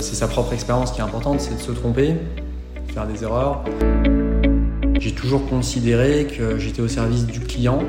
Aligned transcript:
C'est 0.00 0.14
sa 0.14 0.28
propre 0.28 0.54
expérience 0.54 0.92
qui 0.92 1.00
est 1.00 1.04
importante, 1.04 1.40
c'est 1.40 1.54
de 1.54 1.60
se 1.60 1.72
tromper, 1.72 2.14
faire 2.94 3.06
des 3.06 3.22
erreurs. 3.22 3.62
J'ai 4.98 5.12
toujours 5.12 5.46
considéré 5.46 6.26
que 6.26 6.58
j'étais 6.58 6.80
au 6.80 6.88
service 6.88 7.26
du 7.26 7.40
client. 7.40 7.80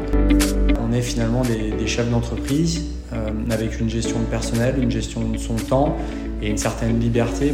On 0.82 0.92
est 0.92 1.02
finalement 1.02 1.42
des, 1.42 1.88
chefs 1.88 2.10
d'entreprise 2.10 2.84
euh, 3.14 3.30
avec 3.50 3.80
une 3.80 3.90
gestion 3.90 4.20
de 4.20 4.26
personnel, 4.26 4.76
une 4.82 4.92
gestion 4.92 5.22
de 5.22 5.38
son 5.38 5.56
temps 5.56 5.96
et 6.42 6.50
une 6.50 6.58
certaine 6.58 7.00
liberté. 7.00 7.54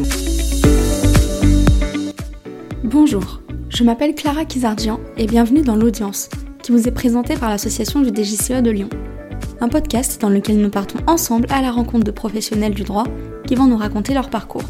Bonjour, 2.84 3.42
je 3.70 3.84
m'appelle 3.84 4.16
Clara 4.16 4.44
Kizardian 4.44 5.00
et 5.18 5.28
bienvenue 5.28 5.62
dans 5.62 5.76
l'audience 5.76 6.30
qui 6.64 6.72
vous 6.72 6.88
est 6.88 6.92
présentée 6.92 7.36
par 7.36 7.50
l'association 7.50 8.02
du 8.02 8.10
DGCE 8.10 8.64
de 8.64 8.72
Lyon. 8.72 8.90
Un 9.62 9.70
podcast 9.70 10.20
dans 10.20 10.30
lequel 10.30 10.58
nous 10.58 10.70
partons 10.70 11.00
ensemble 11.06 11.46
à 11.52 11.62
la 11.62 11.72
rencontre 11.72 12.06
de 12.06 12.12
professionnels 12.12 12.74
du 12.74 12.84
droit 12.84 13.06
qui 13.48 13.56
vont 13.56 13.66
nous 13.66 13.78
raconter 13.78 14.14
leur 14.14 14.30
parcours. 14.30 14.66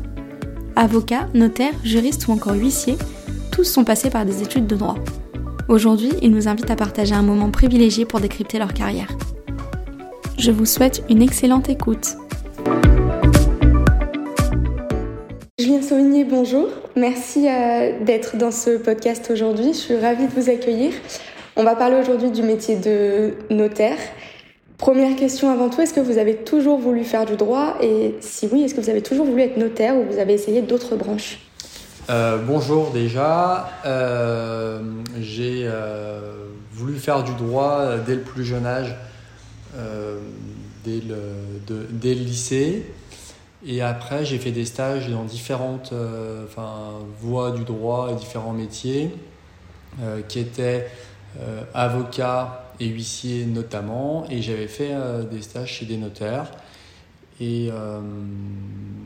Avocats, 0.76 1.27
notaires, 1.34 1.73
juristes 1.84 2.27
ou 2.27 2.31
encore 2.31 2.54
huissiers, 2.54 2.98
tous 3.52 3.66
sont 3.66 3.84
passés 3.84 4.09
par 4.09 4.26
des 4.26 4.44
études 4.44 4.67
de 4.67 4.76
droit. 4.76 4.95
Aujourd'hui, 5.67 6.12
ils 6.22 6.31
nous 6.31 6.48
invitent 6.48 6.72
à 6.72 6.76
partager 6.76 7.16
un 7.16 7.23
moment 7.23 7.50
privilégié 7.50 8.05
pour 8.05 8.22
décrypter 8.22 8.59
leur 8.59 8.73
carrière. 8.73 9.09
Je 10.38 10.52
vous 10.52 10.66
souhaite 10.66 11.03
une 11.09 11.22
excellente 11.22 11.67
écoute. 11.67 12.16
Julien 15.59 15.81
Sauvigné, 15.81 16.23
bonjour. 16.23 16.67
Merci 16.95 17.48
euh, 17.50 18.03
d'être 18.05 18.38
dans 18.38 18.52
ce 18.52 18.78
podcast 18.78 19.30
aujourd'hui. 19.31 19.73
Je 19.73 19.80
suis 19.80 19.98
ravie 19.98 20.28
de 20.28 20.31
vous 20.39 20.50
accueillir. 20.50 20.94
On 21.55 21.64
va 21.64 21.75
parler 21.75 21.98
aujourd'hui 22.00 22.30
du 22.30 22.44
métier 22.44 22.75
de 22.75 23.34
notaire. 23.50 23.98
Première 24.77 25.16
question 25.16 25.49
avant 25.49 25.70
tout, 25.70 25.81
est-ce 25.81 25.94
que 25.94 25.99
vous 25.99 26.20
avez 26.20 26.36
toujours 26.36 26.77
voulu 26.77 27.04
faire 27.04 27.26
du 27.26 27.36
droit 27.36 27.77
Et 27.81 28.16
si 28.22 28.48
oui, 28.52 28.62
est-ce 28.62 28.76
que 28.76 28.81
vous 28.81 28.91
avez 28.91 29.02
toujours 29.02 29.26
voulu 29.26 29.41
être 29.41 29.58
notaire 29.58 29.95
ou 29.95 30.03
vous 30.03 30.20
avez 30.20 30.34
essayé 30.34 30.62
d'autres 30.62 30.95
branches 30.95 31.39
euh, 32.11 32.38
Bonjour 32.45 32.92
déjà. 32.92 33.72
Euh, 33.86 34.80
j'ai 35.20 35.64
euh, 35.66 36.45
voulu 36.72 37.00
faire 37.00 37.23
du 37.23 37.33
droit 37.33 37.98
dès 38.05 38.14
le 38.14 38.22
plus 38.22 38.45
jeune 38.45 38.67
âge, 38.67 38.95
dès 40.86 41.02
le, 41.02 41.81
dès, 41.89 42.14
le, 42.14 42.22
lycée. 42.22 42.86
Et 43.66 43.81
après, 43.81 44.25
j'ai 44.25 44.38
fait 44.38 44.52
des 44.52 44.66
stages 44.66 45.09
dans 45.09 45.23
différentes 45.23 45.92
voies 47.20 47.50
du 47.50 47.64
droit 47.64 48.09
et 48.11 48.16
différents 48.16 48.53
métiers 48.53 49.09
qui 50.28 50.38
étaient 50.39 50.88
avocat 51.73 52.67
et 52.80 52.88
huissier 52.88 53.45
notamment, 53.45 54.25
et 54.30 54.42
j'avais 54.42 54.67
fait 54.67 54.92
euh, 54.92 55.23
des 55.23 55.42
stages 55.42 55.73
chez 55.73 55.86
des 55.86 55.97
notaires. 55.97 56.52
Et, 57.39 57.70
euh, 57.72 58.00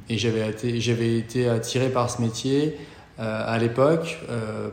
et 0.10 0.18
j'avais 0.18 0.50
été, 0.50 0.80
j'avais 0.80 1.18
été 1.18 1.50
attiré 1.50 1.90
par 1.90 2.10
ce 2.10 2.22
métier 2.22 2.78
euh, 3.20 3.44
à 3.46 3.58
l'époque 3.58 4.20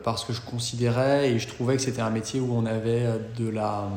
parce 0.04 0.24
que 0.24 0.32
je 0.32 0.41
considérais 0.41 1.30
et 1.30 1.38
je 1.41 1.48
trouvais 1.48 1.74
que 1.74 1.82
c'était 1.82 2.00
un 2.00 2.10
métier 2.10 2.41
où 2.41 2.52
on 2.52 2.66
avait 2.66 3.04
de 3.36 3.48
la. 3.48 3.88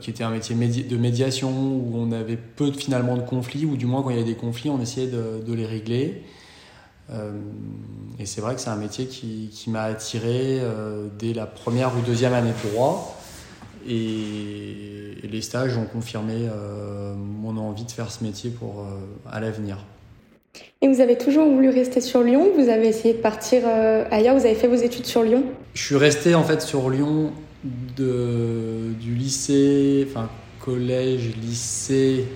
qui 0.00 0.10
était 0.10 0.24
un 0.24 0.30
métier 0.30 0.56
de 0.56 0.96
médiation 0.96 1.50
où 1.50 1.92
on 1.94 2.10
avait 2.10 2.36
peu 2.36 2.72
finalement 2.72 3.16
de 3.16 3.22
conflits, 3.22 3.66
ou 3.66 3.76
du 3.76 3.86
moins 3.86 4.02
quand 4.02 4.10
il 4.10 4.16
y 4.16 4.20
avait 4.20 4.28
des 4.28 4.36
conflits, 4.36 4.68
on 4.68 4.80
essayait 4.80 5.06
de, 5.06 5.40
de 5.46 5.54
les 5.54 5.66
régler. 5.66 6.24
et 8.18 8.26
c'est 8.26 8.40
vrai 8.40 8.56
que 8.56 8.60
c'est 8.60 8.70
un 8.70 8.76
métier 8.76 9.06
qui, 9.06 9.48
qui 9.52 9.70
m'a 9.70 9.82
attiré 9.82 10.60
dès 11.20 11.34
la 11.34 11.46
première 11.46 11.96
ou 11.96 12.00
deuxième 12.00 12.34
année 12.34 12.52
de 12.64 12.70
droit. 12.70 13.21
Et, 13.88 15.16
les 15.22 15.40
stages 15.40 15.78
ont 15.78 15.86
confirmé 15.86 16.34
euh, 16.34 17.14
mon 17.14 17.56
envie 17.56 17.84
de 17.84 17.90
faire 17.90 18.10
ce 18.10 18.22
métier 18.22 18.50
pour, 18.50 18.80
euh, 18.80 19.30
à 19.30 19.40
l'avenir. 19.40 19.78
Et 20.82 20.88
vous 20.88 21.00
avez 21.00 21.16
toujours 21.16 21.48
voulu 21.48 21.70
rester 21.70 22.02
sur 22.02 22.22
Lyon 22.22 22.50
Vous 22.54 22.68
avez 22.68 22.88
essayé 22.88 23.14
de 23.14 23.20
partir 23.20 23.62
euh, 23.64 24.04
ailleurs? 24.10 24.36
Vous 24.36 24.44
avez 24.44 24.54
fait 24.54 24.68
vos 24.68 24.74
études 24.74 25.06
sur 25.06 25.22
Lyon? 25.22 25.44
Je 25.72 25.82
suis 25.82 25.96
resté 25.96 26.34
en 26.34 26.42
fait 26.42 26.60
sur 26.60 26.90
Lyon 26.90 27.32
de, 27.96 28.92
du 29.00 29.14
lycée, 29.14 30.06
enfin 30.10 30.28
collège, 30.60 31.34
lycée, 31.40 32.26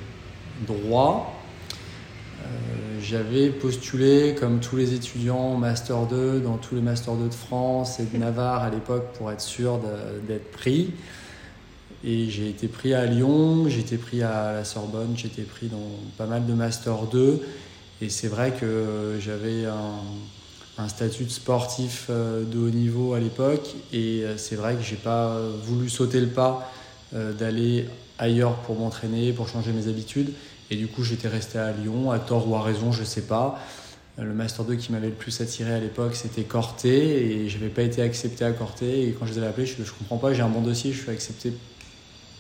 droit. 0.67 1.33
J'avais 3.09 3.51
postulé, 3.51 4.35
comme 4.35 4.59
tous 4.59 4.75
les 4.75 4.93
étudiants, 4.93 5.55
Master 5.55 6.07
2 6.07 6.41
dans 6.41 6.57
tous 6.57 6.75
les 6.75 6.81
Master 6.81 7.15
2 7.15 7.29
de 7.29 7.35
France 7.35 8.01
et 8.01 8.05
de 8.05 8.19
Navarre 8.19 8.65
à 8.65 8.71
l'époque 8.71 9.13
pour 9.17 9.31
être 9.31 9.41
sûr 9.41 9.79
d'être 10.27 10.51
pris. 10.51 10.93
Et 12.09 12.31
j'ai 12.31 12.49
été 12.49 12.69
pris 12.69 12.95
à 12.95 13.05
Lyon, 13.05 13.69
j'ai 13.69 13.81
été 13.81 13.97
pris 13.97 14.23
à 14.23 14.53
la 14.53 14.65
Sorbonne, 14.65 15.15
j'ai 15.17 15.27
été 15.27 15.43
pris 15.43 15.67
dans 15.67 15.91
pas 16.17 16.27
mal 16.27 16.47
de 16.47 16.53
Master 16.53 16.99
2. 17.11 17.43
Et 18.01 18.11
c'est 18.11 18.29
vrai 18.29 18.53
que 18.53 19.17
j'avais 19.19 19.65
un, 20.79 20.89
statut 20.89 21.25
de 21.25 21.31
sportif 21.31 22.07
euh, 22.09 22.45
de 22.45 22.59
haut 22.59 22.71
niveau 22.71 23.15
à 23.15 23.19
l'époque. 23.19 23.75
Et 23.93 24.23
euh, 24.23 24.37
c'est 24.37 24.55
vrai 24.55 24.77
que 24.77 24.83
j'ai 24.83 24.97
pas 24.97 25.37
voulu 25.65 25.89
sauter 25.89 26.21
le 26.21 26.29
pas 26.29 26.71
euh, 27.13 27.33
d'aller 27.33 27.87
ailleurs 28.19 28.55
pour 28.59 28.79
m'entraîner, 28.79 29.33
pour 29.33 29.49
changer 29.49 29.73
mes 29.73 29.89
habitudes. 29.89 30.33
Et 30.71 30.77
du 30.77 30.87
coup, 30.87 31.03
j'étais 31.03 31.29
resté 31.29 31.59
à 31.59 31.73
Lyon, 31.73 32.13
à 32.13 32.21
tort 32.21 32.49
ou 32.49 32.55
à 32.55 32.63
raison, 32.63 32.93
je 32.93 33.03
sais 33.03 33.23
pas. 33.23 33.59
Le 34.17 34.33
Master 34.33 34.65
2 34.65 34.77
qui 34.77 34.93
m'avait 34.93 35.09
le 35.09 35.15
plus 35.15 35.41
attiré 35.41 35.75
à 35.75 35.81
l'époque, 35.81 36.15
c'était 36.15 36.45
Corté, 36.45 37.43
et 37.43 37.49
je 37.49 37.59
n'avais 37.59 37.69
pas 37.69 37.83
été 37.83 38.01
accepté 38.01 38.45
à 38.45 38.53
Corté. 38.53 39.09
Et 39.09 39.13
quand 39.13 39.27
je 39.27 39.33
les 39.33 39.39
avais 39.39 39.49
appelés, 39.49 39.67
je 39.67 39.83
ne 39.83 39.87
comprends 39.87 40.19
pas, 40.19 40.33
j'ai 40.33 40.43
un 40.43 40.49
bon 40.49 40.63
dossier, 40.63 40.93
je 40.93 41.03
suis 41.03 41.11
accepté 41.11 41.53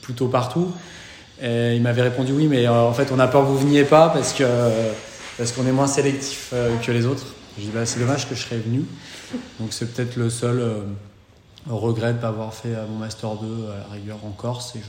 plutôt 0.06 0.28
partout. 0.28 0.72
Et 1.42 1.74
il 1.74 1.82
m'avait 1.82 2.02
répondu 2.02 2.32
oui, 2.32 2.46
mais 2.46 2.66
euh, 2.66 2.72
en 2.72 2.92
fait, 2.92 3.10
on 3.12 3.18
a 3.18 3.26
peur 3.26 3.42
que 3.42 3.48
vous 3.48 3.58
veniez 3.58 3.84
pas 3.84 4.08
parce 4.08 4.32
que 4.32 4.44
parce 5.36 5.52
qu'on 5.52 5.66
est 5.66 5.72
moins 5.72 5.88
sélectif 5.88 6.50
euh, 6.54 6.74
que 6.78 6.92
les 6.92 7.04
autres. 7.04 7.26
Je 7.58 7.64
dis 7.64 7.70
bah, 7.70 7.84
c'est 7.84 7.98
dommage 7.98 8.28
que 8.28 8.34
je 8.34 8.42
serais 8.42 8.56
venu. 8.56 8.84
Donc 9.58 9.72
c'est 9.72 9.92
peut-être 9.92 10.16
le 10.16 10.30
seul 10.30 10.60
euh, 10.60 10.78
regret 11.68 12.12
de 12.14 12.18
pas 12.18 12.28
avoir 12.28 12.54
fait 12.54 12.72
mon 12.88 12.98
master 12.98 13.34
2 13.34 13.46
à 13.66 13.88
la 13.88 13.94
rigueur 13.94 14.18
en 14.24 14.30
Corse 14.30 14.76
et 14.76 14.80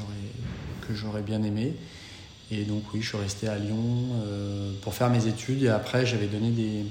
que 0.88 0.94
j'aurais 0.94 1.24
bien 1.24 1.42
aimé. 1.42 1.74
Et 2.52 2.64
donc 2.64 2.84
oui, 2.94 3.02
je 3.02 3.10
suis 3.10 3.18
resté 3.18 3.48
à 3.50 3.58
Lyon 3.58 3.82
pour 4.82 4.94
faire 4.94 5.10
mes 5.10 5.28
études 5.28 5.64
et 5.64 5.70
après 5.70 6.06
j'avais 6.06 6.28
donné 6.28 6.52
des, 6.52 6.86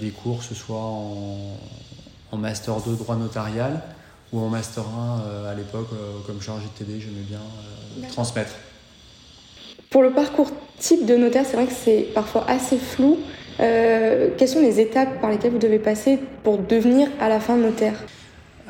des 0.00 0.10
cours, 0.10 0.44
ce 0.44 0.54
soit 0.54 0.78
en 0.78 2.36
master 2.36 2.76
2 2.80 2.94
droit 2.94 3.16
notarial 3.16 3.82
ou 4.32 4.40
en 4.40 4.48
Master 4.48 4.84
1 4.84 5.20
euh, 5.20 5.52
à 5.52 5.54
l'époque, 5.54 5.88
euh, 5.92 6.18
comme 6.26 6.40
chargé 6.40 6.64
de 6.64 6.84
TD, 6.84 7.00
j'aimais 7.00 7.24
bien 7.26 7.38
euh, 7.38 8.08
transmettre. 8.08 8.52
Pour 9.90 10.02
le 10.02 10.10
parcours 10.10 10.50
type 10.78 11.06
de 11.06 11.16
notaire, 11.16 11.44
c'est 11.46 11.56
vrai 11.56 11.66
que 11.66 11.72
c'est 11.72 12.08
parfois 12.14 12.44
assez 12.48 12.76
flou. 12.76 13.18
quelles 13.56 14.48
sont 14.48 14.60
les 14.60 14.80
étapes 14.80 15.20
par 15.20 15.30
lesquelles 15.30 15.52
vous 15.52 15.58
devez 15.58 15.78
passer 15.78 16.18
pour 16.44 16.58
devenir 16.58 17.08
à 17.20 17.28
la 17.28 17.40
fin 17.40 17.56
notaire? 17.56 17.94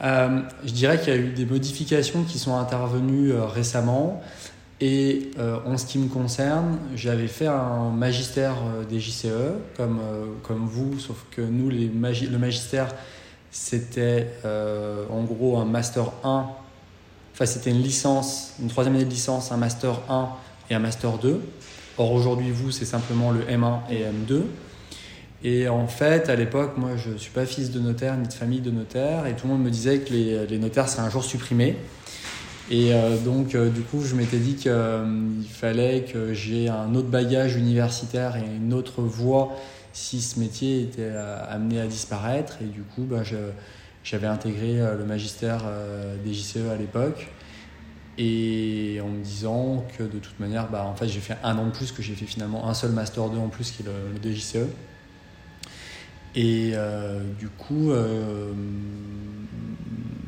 Je 0.00 0.72
dirais 0.72 1.00
qu'il 1.00 1.12
y 1.12 1.16
a 1.16 1.18
eu 1.18 1.30
des 1.30 1.44
modifications 1.44 2.22
qui 2.22 2.38
sont 2.38 2.56
intervenues 2.56 3.32
récemment. 3.34 4.22
Et 4.80 5.32
en 5.66 5.76
ce 5.76 5.86
qui 5.86 5.98
me 5.98 6.08
concerne, 6.08 6.78
j'avais 6.94 7.26
fait 7.26 7.48
un 7.48 7.90
magistère 7.90 8.54
des 8.88 9.00
JCE, 9.00 9.26
comme, 9.76 9.98
comme 10.44 10.66
vous, 10.66 11.00
sauf 11.00 11.26
que 11.32 11.42
nous, 11.42 11.68
les 11.68 11.88
le 11.88 12.38
magistère, 12.38 12.94
c'était 13.50 14.26
euh, 14.44 15.04
en 15.10 15.22
gros 15.22 15.58
un 15.58 15.64
Master 15.64 16.12
1. 16.24 16.46
Enfin, 17.32 17.46
c'était 17.46 17.70
une 17.70 17.82
licence, 17.82 18.54
une 18.60 18.68
troisième 18.68 18.96
année 18.96 19.04
de 19.04 19.10
licence, 19.10 19.52
un 19.52 19.56
Master 19.56 20.00
1 20.08 20.28
et 20.70 20.74
un 20.74 20.80
Master 20.80 21.18
2. 21.18 21.40
Or, 21.98 22.12
aujourd'hui, 22.12 22.50
vous, 22.50 22.70
c'est 22.70 22.84
simplement 22.84 23.30
le 23.30 23.40
M1 23.40 23.80
et 23.90 24.02
M2. 24.02 24.42
Et 25.44 25.68
en 25.68 25.86
fait, 25.86 26.28
à 26.28 26.36
l'époque, 26.36 26.76
moi, 26.76 26.90
je 26.96 27.10
ne 27.10 27.16
suis 27.16 27.30
pas 27.30 27.46
fils 27.46 27.70
de 27.70 27.80
notaire 27.80 28.16
ni 28.16 28.26
de 28.26 28.32
famille 28.32 28.60
de 28.60 28.70
notaire. 28.70 29.26
Et 29.26 29.34
tout 29.34 29.46
le 29.46 29.54
monde 29.54 29.62
me 29.62 29.70
disait 29.70 30.00
que 30.00 30.12
les, 30.12 30.46
les 30.46 30.58
notaires 30.58 30.88
seraient 30.88 31.02
un 31.02 31.10
jour 31.10 31.24
supprimés. 31.24 31.76
Et 32.70 32.92
euh, 32.92 33.16
donc, 33.16 33.54
euh, 33.54 33.70
du 33.70 33.80
coup, 33.80 34.04
je 34.04 34.14
m'étais 34.14 34.36
dit 34.36 34.54
qu'il 34.54 35.48
fallait 35.50 36.02
que 36.02 36.34
j'ai 36.34 36.68
un 36.68 36.94
autre 36.94 37.08
bagage 37.08 37.56
universitaire 37.56 38.36
et 38.36 38.44
une 38.56 38.74
autre 38.74 39.00
voie 39.00 39.56
si 39.98 40.22
ce 40.22 40.38
métier 40.38 40.82
était 40.82 41.02
euh, 41.02 41.42
amené 41.48 41.80
à 41.80 41.86
disparaître. 41.86 42.58
Et 42.62 42.66
du 42.66 42.82
coup, 42.82 43.02
bah, 43.02 43.22
j'avais 44.04 44.26
intégré 44.26 44.80
euh, 44.80 44.96
le 44.96 45.04
magistère 45.04 45.64
euh, 45.66 46.16
des 46.24 46.32
JCE 46.32 46.68
à 46.72 46.76
l'époque. 46.76 47.28
Et 48.16 49.00
en 49.02 49.08
me 49.08 49.22
disant 49.22 49.84
que 49.96 50.04
de 50.04 50.18
toute 50.18 50.38
manière, 50.40 50.68
bah, 50.70 50.84
en 50.84 50.94
fait, 50.94 51.08
j'ai 51.08 51.20
fait 51.20 51.36
un 51.42 51.58
an 51.58 51.66
de 51.66 51.70
plus, 51.70 51.92
que 51.92 52.02
j'ai 52.02 52.14
fait 52.14 52.26
finalement 52.26 52.68
un 52.68 52.74
seul 52.74 52.92
Master 52.92 53.28
2 53.28 53.38
en 53.38 53.48
plus, 53.48 53.70
qui 53.70 53.82
est 53.82 53.86
le, 53.86 54.32
DJCE. 54.34 54.68
Et 56.34 56.74
du 57.38 57.48
coup, 57.48 57.92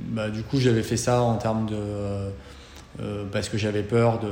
bah, 0.08 0.30
du 0.30 0.42
coup, 0.42 0.58
j'avais 0.58 0.82
fait 0.82 0.96
ça 0.96 1.22
en 1.22 1.36
termes 1.36 1.66
de 1.66 2.30
euh, 3.02 3.24
parce 3.30 3.48
que 3.48 3.56
j'avais 3.56 3.82
peur 3.82 4.18
de, 4.18 4.28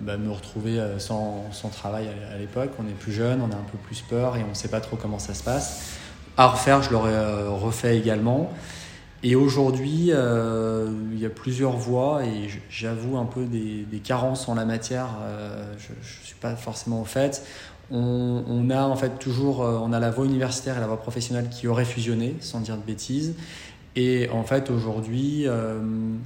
bah, 0.00 0.16
me 0.16 0.30
retrouver 0.30 0.78
euh, 0.78 0.98
sans, 0.98 1.50
travail 1.72 2.08
à, 2.32 2.38
l'époque. 2.38 2.70
On 2.78 2.88
est 2.88 2.98
plus 2.98 3.12
jeune, 3.12 3.40
on 3.42 3.52
a 3.52 3.58
un 3.58 3.66
peu 3.70 3.76
plus 3.76 4.00
peur 4.00 4.36
et 4.36 4.44
on 4.44 4.50
ne 4.50 4.54
sait 4.54 4.68
pas 4.68 4.80
trop 4.80 4.96
comment 4.96 5.18
ça 5.18 5.34
se 5.34 5.42
passe. 5.42 5.98
À 6.36 6.46
refaire, 6.46 6.82
je 6.82 6.90
l'aurais 6.90 7.12
euh, 7.12 7.50
refait 7.50 7.98
également. 7.98 8.50
Et 9.22 9.36
aujourd'hui, 9.36 10.10
il 10.10 11.18
y 11.18 11.26
a 11.26 11.30
plusieurs 11.30 11.76
voies 11.78 12.24
et 12.24 12.50
j'avoue 12.68 13.16
un 13.16 13.24
peu 13.24 13.46
des, 13.46 13.98
carences 14.00 14.50
en 14.50 14.54
la 14.54 14.66
matière. 14.66 15.08
Je 15.78 15.92
ne 15.94 16.24
suis 16.26 16.34
pas 16.34 16.56
forcément 16.56 17.00
au 17.00 17.06
fait. 17.06 17.42
On, 17.90 18.68
a 18.68 18.82
en 18.82 18.96
fait 18.96 19.18
toujours 19.18 19.60
on 19.60 19.94
a 19.94 19.98
la 19.98 20.10
voie 20.10 20.26
universitaire 20.26 20.76
et 20.76 20.80
la 20.80 20.86
voie 20.86 21.00
professionnelle 21.00 21.48
qui 21.48 21.68
auraient 21.68 21.86
fusionné, 21.86 22.36
sans 22.40 22.60
dire 22.60 22.76
de 22.76 22.82
bêtises. 22.82 23.34
Et 23.96 24.28
en 24.30 24.42
fait, 24.42 24.70
aujourd'hui, 24.70 25.46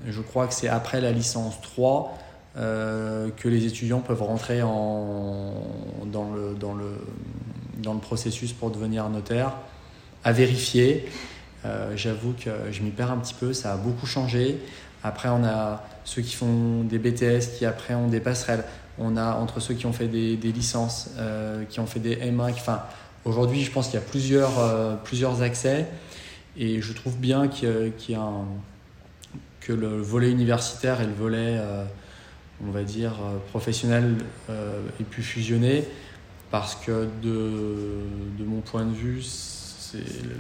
je 0.07 0.21
crois 0.23 0.47
que 0.47 0.55
c'est 0.55 0.69
après 0.69 1.01
la 1.01 1.13
licence 1.13 1.61
3 1.61 2.19
que 2.57 3.49
les 3.49 3.67
étudiants 3.67 4.01
peuvent 4.01 4.23
rentrer 4.23 4.63
en, 4.63 5.53
dans, 6.07 6.31
le, 6.31 7.99
processus 8.01 8.53
pour 8.53 8.71
devenir 8.71 9.09
notaire, 9.11 9.53
à 10.25 10.33
vérifier. 10.33 11.07
Euh, 11.65 11.93
j'avoue 11.97 12.33
que 12.33 12.51
je 12.71 12.83
m'y 12.83 12.91
perds 12.91 13.11
un 13.11 13.19
petit 13.19 13.35
peu, 13.35 13.53
ça 13.53 13.73
a 13.73 13.77
beaucoup 13.77 14.07
changé. 14.07 14.59
Après, 15.03 15.29
on 15.29 15.45
a 15.45 15.85
ceux 16.05 16.23
qui 16.23 16.35
font 16.35 16.83
des 16.85 16.99
BTS 16.99 17.59
qui 17.59 17.67
après 17.67 17.95
ont 17.95 18.09
des 18.09 18.21
passerelles. 18.21 18.65
On 18.99 19.17
a 19.17 19.35
entre 19.35 19.61
ceux 19.61 19.75
qui 19.75 19.87
ont 19.87 19.93
fait 19.93 20.09
des, 20.09 20.37
licences, 20.37 21.11
euh, 21.19 21.65
qui 21.65 21.81
ont 21.81 21.87
fait 21.87 22.01
des 22.01 22.17
M1. 22.17 22.51
Enfin, 22.51 22.83
aujourd'hui, 23.25 23.63
je 23.63 23.71
pense 23.71 23.89
qu'il 23.89 24.01
y 24.01 24.37
a 24.37 24.49
euh, 24.59 24.97
plusieurs 25.05 25.43
accès. 25.43 25.87
Et 26.59 26.83
je 26.83 26.93
trouve 26.93 27.17
bien 27.17 27.49
que 27.49 27.93
le 29.73 30.01
volet 30.01 30.31
universitaire 30.31 31.01
et 31.01 31.07
le 31.07 31.13
volet, 31.13 31.59
on 32.67 32.73
va 32.73 32.83
dire, 32.83 33.15
professionnel 33.51 34.17
aient 34.49 35.05
pu 35.05 35.23
fusionner. 35.23 35.85
Parce 36.51 36.75
que 36.75 37.07
de, 37.23 38.01
de 38.39 38.45
mon 38.45 38.61
point 38.61 38.85
de 38.85 38.95
vue, 38.95 39.23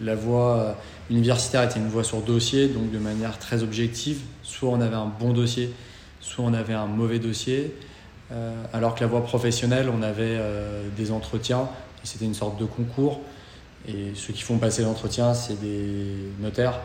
la 0.02 0.14
voie 0.14 0.76
universitaire 1.10 1.62
était 1.62 1.78
une 1.78 1.88
voie 1.88 2.04
sur 2.04 2.22
dossier, 2.22 2.68
donc 2.68 2.90
de 2.90 2.98
manière 2.98 3.38
très 3.38 3.62
objective. 3.62 4.20
Soit 4.42 4.70
on 4.70 4.80
avait 4.80 4.96
un 4.96 5.06
bon 5.06 5.32
dossier, 5.32 5.72
soit 6.20 6.44
on 6.44 6.54
avait 6.54 6.74
un 6.74 6.86
mauvais 6.86 7.18
dossier. 7.18 7.74
Euh, 8.30 8.52
alors 8.72 8.94
que 8.94 9.00
la 9.00 9.06
voie 9.06 9.24
professionnelle, 9.24 9.88
on 9.88 10.02
avait 10.02 10.36
euh, 10.38 10.86
des 10.96 11.10
entretiens, 11.10 11.68
et 12.02 12.06
c'était 12.06 12.26
une 12.26 12.34
sorte 12.34 12.60
de 12.60 12.66
concours. 12.66 13.20
Et 13.86 14.12
ceux 14.14 14.32
qui 14.32 14.42
font 14.42 14.58
passer 14.58 14.82
l'entretien, 14.82 15.34
c'est 15.34 15.60
des 15.60 16.14
notaires. 16.40 16.80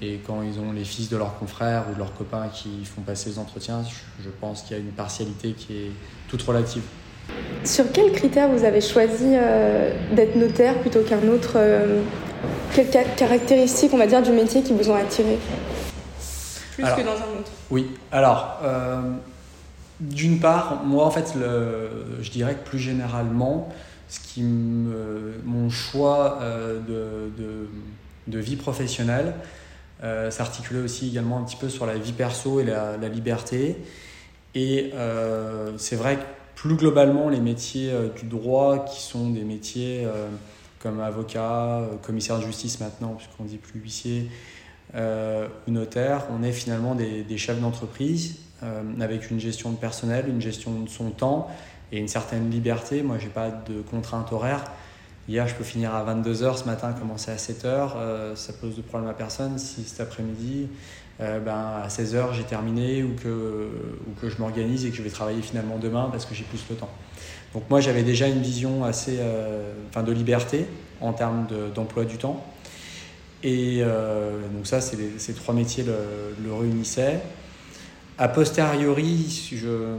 Et 0.00 0.20
quand 0.24 0.42
ils 0.42 0.60
ont 0.60 0.72
les 0.72 0.84
fils 0.84 1.08
de 1.08 1.16
leurs 1.16 1.36
confrères 1.38 1.84
ou 1.90 1.94
de 1.94 1.98
leurs 1.98 2.14
copains 2.14 2.48
qui 2.48 2.84
font 2.84 3.02
passer 3.02 3.30
les 3.30 3.38
entretiens, 3.38 3.82
je 4.22 4.30
pense 4.40 4.62
qu'il 4.62 4.76
y 4.76 4.80
a 4.80 4.82
une 4.82 4.92
partialité 4.92 5.52
qui 5.52 5.72
est 5.74 5.90
toute 6.28 6.42
relative. 6.42 6.82
Sur 7.64 7.90
quels 7.92 8.12
critères 8.12 8.48
vous 8.48 8.64
avez 8.64 8.80
choisi 8.80 9.24
euh, 9.26 9.92
d'être 10.14 10.36
notaire 10.36 10.78
plutôt 10.80 11.02
qu'un 11.02 11.26
autre 11.28 11.56
Quelles 12.74 12.90
caractéristiques, 13.16 13.92
on 13.92 13.98
va 13.98 14.06
dire, 14.06 14.22
du 14.22 14.30
métier 14.30 14.62
qui 14.62 14.72
vous 14.72 14.88
ont 14.90 14.94
attiré? 14.94 15.38
Plus 16.74 16.84
que 16.84 17.02
dans 17.02 17.12
un 17.12 17.38
autre. 17.38 17.50
Oui, 17.70 17.90
alors, 18.10 18.58
euh, 18.64 19.02
d'une 20.00 20.40
part, 20.40 20.82
moi, 20.84 21.04
en 21.04 21.10
fait, 21.10 21.34
le, 21.38 21.90
je 22.22 22.30
dirais 22.30 22.54
que 22.54 22.68
plus 22.68 22.78
généralement, 22.78 23.68
ce 24.12 24.20
qui 24.20 24.42
mon 24.42 25.70
choix 25.70 26.38
euh, 26.42 26.80
de, 26.80 27.68
de, 28.26 28.38
vie 28.38 28.56
professionnelle 28.56 29.34
s'articulait 30.30 30.80
aussi 30.80 31.08
également 31.08 31.38
un 31.38 31.44
petit 31.44 31.56
peu 31.56 31.68
sur 31.68 31.86
la 31.86 31.96
vie 31.96 32.12
perso 32.12 32.58
et 32.58 32.64
la, 32.64 32.96
liberté. 33.08 33.76
Et 34.54 34.92
c'est 35.76 35.96
vrai 35.96 36.16
que 36.16 36.22
plus 36.62 36.76
globalement, 36.76 37.28
les 37.28 37.40
métiers 37.40 37.90
euh, 37.90 38.08
du 38.08 38.26
droit, 38.26 38.84
qui 38.84 39.02
sont 39.02 39.30
des 39.30 39.42
métiers 39.42 40.04
euh, 40.04 40.28
comme 40.78 41.00
avocat, 41.00 41.80
euh, 41.80 41.96
commissaire 42.00 42.38
de 42.38 42.44
justice 42.44 42.78
maintenant, 42.78 43.14
puisqu'on 43.14 43.44
dit 43.44 43.58
plus 43.58 43.80
huissier, 43.80 44.30
ou 44.94 45.70
notaire, 45.70 46.26
on 46.30 46.42
est 46.42 46.52
finalement 46.52 46.94
des, 46.94 47.38
chefs 47.38 47.58
d'entreprise 47.58 48.40
avec 49.00 49.30
une 49.30 49.40
gestion 49.40 49.70
de 49.70 49.76
personnel, 49.76 50.26
une 50.28 50.42
gestion 50.42 50.80
de 50.80 50.88
son 50.88 51.08
temps 51.08 51.48
et 51.92 51.98
une 51.98 52.08
certaine 52.08 52.50
liberté. 52.50 53.02
Moi, 53.02 53.18
j'ai 53.18 53.28
pas 53.28 53.50
de 53.50 53.82
contraintes 53.82 54.32
horaires. 54.32 54.64
Hier, 55.28 55.46
je 55.46 55.54
peux 55.54 55.62
finir 55.62 55.94
à 55.94 56.04
22h, 56.04 56.56
ce 56.56 56.64
matin, 56.64 56.92
commencer 56.92 57.30
à 57.30 57.36
7h. 57.36 58.34
ça 58.34 58.52
pose 58.54 58.76
de 58.76 58.82
problème 58.82 59.08
à 59.08 59.14
personne. 59.14 59.56
Si 59.56 59.84
cet 59.84 60.00
après-midi, 60.00 60.68
euh, 61.20 61.38
ben, 61.40 61.82
à 61.84 61.88
16h 61.88 62.32
j'ai 62.32 62.42
terminé 62.42 63.02
ou 63.02 63.14
que, 63.14 63.28
ou 63.28 64.20
que 64.20 64.30
je 64.30 64.38
m'organise 64.38 64.86
et 64.86 64.90
que 64.90 64.96
je 64.96 65.02
vais 65.02 65.10
travailler 65.10 65.42
finalement 65.42 65.78
demain 65.78 66.08
parce 66.10 66.24
que 66.24 66.34
j'ai 66.34 66.44
plus 66.44 66.64
le 66.70 66.76
temps. 66.76 66.88
Donc 67.52 67.64
moi 67.68 67.80
j'avais 67.80 68.02
déjà 68.02 68.28
une 68.28 68.40
vision 68.40 68.82
assez 68.82 69.18
euh, 69.20 69.72
de 69.94 70.12
liberté 70.12 70.66
en 71.00 71.12
termes 71.12 71.46
d'emploi 71.74 72.04
du 72.04 72.16
temps. 72.16 72.44
Et 73.42 73.80
euh, 73.80 74.40
donc 74.54 74.66
ça, 74.66 74.80
ces 74.80 75.34
trois 75.34 75.54
métiers 75.54 75.84
le, 75.84 75.94
le, 76.42 76.54
réunissaient. 76.54 77.20
A 78.16 78.28
posteriori, 78.28 79.50
je, 79.52 79.96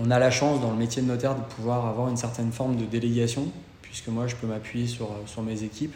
on 0.00 0.10
a 0.10 0.18
la 0.18 0.30
chance 0.30 0.60
dans 0.60 0.70
le 0.70 0.76
métier 0.76 1.02
de 1.02 1.06
notaire 1.06 1.34
de 1.34 1.42
pouvoir 1.42 1.86
avoir 1.86 2.08
une 2.08 2.16
certaine 2.16 2.52
forme 2.52 2.76
de 2.76 2.84
délégation, 2.84 3.46
puisque 3.82 4.08
moi 4.08 4.26
je 4.26 4.36
peux 4.36 4.46
m'appuyer 4.46 4.86
sur, 4.86 5.08
sur 5.26 5.42
mes 5.42 5.62
équipes. 5.62 5.94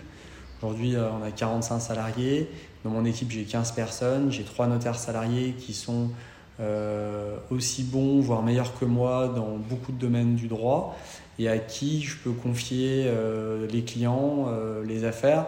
Aujourd'hui, 0.63 0.95
on 0.97 1.23
a 1.23 1.31
45 1.31 1.81
salariés. 1.81 2.51
Dans 2.85 2.91
mon 2.91 3.05
équipe, 3.05 3.31
j'ai 3.31 3.45
15 3.45 3.73
personnes, 3.73 4.33
j'ai 4.33 4.45
trois 4.45 4.67
notaires 4.67 4.99
salariés 4.99 5.55
qui 5.59 5.75
sont 5.75 6.11
euh, 6.59 7.37
aussi 7.51 7.83
bons, 7.83 8.21
voire 8.21 8.43
meilleurs 8.43 8.79
que 8.79 8.87
moi 8.87 9.29
dans 9.35 9.57
beaucoup 9.57 9.93
de 9.93 9.99
domaines 9.99 10.37
du 10.37 10.49
droit 10.49 10.97
et 11.39 11.51
à 11.51 11.59
qui 11.59 12.01
je 12.01 12.17
peux 12.17 12.33
confier 12.33 13.05
euh, 13.07 13.67
les 13.71 13.83
clients, 13.83 14.47
euh, 14.49 14.83
les 14.83 15.05
affaires. 15.05 15.47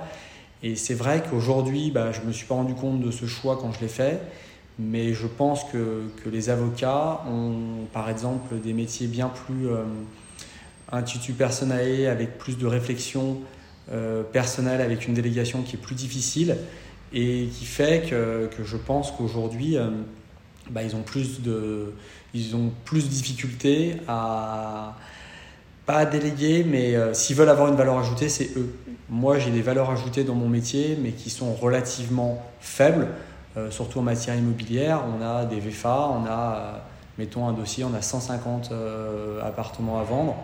Et 0.63 0.77
c'est 0.77 0.95
vrai 0.95 1.23
qu'aujourd'hui, 1.23 1.91
bah, 1.91 2.13
je 2.13 2.21
ne 2.21 2.27
me 2.27 2.33
suis 2.33 2.47
pas 2.47 2.57
rendu 2.57 2.75
compte 2.75 3.01
de 3.01 3.11
ce 3.11 3.25
choix 3.25 3.57
quand 3.57 3.73
je 3.73 3.81
l'ai 3.81 3.89
fait, 3.89 4.21
mais 4.79 5.13
je 5.13 5.27
pense 5.27 5.65
que, 5.65 6.03
que, 6.23 6.29
les 6.29 6.51
avocats 6.51 7.23
ont, 7.29 7.87
par 7.93 8.09
exemple, 8.09 8.61
des 8.61 8.73
métiers 8.73 9.07
bien 9.07 9.29
plus 9.29 9.67
intuitu 10.93 11.33
personae, 11.33 12.07
avec 12.07 12.39
plus 12.39 12.57
de 12.57 12.67
réflexion 12.67 13.39
personnelle, 14.33 14.81
avec 14.81 15.09
une 15.09 15.15
délégation 15.15 15.63
qui 15.63 15.77
est 15.77 15.81
plus 15.81 15.97
difficile 15.97 16.57
et 17.13 17.49
qui 17.53 17.65
fait 17.65 18.09
que, 18.09 18.49
que 18.57 18.65
je 18.65 18.77
pense 18.77 19.13
qu'aujourd'hui, 19.13 19.77
euh, 19.77 19.89
bah, 20.71 20.83
ils 20.83 20.95
ont 20.95 21.03
plus 21.03 21.41
de, 21.41 21.95
ils 22.35 22.55
ont 22.55 22.71
plus 22.85 23.05
de 23.05 23.09
difficultés 23.09 23.97
à 24.07 24.97
pas 25.87 26.05
déléguer, 26.05 26.65
mais 26.69 26.95
euh, 26.95 27.15
s'ils 27.15 27.35
veulent 27.35 27.49
avoir 27.49 27.69
une 27.69 27.77
valeur 27.77 27.99
ajoutée, 27.99 28.29
c'est 28.29 28.51
eux. 28.57 28.75
Moi, 29.09 29.39
j'ai 29.39 29.51
des 29.51 29.63
valeurs 29.63 29.89
ajoutées 29.89 30.23
dans 30.23 30.35
mon 30.35 30.49
métier, 30.49 30.99
mais 31.03 31.13
qui 31.13 31.31
sont 31.31 31.55
relativement 31.55 32.45
faibles, 32.61 33.07
euh, 33.07 33.28
surtout 33.71 33.99
en 33.99 34.03
matière 34.03 34.37
immobilière. 34.37 35.03
On 35.19 35.23
a 35.23 35.45
des 35.45 35.59
VFA, 35.59 36.11
on 36.11 36.27
a, 36.27 36.81
mettons 37.19 37.49
un 37.49 37.53
dossier, 37.53 37.85
on 37.85 37.95
a 37.95 38.03
150 38.03 38.73
appartements 39.43 39.99
à 39.99 40.03
vendre 40.05 40.37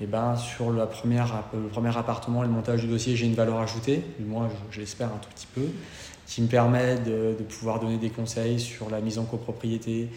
et 0.00 0.04
eh 0.04 0.06
ben, 0.08 0.34
sur 0.34 0.70
le 0.70 0.86
premier 0.86 1.96
appartement, 1.96 2.42
le 2.42 2.48
montage 2.48 2.80
du 2.80 2.88
dossier, 2.88 3.14
j'ai 3.14 3.26
une 3.26 3.36
valeur 3.36 3.60
ajoutée, 3.60 4.02
du 4.18 4.24
moins 4.24 4.48
je, 4.72 4.80
l'espère 4.80 5.06
un 5.06 5.18
tout 5.18 5.28
petit 5.32 5.46
peu, 5.54 5.68
qui 6.26 6.42
me 6.42 6.48
permet 6.48 6.96
de, 6.96 7.36
pouvoir 7.48 7.78
donner 7.78 7.98
des 7.98 8.10
conseils 8.10 8.58
sur 8.58 8.90
la 8.90 9.00
mise 9.00 9.20
en 9.20 9.24
copropriété, 9.24 10.08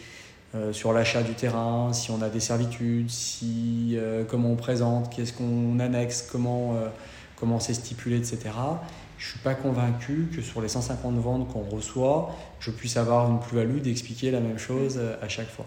euh, 0.55 0.73
sur 0.73 0.93
l'achat 0.93 1.21
du 1.21 1.33
terrain, 1.35 1.93
si 1.93 2.09
on 2.09 2.23
a 2.23 2.29
des 2.29 2.39
servitudes, 2.39 3.11
si, 3.11 3.91
euh, 3.93 4.23
comment 4.27 4.49
on 4.49 4.55
présente, 4.55 5.13
qu'est-ce 5.15 5.33
qu'on 5.33 5.77
annexe, 5.79 6.23
comment, 6.23 6.73
euh, 6.73 6.87
comment 7.35 7.59
c'est 7.59 7.75
stipulé, 7.75 8.17
etc. 8.17 8.49
Je 9.17 9.25
ne 9.25 9.29
suis 9.31 9.39
pas 9.39 9.55
convaincu 9.55 10.29
que 10.35 10.41
sur 10.41 10.61
les 10.61 10.67
150 10.67 11.17
ventes 11.19 11.51
qu'on 11.51 11.63
reçoit, 11.63 12.35
je 12.59 12.71
puisse 12.71 12.97
avoir 12.97 13.29
une 13.29 13.39
plus-value 13.39 13.79
d'expliquer 13.79 14.31
la 14.31 14.39
même 14.39 14.59
chose 14.59 14.99
à 15.21 15.27
chaque 15.27 15.49
fois. 15.49 15.65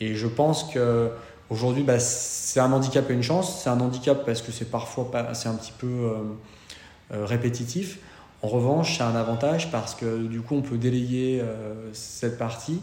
Et 0.00 0.14
je 0.14 0.26
pense 0.26 0.64
que 0.64 1.10
Aujourd'hui, 1.50 1.82
bah, 1.82 1.98
c'est 1.98 2.60
un 2.60 2.72
handicap 2.72 3.10
et 3.10 3.12
une 3.12 3.24
chance. 3.24 3.62
C'est 3.62 3.70
un 3.70 3.80
handicap 3.80 4.24
parce 4.24 4.40
que 4.40 4.52
c'est 4.52 4.70
parfois 4.70 5.10
c'est 5.34 5.48
un 5.48 5.56
petit 5.56 5.72
peu 5.76 5.86
euh, 5.86 6.14
euh, 7.12 7.26
répétitif. 7.26 7.98
En 8.42 8.48
revanche, 8.48 8.96
c'est 8.96 9.02
un 9.02 9.16
avantage 9.16 9.70
parce 9.72 9.96
que 9.96 10.28
du 10.28 10.40
coup, 10.42 10.54
on 10.54 10.62
peut 10.62 10.78
délayer 10.78 11.40
euh, 11.40 11.90
cette 11.92 12.38
partie 12.38 12.80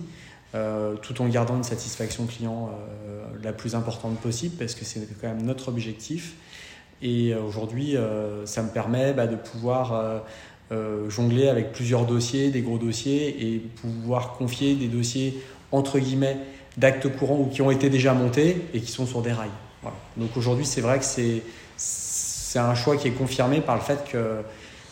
tout 1.03 1.21
en 1.21 1.27
gardant 1.27 1.55
une 1.55 1.63
satisfaction 1.63 2.25
client 2.25 2.71
la 3.43 3.53
plus 3.53 3.75
importante 3.75 4.17
possible 4.17 4.55
parce 4.57 4.73
que 4.73 4.85
c'est 4.85 5.07
quand 5.21 5.27
même 5.27 5.43
notre 5.43 5.67
objectif. 5.67 6.33
Et 7.01 7.33
aujourd'hui, 7.35 7.95
ça 8.45 8.63
me 8.63 8.69
permet 8.69 9.13
bah, 9.13 9.27
de 9.27 9.35
pouvoir 9.35 10.23
jongler 11.09 11.47
avec 11.47 11.71
plusieurs 11.71 12.05
dossiers, 12.05 12.49
des 12.49 12.61
gros 12.61 12.77
dossiers, 12.77 13.53
et 13.53 13.59
pouvoir 13.59 14.33
confier 14.33 14.75
des 14.75 14.87
dossiers 14.87 15.41
entre 15.71 15.99
guillemets 15.99 16.37
d'actes 16.77 17.07
courants 17.15 17.39
ou 17.39 17.47
qui 17.47 17.61
ont 17.61 17.71
été 17.71 17.89
déjà 17.89 18.13
montés 18.13 18.65
et 18.73 18.81
qui 18.81 18.91
sont 18.91 19.05
sur 19.05 19.21
des 19.21 19.31
rails. 19.31 19.49
Donc 20.17 20.35
aujourd'hui, 20.35 20.65
c'est 20.65 20.81
vrai 20.81 20.99
que 20.99 21.05
c'est, 21.05 21.41
c'est 21.77 22.59
un 22.59 22.75
choix 22.75 22.97
qui 22.97 23.07
est 23.07 23.11
confirmé 23.11 23.61
par 23.61 23.75
le 23.75 23.81
fait 23.81 24.03
que, 24.11 24.41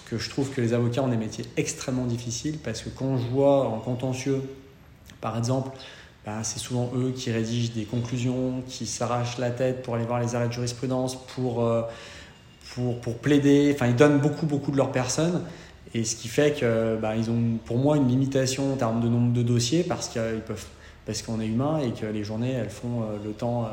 que 0.09 0.17
je 0.17 0.29
trouve 0.29 0.49
que 0.51 0.61
les 0.61 0.73
avocats 0.73 1.01
ont 1.01 1.07
des 1.07 1.17
métiers 1.17 1.45
extrêmement 1.57 2.05
difficiles 2.05 2.57
parce 2.63 2.81
que 2.81 2.89
quand 2.89 3.17
je 3.17 3.27
vois 3.27 3.67
en 3.67 3.79
contentieux, 3.79 4.41
par 5.21 5.37
exemple, 5.37 5.71
ben, 6.25 6.41
c'est 6.43 6.59
souvent 6.59 6.91
eux 6.95 7.13
qui 7.15 7.31
rédigent 7.31 7.71
des 7.73 7.85
conclusions, 7.85 8.63
qui 8.67 8.87
s'arrachent 8.87 9.37
la 9.37 9.51
tête 9.51 9.83
pour 9.83 9.95
aller 9.95 10.05
voir 10.05 10.19
les 10.19 10.35
arrêts 10.35 10.47
de 10.47 10.53
jurisprudence, 10.53 11.15
pour, 11.35 11.63
euh, 11.63 11.83
plaider, 13.21 13.71
enfin 13.73 13.87
ils 13.87 13.95
donnent 13.95 14.19
beaucoup, 14.19 14.71
de 14.71 14.77
leur 14.77 14.91
personne. 14.91 15.43
Et 15.93 16.03
ce 16.03 16.15
qui 16.15 16.27
fait 16.27 16.59
que 16.59 16.97
bah, 16.97 17.15
ils 17.15 17.29
ont 17.29 17.57
pour 17.63 17.77
moi 17.77 17.95
une 17.95 18.07
limitation 18.07 18.73
en 18.73 18.75
termes 18.75 19.01
de 19.01 19.07
nombre 19.07 19.31
de 19.33 19.43
dossiers 19.43 19.83
parce 19.83 20.09
qu'ils 20.09 20.41
peuvent 20.45 20.65
parce 21.05 21.21
qu'on 21.21 21.39
est 21.39 21.45
humain 21.45 21.79
et 21.79 21.91
que 21.91 22.07
les 22.07 22.23
journées 22.23 22.51
elles 22.51 22.71
font 22.71 23.03
euh, 23.03 23.17
le 23.23 23.31
temps 23.31 23.69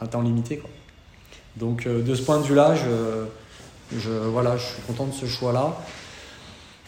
un 0.00 0.06
temps 0.06 0.20
limité. 0.20 0.60
Donc 1.56 1.86
de 1.86 2.14
ce 2.14 2.22
point 2.22 2.40
de 2.40 2.44
vue-là, 2.44 2.74
je, 2.74 3.98
je, 3.98 4.10
voilà, 4.10 4.56
je 4.56 4.64
suis 4.64 4.82
content 4.82 5.06
de 5.06 5.12
ce 5.12 5.26
choix-là. 5.26 5.74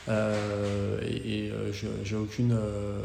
Euh, 0.09 1.01
et, 1.03 1.51
euh, 1.51 1.73
je 1.73 1.89
j'ai 2.05 2.17
aucune 2.17 2.53
euh, 2.53 3.01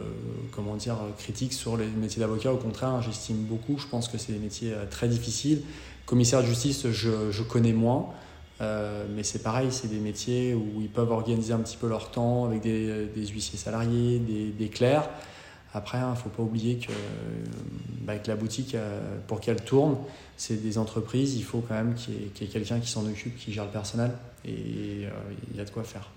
comment 0.51 0.75
dire 0.75 0.97
critique 1.17 1.53
sur 1.53 1.77
les 1.77 1.87
métiers 1.87 2.19
d'avocat. 2.19 2.53
Au 2.53 2.57
contraire, 2.57 3.01
j'estime 3.01 3.37
beaucoup. 3.37 3.77
Je 3.77 3.87
pense 3.87 4.07
que 4.07 4.17
c'est 4.17 4.33
des 4.33 4.39
métiers 4.39 4.73
très 4.89 5.07
difficiles. 5.07 5.63
Commissaire 6.05 6.41
de 6.41 6.47
justice, 6.47 6.89
je, 6.91 7.41
connais 7.43 7.73
moins. 7.73 8.09
mais 8.59 9.23
c'est 9.23 9.41
pareil, 9.41 9.69
c'est 9.71 9.87
des 9.87 9.99
métiers 9.99 10.53
où 10.53 10.81
ils 10.81 10.89
peuvent 10.89 11.11
organiser 11.11 11.53
un 11.53 11.59
petit 11.59 11.77
peu 11.77 11.87
leur 11.87 12.11
temps 12.11 12.45
avec 12.45 12.61
des, 12.61 13.27
huissiers 13.27 13.57
salariés, 13.57 14.19
des, 14.19 14.69
clercs. 14.69 15.09
Après, 15.73 15.99
il 15.99 16.01
hein, 16.01 16.11
ne 16.11 16.15
faut 16.15 16.29
pas 16.29 16.43
oublier 16.43 16.79
que, 16.79 16.91
bah, 18.01 18.13
la 18.27 18.35
boutique, 18.35 18.75
pour 19.27 19.39
qu'elle 19.39 19.63
tourne, 19.63 19.95
c'est 20.35 20.61
des 20.61 20.77
entreprises. 20.77 21.35
Il 21.37 21.43
faut 21.43 21.63
quand 21.65 21.75
même 21.75 21.93
qu'il 21.95 22.15
y 22.15 22.43
ait 22.43 22.47
quelqu'un 22.47 22.79
qui 22.79 22.89
s'en 22.89 23.05
occupe, 23.05 23.37
qui 23.37 23.53
gère 23.53 23.65
le 23.65 23.71
personnel. 23.71 24.11
Et 24.43 25.07
il 25.51 25.57
y 25.57 25.61
a 25.61 25.65
de 25.65 25.69
quoi 25.69 25.83
faire. 25.83 26.09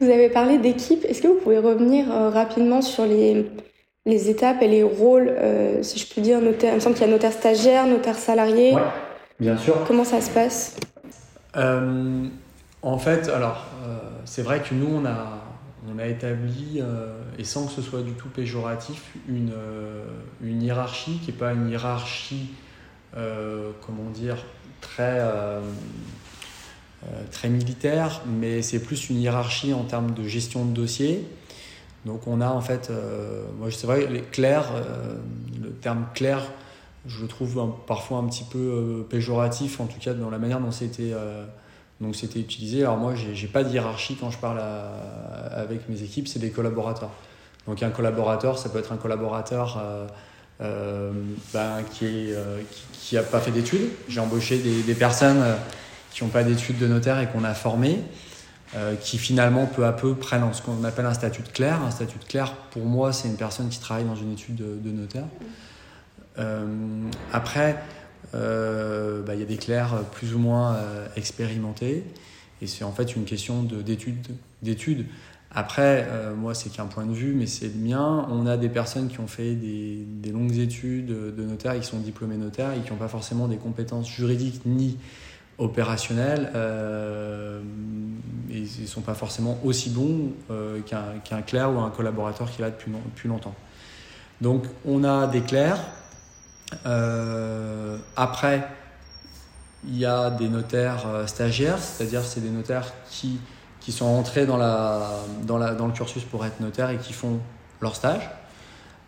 Vous 0.00 0.10
avez 0.10 0.28
parlé 0.28 0.58
d'équipe. 0.58 1.04
Est-ce 1.06 1.22
que 1.22 1.28
vous 1.28 1.38
pouvez 1.42 1.58
revenir 1.58 2.10
euh, 2.12 2.28
rapidement 2.28 2.82
sur 2.82 3.06
les, 3.06 3.50
les 4.04 4.28
étapes 4.28 4.60
et 4.60 4.68
les 4.68 4.82
rôles, 4.82 5.28
euh, 5.28 5.82
si 5.82 5.98
je 5.98 6.06
puis 6.06 6.20
dire, 6.20 6.40
notaire 6.40 6.72
Il 6.72 6.76
me 6.76 6.80
semble 6.80 6.94
qu'il 6.96 7.06
y 7.06 7.08
a 7.08 7.12
notaire 7.12 7.32
stagiaire, 7.32 7.86
notaire 7.86 8.16
salarié. 8.16 8.74
Oui, 8.74 8.80
bien 9.40 9.56
sûr. 9.56 9.84
Comment 9.86 10.04
ça 10.04 10.20
se 10.20 10.30
passe? 10.30 10.76
Euh, 11.56 12.26
En 12.82 12.98
fait, 12.98 13.28
alors, 13.30 13.64
c'est 14.26 14.42
vrai 14.42 14.60
que 14.60 14.74
nous, 14.74 14.88
on 14.94 15.06
a, 15.06 15.38
on 15.90 15.98
a 15.98 16.06
établi, 16.06 16.82
et 17.38 17.44
sans 17.44 17.66
que 17.66 17.72
ce 17.72 17.80
soit 17.80 18.02
du 18.02 18.12
tout 18.12 18.28
péjoratif, 18.28 19.14
une, 19.28 19.52
une 20.42 20.62
hiérarchie 20.62 21.18
qui 21.24 21.32
n'est 21.32 21.38
pas 21.38 21.52
une 21.52 21.70
hiérarchie, 21.70 22.50
comment 23.14 24.10
dire, 24.12 24.36
très 24.82 25.20
très 27.30 27.48
militaire, 27.48 28.22
mais 28.26 28.62
c'est 28.62 28.80
plus 28.80 29.10
une 29.10 29.20
hiérarchie 29.20 29.72
en 29.72 29.84
termes 29.84 30.12
de 30.12 30.24
gestion 30.24 30.64
de 30.64 30.72
dossier. 30.72 31.24
Donc 32.06 32.28
on 32.28 32.40
a 32.40 32.48
en 32.48 32.60
fait, 32.60 32.88
euh, 32.90 33.44
moi 33.58 33.68
c'est 33.70 33.86
vrai, 33.86 34.06
les 34.06 34.22
clairs, 34.22 34.70
euh, 34.74 35.16
le 35.60 35.70
terme 35.70 36.06
clair, 36.14 36.40
je 37.06 37.20
le 37.20 37.28
trouve 37.28 37.74
parfois 37.86 38.18
un 38.18 38.24
petit 38.26 38.44
peu 38.44 39.04
péjoratif, 39.10 39.80
en 39.80 39.86
tout 39.86 39.98
cas 40.00 40.14
dans 40.14 40.30
la 40.30 40.38
manière 40.38 40.60
dont 40.60 40.70
c'était 40.70 41.12
donc 42.00 42.16
c'était 42.16 42.40
utilisé. 42.40 42.82
Alors 42.82 42.96
moi, 42.96 43.14
j'ai 43.14 43.46
pas 43.46 43.62
de 43.62 43.72
hiérarchie 43.72 44.16
quand 44.16 44.30
je 44.30 44.38
parle 44.38 44.60
avec 45.52 45.88
mes 45.88 46.02
équipes, 46.02 46.26
c'est 46.26 46.40
des 46.40 46.50
collaborateurs. 46.50 47.12
Donc 47.68 47.82
un 47.84 47.90
collaborateur, 47.90 48.58
ça 48.58 48.70
peut 48.70 48.80
être 48.80 48.92
un 48.92 48.96
collaborateur 48.96 49.80
ben, 50.58 51.82
qui 51.92 52.34
n'a 53.14 53.22
pas 53.22 53.38
fait 53.38 53.52
d'études. 53.52 53.88
J'ai 54.08 54.18
embauché 54.18 54.58
des 54.58 54.94
personnes 54.94 55.44
qui 56.16 56.24
n'ont 56.24 56.30
pas 56.30 56.44
d'études 56.44 56.78
de 56.78 56.86
notaire 56.86 57.20
et 57.20 57.26
qu'on 57.26 57.44
a 57.44 57.52
formés, 57.52 58.00
euh, 58.74 58.94
qui 58.94 59.18
finalement 59.18 59.66
peu 59.66 59.84
à 59.84 59.92
peu 59.92 60.14
prennent 60.14 60.50
ce 60.54 60.62
qu'on 60.62 60.82
appelle 60.84 61.04
un 61.04 61.12
statut 61.12 61.42
de 61.42 61.48
clerc. 61.48 61.82
Un 61.82 61.90
statut 61.90 62.18
de 62.18 62.24
clerc, 62.24 62.54
pour 62.70 62.86
moi, 62.86 63.12
c'est 63.12 63.28
une 63.28 63.36
personne 63.36 63.68
qui 63.68 63.78
travaille 63.80 64.06
dans 64.06 64.16
une 64.16 64.32
étude 64.32 64.56
de, 64.56 64.90
notaire. 64.90 65.26
Euh, 66.38 66.64
après, 67.34 67.76
euh, 68.34 69.22
bah, 69.24 69.34
il 69.34 69.40
y 69.40 69.42
a 69.42 69.46
des 69.46 69.58
clercs 69.58 70.04
plus 70.12 70.34
ou 70.34 70.38
moins 70.38 70.78
expérimentés, 71.16 72.02
et 72.62 72.66
c'est 72.66 72.84
en 72.84 72.92
fait 72.92 73.14
une 73.14 73.24
question 73.24 73.68
d'études. 73.82 75.04
Après, 75.54 76.08
moi, 76.34 76.54
c'est 76.54 76.70
qu'un 76.70 76.86
point 76.86 77.04
de 77.04 77.12
vue, 77.12 77.34
mais 77.34 77.46
c'est 77.46 77.68
le 77.68 77.78
mien. 77.78 78.26
On 78.30 78.46
a 78.46 78.56
des 78.56 78.70
personnes 78.70 79.08
qui 79.08 79.20
ont 79.20 79.26
fait 79.26 79.54
des, 79.54 80.06
des 80.06 80.32
longues 80.32 80.56
études 80.56 81.08
de 81.08 81.42
notaire, 81.44 81.78
qui 81.78 81.86
sont 81.86 81.98
diplômés 81.98 82.38
notaires 82.38 82.72
et 82.72 82.80
qui 82.80 82.90
n'ont 82.90 82.96
pas 82.96 83.08
forcément 83.08 83.48
des 83.48 83.58
compétences 83.58 84.08
juridiques 84.08 84.62
ni 84.64 84.96
opérationnels, 85.58 86.50
euh, 86.54 87.60
ils 88.50 88.82
ne 88.82 88.86
sont 88.86 89.00
pas 89.00 89.14
forcément 89.14 89.58
aussi 89.64 89.90
bons 89.90 90.32
euh, 90.50 90.80
qu'un 90.80 91.42
clerc 91.42 91.72
ou 91.72 91.80
un 91.80 91.90
collaborateur 91.90 92.50
qui 92.50 92.60
est 92.60 92.64
là 92.64 92.70
depuis, 92.70 92.92
depuis 92.92 93.28
longtemps. 93.28 93.54
Donc 94.40 94.64
on 94.84 95.04
a 95.04 95.26
des 95.26 95.40
clercs. 95.40 95.80
Euh, 96.84 97.96
après, 98.16 98.66
il 99.84 99.96
y 99.96 100.04
a 100.04 100.30
des 100.30 100.48
notaires 100.48 101.06
stagiaires, 101.26 101.78
c'est-à-dire 101.78 102.22
c'est 102.22 102.40
des 102.40 102.50
notaires 102.50 102.92
qui, 103.08 103.38
qui 103.80 103.92
sont 103.92 104.06
entrés 104.06 104.46
dans, 104.46 104.56
la, 104.56 105.10
dans, 105.44 105.58
la, 105.58 105.74
dans 105.74 105.86
le 105.86 105.92
cursus 105.92 106.24
pour 106.24 106.44
être 106.44 106.60
notaire 106.60 106.90
et 106.90 106.98
qui 106.98 107.12
font 107.12 107.38
leur 107.80 107.94
stage. 107.94 108.28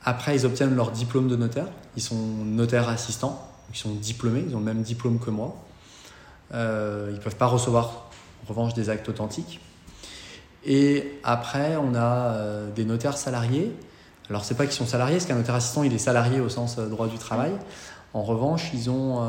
Après, 0.05 0.37
ils 0.37 0.47
obtiennent 0.47 0.77
leur 0.77 0.93
diplôme 0.93 1.29
de 1.29 1.37
notaire. 1.37 1.67
Ils 1.97 2.03
sont 2.03 2.15
notaires 2.45 2.89
assistants, 2.89 3.51
ils 3.71 3.77
sont 3.77 3.91
diplômés, 3.91 4.45
ils 4.49 4.55
ont 4.55 4.61
le 4.61 4.65
même 4.65 4.83
diplôme 4.83 5.19
que 5.19 5.31
moi. 5.31 5.57
Euh, 6.55 7.09
ils 7.11 7.17
ne 7.17 7.21
peuvent 7.21 7.37
pas 7.37 7.47
recevoir 7.47 8.09
en 8.45 8.49
revanche 8.49 8.75
des 8.75 8.91
actes 8.91 9.09
authentiques. 9.09 9.61
Et 10.65 11.19
après, 11.25 11.77
on 11.77 11.95
a 11.95 12.33
euh, 12.33 12.71
des 12.71 12.85
notaires 12.85 13.17
salariés. 13.17 13.73
Alors, 14.31 14.45
c'est 14.45 14.55
pas 14.55 14.65
qu'ils 14.65 14.75
sont 14.75 14.87
salariés, 14.87 15.17
parce 15.17 15.27
qu'un 15.27 15.37
notaire 15.37 15.55
assistant, 15.55 15.83
il 15.83 15.93
est 15.93 15.99
salarié 15.99 16.41
au 16.41 16.49
sens 16.49 16.79
euh, 16.79 16.89
droit 16.89 17.09
du 17.09 17.19
travail. 17.19 17.53
En 18.15 18.23
revanche, 18.23 18.71
ils 18.73 18.89
ont 18.89 19.21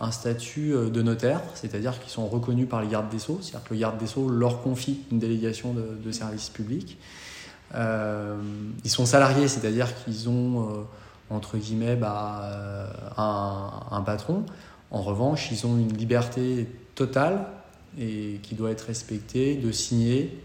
un 0.00 0.10
statut 0.12 0.70
de 0.70 1.02
notaire, 1.02 1.40
c'est-à-dire 1.54 1.98
qu'ils 1.98 2.12
sont 2.12 2.28
reconnus 2.28 2.68
par 2.68 2.80
les 2.80 2.86
gardes 2.86 3.08
des 3.08 3.18
Sceaux, 3.18 3.40
c'est-à-dire 3.42 3.68
que 3.68 3.74
le 3.74 3.80
garde 3.80 3.98
des 3.98 4.06
Sceaux 4.06 4.28
leur 4.28 4.62
confie 4.62 5.00
une 5.10 5.18
délégation 5.18 5.74
de, 5.74 5.98
de 6.00 6.12
service 6.12 6.48
public. 6.48 6.96
ils 7.74 8.90
sont 8.90 9.04
salariés, 9.04 9.48
c'est-à-dire 9.48 9.88
qu'ils 10.04 10.28
ont, 10.28 10.86
entre 11.28 11.56
guillemets, 11.56 11.96
bah, 11.96 12.88
un, 13.16 13.70
un, 13.90 14.02
patron. 14.02 14.44
En 14.90 15.02
revanche, 15.02 15.50
ils 15.52 15.66
ont 15.66 15.76
une 15.76 15.96
liberté 15.96 16.66
totale 16.94 17.46
et 17.98 18.38
qui 18.42 18.54
doit 18.54 18.70
être 18.70 18.82
respectée 18.82 19.56
de 19.56 19.72
signer 19.72 20.38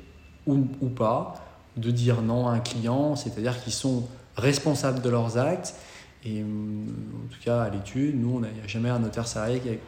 ou, 0.48 0.58
pas, 0.96 1.44
de 1.76 1.90
dire 1.90 2.22
non 2.22 2.48
à 2.48 2.52
un 2.52 2.60
client, 2.60 3.16
c'est-à-dire 3.16 3.62
qu'ils 3.64 3.74
sont 3.74 4.08
responsables 4.38 5.02
de 5.02 5.10
leurs 5.10 5.38
actes. 5.38 5.74
Et 6.24 6.44
en 6.44 7.28
tout 7.32 7.40
cas, 7.44 7.64
à 7.64 7.70
l'étude, 7.70 8.20
nous, 8.20 8.42
il 8.44 8.54
n'y 8.54 8.64
a 8.64 8.68
jamais 8.68 8.90
un 8.90 9.00
notaire 9.00 9.28
salarié 9.28 9.80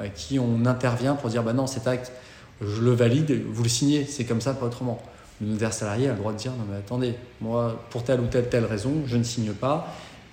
à 0.00 0.08
qui 0.08 0.38
on 0.38 0.66
intervient 0.66 1.14
pour 1.14 1.30
dire 1.30 1.42
bah 1.42 1.52
non, 1.52 1.66
cet 1.66 1.86
acte, 1.86 2.12
je 2.60 2.80
le 2.80 2.92
valide, 2.92 3.42
vous 3.48 3.62
le 3.62 3.68
signez, 3.68 4.04
c'est 4.04 4.24
comme 4.24 4.40
ça, 4.40 4.54
pas 4.54 4.66
autrement. 4.66 5.00
Le 5.40 5.48
notaire 5.48 5.72
salarié 5.72 6.08
a 6.08 6.12
le 6.12 6.18
droit 6.18 6.32
de 6.32 6.38
dire 6.38 6.52
non, 6.52 6.64
mais 6.70 6.76
attendez, 6.76 7.14
moi, 7.40 7.84
pour 7.90 8.04
telle 8.04 8.20
ou 8.20 8.26
telle, 8.26 8.48
telle 8.48 8.64
raison, 8.64 9.02
je 9.06 9.16
ne 9.16 9.24
signe 9.24 9.52
pas. 9.52 9.88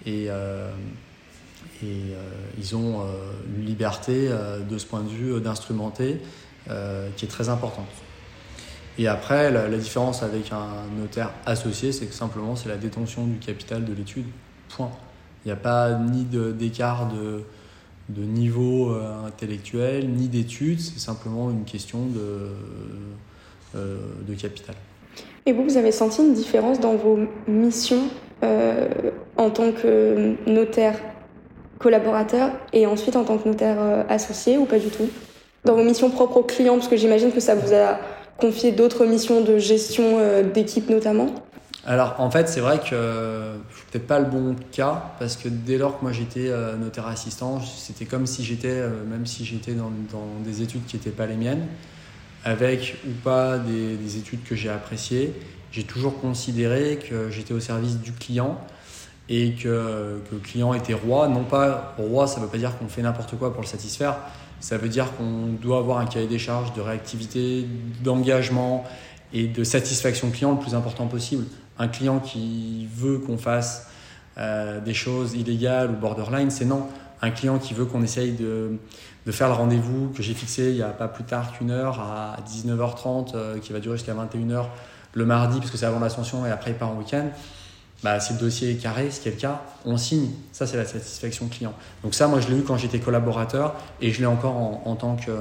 Euh, 0.07 0.71
et 1.83 2.13
euh, 2.13 2.19
ils 2.57 2.75
ont 2.75 3.01
euh, 3.01 3.31
une 3.55 3.65
liberté 3.65 4.27
euh, 4.29 4.59
de 4.59 4.77
ce 4.77 4.85
point 4.85 5.01
de 5.01 5.09
vue 5.09 5.39
d'instrumenter 5.41 6.21
qui 7.17 7.25
est 7.25 7.27
très 7.27 7.49
importante. 7.49 7.89
Et 8.99 9.07
après, 9.07 9.49
la, 9.51 9.67
différence 9.77 10.21
avec 10.21 10.51
un 10.51 10.85
notaire 10.97 11.31
associé, 11.45 11.91
c'est 11.91 12.05
que 12.05 12.13
simplement 12.13 12.55
c'est 12.55 12.69
la 12.69 12.77
détention 12.77 13.25
du 13.25 13.39
capital 13.39 13.83
de 13.83 13.93
l'étude. 13.93 14.25
Point. 14.69 14.91
Il 15.43 15.47
n'y 15.47 15.51
a 15.51 15.57
pas 15.57 15.97
ni 15.97 16.23
d'écart 16.23 17.09
de, 17.09 17.43
niveau 18.23 18.95
intellectuel, 19.25 20.07
ni 20.07 20.27
d'études, 20.27 20.79
c'est 20.79 20.99
simplement 20.99 21.49
une 21.49 21.65
question 21.65 22.05
de 23.73 24.35
capital. 24.35 24.75
Et 25.47 25.53
vous, 25.53 25.63
vous 25.63 25.77
avez 25.77 25.91
senti 25.91 26.21
une 26.21 26.35
différence 26.35 26.79
dans 26.79 26.95
vos 26.95 27.19
missions 27.47 28.03
en 28.43 29.49
tant 29.49 29.71
que 29.71 30.35
notaire? 30.47 30.99
Collaborateur 31.81 32.51
et 32.73 32.85
ensuite 32.85 33.15
en 33.15 33.23
tant 33.23 33.37
que 33.37 33.47
notaire 33.47 33.77
euh, 33.79 34.03
associé 34.09 34.57
ou 34.57 34.65
pas 34.65 34.79
du 34.79 34.87
tout? 34.87 35.09
Dans 35.65 35.75
vos 35.75 35.83
missions 35.83 36.09
propres 36.09 36.37
aux 36.37 36.43
clients, 36.43 36.75
parce 36.75 36.87
que 36.87 36.97
j'imagine 36.97 37.31
que 37.31 37.39
ça 37.39 37.55
vous 37.55 37.73
a 37.73 37.99
confié 38.39 38.71
d'autres 38.71 39.05
missions 39.05 39.41
de 39.41 39.57
gestion 39.57 40.17
euh, 40.19 40.43
d'équipe 40.43 40.89
notamment? 40.89 41.33
Alors 41.85 42.15
en 42.19 42.29
fait 42.29 42.47
c'est 42.47 42.59
vrai 42.59 42.77
que 42.77 42.93
euh, 42.93 43.55
peut-être 43.91 44.05
pas 44.05 44.19
le 44.19 44.25
bon 44.25 44.55
cas 44.71 45.03
parce 45.17 45.35
que 45.35 45.49
dès 45.49 45.77
lors 45.77 45.97
que 45.97 46.03
moi 46.03 46.11
j'étais 46.11 46.51
notaire 46.79 47.07
assistant 47.07 47.59
c'était 47.59 48.05
comme 48.05 48.27
si 48.27 48.43
j'étais 48.43 48.83
même 49.09 49.25
si 49.25 49.45
j'étais 49.45 49.71
dans, 49.71 49.91
des 50.45 50.61
études 50.61 50.85
qui 50.85 50.95
n'étaient 50.95 51.09
pas 51.09 51.25
les 51.25 51.37
miennes 51.37 51.65
avec 52.45 52.97
ou 53.07 53.11
pas 53.23 53.57
des, 53.57 53.95
des 53.95 54.17
études 54.17 54.43
que 54.43 54.53
j'ai 54.53 54.69
appréciées 54.69 55.33
j'ai 55.71 55.83
toujours 55.83 56.19
considéré 56.21 56.99
que 57.09 57.31
j'étais 57.31 57.53
au 57.55 57.59
service 57.59 57.99
du 57.99 58.11
client 58.11 58.59
et 59.29 59.53
que, 59.53 60.19
le 60.31 60.37
client 60.39 60.73
était 60.73 60.93
roi. 60.93 61.27
Non 61.27 61.43
pas 61.43 61.93
roi, 61.97 62.27
ça 62.27 62.39
ne 62.39 62.45
veut 62.45 62.51
pas 62.51 62.57
dire 62.57 62.77
qu'on 62.77 62.87
fait 62.87 63.01
n'importe 63.01 63.37
quoi 63.37 63.53
pour 63.53 63.61
le 63.61 63.67
satisfaire. 63.67 64.17
Ça 64.59 64.77
veut 64.77 64.89
dire 64.89 65.15
qu'on 65.15 65.47
doit 65.59 65.79
avoir 65.79 65.97
un 65.97 66.05
cahier 66.05 66.27
des 66.27 66.39
charges 66.39 66.73
de 66.73 66.81
réactivité, 66.81 67.67
d'engagement 68.03 68.83
et 69.33 69.47
de 69.47 69.63
satisfaction 69.63 70.29
client 70.29 70.51
le 70.51 70.59
plus 70.59 70.75
important 70.75 71.07
possible. 71.07 71.45
Un 71.79 71.87
client 71.87 72.19
qui 72.19 72.87
veut 72.93 73.17
qu'on 73.17 73.37
fasse 73.37 73.87
euh, 74.37 74.79
des 74.79 74.93
choses 74.93 75.33
illégales 75.33 75.89
ou 75.89 75.93
borderline, 75.93 76.51
c'est 76.51 76.65
non. 76.65 76.87
un 77.21 77.31
client 77.31 77.57
qui 77.57 77.73
veut 77.73 77.85
qu'on 77.85 78.03
essaye 78.03 78.33
de, 78.33 78.77
de 79.25 79.31
faire 79.31 79.47
le 79.47 79.53
rendez-vous 79.53 80.09
que 80.09 80.21
j'ai 80.21 80.33
fixé 80.33 80.69
il 80.69 80.75
n'y 80.75 80.81
a 80.81 80.89
pas 80.89 81.07
plus 81.07 81.23
tard 81.23 81.57
qu'une 81.57 81.71
heure 81.71 81.99
à 81.99 82.37
19h30, 82.47 83.59
qui 83.59 83.73
va 83.73 83.79
durer 83.79 83.97
jusqu'à 83.97 84.13
21h 84.13 84.65
le 85.13 85.25
mardi, 85.25 85.59
parce 85.59 85.71
que 85.71 85.77
c'est 85.77 85.85
avant 85.85 85.99
l'ascension 85.99 86.45
et 86.45 86.51
après 86.51 86.71
il 86.71 86.77
part 86.77 86.89
en 86.89 86.95
week-end, 86.95 87.27
bah, 88.03 88.19
si 88.19 88.33
le 88.33 88.39
dossier 88.39 88.71
est 88.71 88.75
carré, 88.75 89.11
ce 89.11 89.19
qui 89.19 89.29
est 89.29 89.31
le 89.31 89.37
cas, 89.37 89.61
on 89.85 89.95
signe. 89.95 90.31
Ça, 90.51 90.65
c'est 90.65 90.77
la 90.77 90.85
satisfaction 90.85 91.47
client. 91.47 91.73
Donc 92.03 92.15
ça, 92.15 92.27
moi, 92.27 92.39
je 92.39 92.47
l'ai 92.47 92.57
eu 92.57 92.63
quand 92.63 92.77
j'étais 92.77 92.99
collaborateur 92.99 93.75
et 94.01 94.11
je 94.11 94.19
l'ai 94.19 94.25
encore 94.25 94.55
en, 94.55 94.95
tant 94.95 95.15
que, 95.15 95.31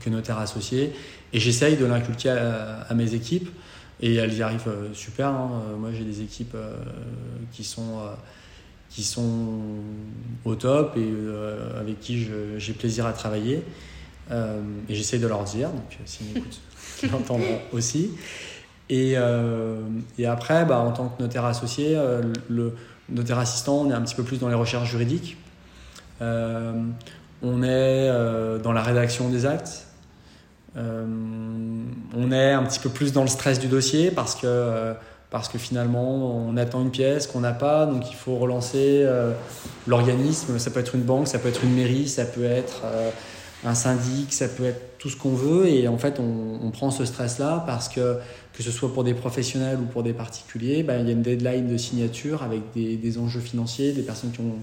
que, 0.00 0.10
notaire 0.10 0.38
associé. 0.38 0.92
Et 1.32 1.38
j'essaye 1.38 1.76
de 1.76 1.84
l'inculquer 1.84 2.30
à, 2.30 2.92
mes 2.94 3.14
équipes 3.14 3.48
et 4.00 4.16
elles 4.16 4.34
y 4.34 4.42
arrivent 4.42 4.66
euh, 4.66 4.94
super. 4.94 5.28
Hein. 5.28 5.50
Euh, 5.52 5.76
moi, 5.76 5.90
j'ai 5.92 6.04
des 6.04 6.22
équipes 6.22 6.54
euh, 6.54 6.74
qui 7.52 7.62
sont... 7.62 8.00
qui 8.88 9.04
sont 9.04 9.60
au 10.44 10.56
top 10.56 10.96
et 10.96 11.12
avec 11.78 12.00
qui 12.00 12.26
j'ai 12.58 12.72
plaisir 12.72 13.06
à 13.06 13.12
travailler. 13.12 13.62
et 14.32 14.94
j'essaye 14.94 15.20
de 15.20 15.28
leur 15.28 15.44
dire, 15.44 15.68
donc 15.68 15.96
s'ils 16.06 16.26
m'écoutent, 16.26 16.60
ils 17.04 17.10
l'entendront 17.10 17.60
aussi. 17.72 18.10
Et, 18.90 19.12
euh, 19.14 19.76
et 20.18 20.26
après, 20.26 20.64
bah, 20.64 20.80
en 20.80 20.90
tant 20.90 21.08
que 21.08 21.22
notaire 21.22 21.44
associé, 21.44 21.94
euh, 21.96 22.22
le 22.48 22.74
notaire 23.08 23.38
assistant, 23.38 23.82
on 23.82 23.90
est 23.90 23.94
un 23.94 24.02
petit 24.02 24.16
peu 24.16 24.24
plus 24.24 24.40
dans 24.40 24.48
les 24.48 24.54
recherches 24.54 24.90
juridiques. 24.90 25.36
Euh, 26.20 26.72
on 27.42 27.62
est 27.62 28.08
dans 28.62 28.72
la 28.72 28.82
rédaction 28.82 29.30
des 29.30 29.46
actes. 29.46 29.86
on 30.76 32.32
est 32.32 32.52
un 32.52 32.62
petit 32.64 32.80
peu 32.80 32.90
plus 32.90 33.12
dans 33.12 33.22
le 33.22 33.28
stress 33.28 33.58
du 33.58 33.68
dossier 33.68 34.10
parce 34.10 34.34
que, 34.34 34.92
parce 35.30 35.48
que 35.48 35.56
finalement, 35.56 36.46
on 36.46 36.56
attend 36.58 36.82
une 36.82 36.90
pièce 36.90 37.26
qu'on 37.26 37.40
n'a 37.40 37.52
pas, 37.52 37.86
donc 37.86 38.10
il 38.10 38.16
faut 38.16 38.36
relancer 38.36 39.08
l'organisme. 39.86 40.58
Ça 40.58 40.70
peut 40.70 40.80
être 40.80 40.96
une 40.96 41.04
banque, 41.04 41.28
ça 41.28 41.38
peut 41.38 41.48
être 41.48 41.64
une 41.64 41.74
mairie, 41.74 42.08
ça 42.08 42.26
peut 42.26 42.44
être 42.44 42.82
un 43.64 43.74
syndic, 43.74 44.34
ça 44.34 44.48
peut 44.48 44.66
être 44.66 44.98
tout 44.98 45.08
ce 45.08 45.16
qu'on 45.16 45.32
veut. 45.32 45.66
Et 45.66 45.88
en 45.88 45.96
fait, 45.96 46.20
on 46.20 46.70
prend 46.70 46.90
ce 46.90 47.06
stress-là 47.06 47.64
parce 47.66 47.88
que 47.88 48.18
que 48.52 48.62
ce 48.62 48.70
soit 48.70 48.92
pour 48.92 49.04
des 49.04 49.14
professionnels 49.14 49.78
ou 49.80 49.86
pour 49.86 50.02
des 50.02 50.12
particuliers, 50.12 50.82
ben, 50.82 51.00
il 51.00 51.06
y 51.06 51.10
a 51.10 51.12
une 51.12 51.22
deadline 51.22 51.68
de 51.68 51.76
signature 51.76 52.42
avec 52.42 52.60
des, 52.74 52.96
des 52.96 53.18
enjeux 53.18 53.40
financiers, 53.40 53.92
des 53.92 54.02
personnes 54.02 54.32
qui 54.32 54.40
ont, 54.40 54.56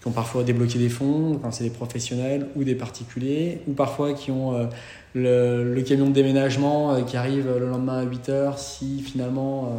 qui 0.00 0.08
ont, 0.08 0.12
parfois 0.12 0.42
débloqué 0.42 0.78
des 0.78 0.88
fonds, 0.88 1.38
quand 1.42 1.50
c'est 1.52 1.64
des 1.64 1.70
professionnels 1.70 2.46
ou 2.56 2.64
des 2.64 2.74
particuliers, 2.74 3.60
ou 3.68 3.72
parfois 3.72 4.14
qui 4.14 4.30
ont 4.30 4.54
euh, 4.54 4.66
le, 5.14 5.74
le, 5.74 5.82
camion 5.82 6.06
de 6.06 6.12
déménagement 6.12 6.94
euh, 6.94 7.02
qui 7.02 7.16
arrive 7.16 7.46
le 7.46 7.68
lendemain 7.68 7.98
à 7.98 8.02
8 8.04 8.28
heures 8.30 8.58
si 8.58 9.02
finalement 9.02 9.78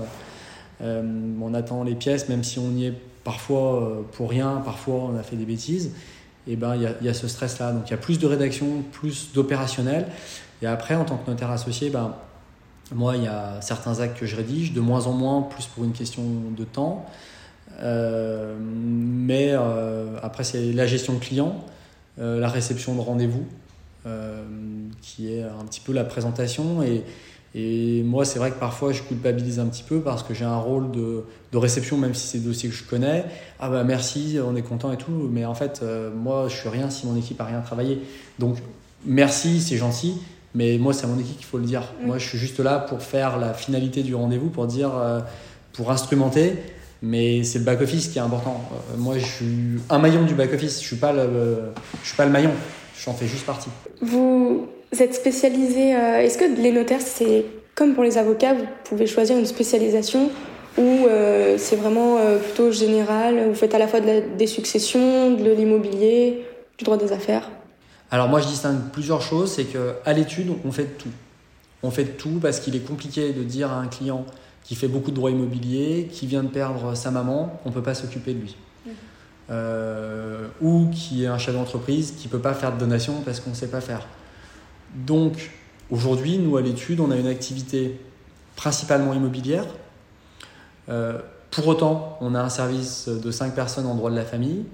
euh, 0.82 1.02
on 1.42 1.54
attend 1.54 1.84
les 1.84 1.96
pièces, 1.96 2.30
même 2.30 2.44
si 2.44 2.60
on 2.60 2.72
y 2.72 2.86
est 2.86 2.94
parfois 3.24 4.06
pour 4.14 4.30
rien, 4.30 4.62
parfois 4.64 5.10
on 5.12 5.18
a 5.18 5.24
fait 5.24 5.36
des 5.36 5.46
bêtises. 5.46 5.92
Et 6.50 6.56
ben 6.56 6.76
il 6.76 6.84
y 6.84 6.86
a, 6.86 6.94
y 7.02 7.10
a 7.10 7.14
ce 7.14 7.28
stress-là. 7.28 7.74
Donc 7.74 7.88
il 7.88 7.92
y 7.92 7.94
a 7.94 7.98
plus 7.98 8.20
de 8.20 8.28
rédaction, 8.28 8.84
plus 8.94 9.34
d'opérationnel. 9.34 10.06
Et 10.62 10.66
après, 10.66 10.96
en 10.96 11.06
tant 11.06 11.18
que 11.18 11.30
notaire 11.30 11.52
associé, 11.52 11.90
ben, 11.90 12.16
moi, 12.94 13.18
il 13.18 13.24
y 13.24 13.28
a 13.28 13.60
certains 13.62 14.00
actes 14.00 14.18
que 14.18 14.26
je 14.26 14.36
rédige, 14.36 14.74
de 14.74 14.82
moins 14.82 15.08
en 15.08 15.14
moins, 15.14 15.42
plus 15.42 15.66
pour 15.66 15.84
une 15.84 15.92
question 15.92 16.24
de 16.56 16.64
temps. 16.64 17.06
Euh, 17.82 18.56
mais 18.60 19.50
euh, 19.52 20.18
après, 20.22 20.44
c'est 20.44 20.72
la 20.72 20.88
gestion 20.88 21.20
client, 21.20 21.64
euh, 22.20 22.40
la 22.40 22.50
réception 22.50 22.96
de 22.96 23.02
rendez-vous, 23.02 23.46
qui 25.02 25.34
est 25.34 25.44
un 25.44 25.66
petit 25.66 25.82
peu 25.82 25.92
la 25.92 26.06
présentation. 26.06 26.82
Et, 26.82 27.04
moi, 28.04 28.24
c'est 28.24 28.40
vrai 28.40 28.52
que 28.52 28.60
parfois, 28.60 28.94
je 28.94 29.02
culpabilise 29.02 29.60
un 29.60 29.66
petit 29.66 29.84
peu 29.84 30.00
parce 30.00 30.24
que 30.24 30.34
j'ai 30.34 30.46
un 30.46 30.60
rôle 30.60 30.92
de, 30.92 31.26
de, 31.52 31.58
réception, 31.58 31.98
même 31.98 32.14
si 32.14 32.28
c'est 32.28 32.38
des 32.38 32.46
dossiers 32.46 32.70
que 32.70 32.76
je 32.76 32.84
connais. 32.84 33.26
Ah 33.60 33.70
bah 33.70 33.84
merci, 33.84 34.38
on 34.46 34.56
est 34.56 34.62
content 34.62 34.94
et 34.94 34.98
tout. 34.98 35.28
Mais 35.32 35.44
en 35.44 35.56
fait, 35.56 35.84
moi, 36.16 36.48
je 36.50 36.56
suis 36.56 36.70
rien 36.70 36.90
si 36.90 37.08
mon 37.08 37.18
équipe 37.18 37.42
a 37.42 37.46
rien 37.46 37.60
travaillé. 37.62 38.02
Donc, 38.40 38.58
merci, 39.06 39.60
c'est 39.60 39.78
gentil 39.78 40.14
mais 40.56 40.78
moi, 40.78 40.94
c'est 40.94 41.06
à 41.06 41.08
mon 41.08 41.20
équipe 41.20 41.38
qu'il 41.38 41.46
faut 41.46 41.58
le 41.58 41.66
dire. 41.66 41.84
Mm. 42.02 42.08
Moi, 42.08 42.18
je 42.18 42.28
suis 42.28 42.38
juste 42.38 42.60
là 42.60 42.80
pour 42.80 43.02
faire 43.02 43.38
la 43.38 43.54
finalité 43.54 44.04
du 44.04 44.16
rendez-vous, 44.16 44.50
pour 44.50 44.68
dire, 44.68 44.92
euh, 44.98 45.20
pour 45.74 45.92
instrumenter. 45.92 46.54
Mais 47.04 47.44
c'est 47.44 47.60
le 47.60 47.66
back-office 47.66 48.08
qui 48.08 48.18
est 48.18 48.22
important. 48.22 48.62
Euh, 48.72 48.98
moi, 48.98 49.20
je 49.20 49.26
suis 49.26 49.80
un 49.90 50.00
maillon 50.00 50.24
du 50.24 50.34
back-office. 50.34 50.80
Je 50.80 50.84
ne 50.84 50.88
suis, 50.88 50.96
pas 50.96 51.14
le, 51.14 51.60
je 52.02 52.08
suis 52.08 52.18
pas 52.18 52.26
le 52.26 52.32
maillon. 52.32 52.52
J'en 53.00 53.14
fais 53.14 53.28
juste 53.28 53.46
partie. 53.46 53.70
Vous 54.02 54.68
êtes 54.98 55.14
spécialisé. 55.14 55.96
Euh, 55.96 56.22
est-ce 56.22 56.40
que 56.40 56.60
les 56.60 56.72
notaires, 56.72 57.02
c'est 57.02 57.46
comme 57.76 57.94
pour 57.94 58.04
les 58.04 58.18
avocats, 58.18 58.56
vous 58.56 58.66
pouvez 58.86 59.06
choisir 59.06 59.38
une 59.38 59.46
spécialisation 59.46 60.32
ou 60.80 61.08
c'est 61.58 61.76
vraiment 61.76 62.18
plutôt 62.44 62.72
général 62.72 63.50
Vous 63.50 63.56
faites 63.56 63.74
à 63.74 63.80
la 63.80 63.88
fois 63.88 64.00
des 64.00 64.48
successions, 64.48 65.32
de 65.32 65.52
l'immobilier, 65.52 66.44
du 66.78 66.86
droit 66.86 66.98
des 66.98 67.12
affaires? 67.12 67.50
Alors 68.12 68.30
moi 68.30 68.40
je 68.40 68.48
distingue 68.48 68.80
plusieurs 68.92 69.22
choses, 69.22 69.52
c'est 69.52 69.66
qu'à 69.66 70.14
l'étude 70.14 70.52
on 70.66 70.72
fait 70.72 70.98
tout. 70.98 71.12
On 71.84 71.92
fait 71.92 72.06
tout 72.06 72.40
parce 72.42 72.60
qu'il 72.60 72.76
est 72.76 72.86
compliqué 72.86 73.34
de 73.34 73.44
dire 73.44 73.72
à 73.72 73.80
un 73.80 73.88
client 73.88 74.26
qui 74.64 74.76
fait 74.76 74.88
beaucoup 74.88 75.12
de 75.12 75.16
droits 75.16 75.32
immobiliers, 75.32 76.10
qui 76.12 76.28
vient 76.28 76.44
de 76.44 76.50
perdre 76.50 76.96
sa 76.96 77.12
maman, 77.12 77.60
on 77.66 77.70
ne 77.70 77.74
peut 77.74 77.84
pas 77.84 77.94
s'occuper 77.94 78.34
de 78.34 78.40
lui. 78.40 78.56
Mmh. 78.86 78.90
Euh, 79.50 80.48
ou 80.62 80.90
qui 80.92 81.24
est 81.24 81.28
un 81.28 81.38
chef 81.38 81.56
d'entreprise 81.56 82.16
qui 82.18 82.28
ne 82.28 82.32
peut 82.32 82.40
pas 82.40 82.54
faire 82.54 82.74
de 82.74 82.80
donation 82.80 83.22
parce 83.24 83.40
qu'on 83.40 83.52
ne 83.52 83.56
sait 83.56 83.70
pas 83.70 83.80
faire. 83.80 84.06
Donc 84.96 85.52
aujourd'hui, 85.90 86.38
nous 86.38 86.58
à 86.58 86.62
l'étude, 86.62 87.00
on 87.00 87.12
a 87.12 87.16
une 87.16 87.28
activité 87.28 88.00
principalement 88.56 89.14
immobilière. 89.14 89.66
Euh, 90.90 91.20
pour 91.52 91.68
autant, 91.68 92.18
on 92.22 92.36
a 92.36 92.42
un 92.42 92.50
service 92.50 93.08
de 93.08 93.32
5 93.32 93.56
personnes 93.56 93.86
en 93.86 93.96
droit 93.96 94.12
de 94.12 94.16
la 94.16 94.26
famille 94.26 94.66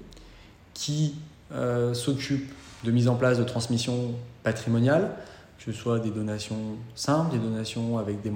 qui 0.72 1.14
euh, 1.52 1.94
s'occupe 1.94 2.52
de 2.84 2.90
mise 2.90 3.08
en 3.08 3.16
place 3.16 3.38
de 3.38 3.44
transmission 3.44 4.12
patrimoniale, 4.42 5.10
que 5.58 5.72
ce 5.72 5.72
soit 5.72 5.98
des 5.98 6.10
donations 6.10 6.76
simples, 6.94 7.32
des 7.32 7.38
donations 7.38 7.98
avec 7.98 8.22
des 8.22 8.30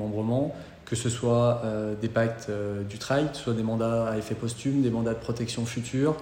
que 0.86 0.96
ce 0.96 1.10
soit 1.10 1.60
euh, 1.64 1.94
des 2.00 2.08
pactes 2.08 2.46
euh, 2.48 2.82
du 2.82 2.98
trail, 2.98 3.28
que 3.30 3.36
ce 3.36 3.42
soit 3.44 3.52
des 3.52 3.62
mandats 3.62 4.08
à 4.08 4.16
effet 4.16 4.34
posthume, 4.34 4.80
des 4.80 4.90
mandats 4.90 5.12
de 5.12 5.18
protection 5.18 5.66
future. 5.66 6.16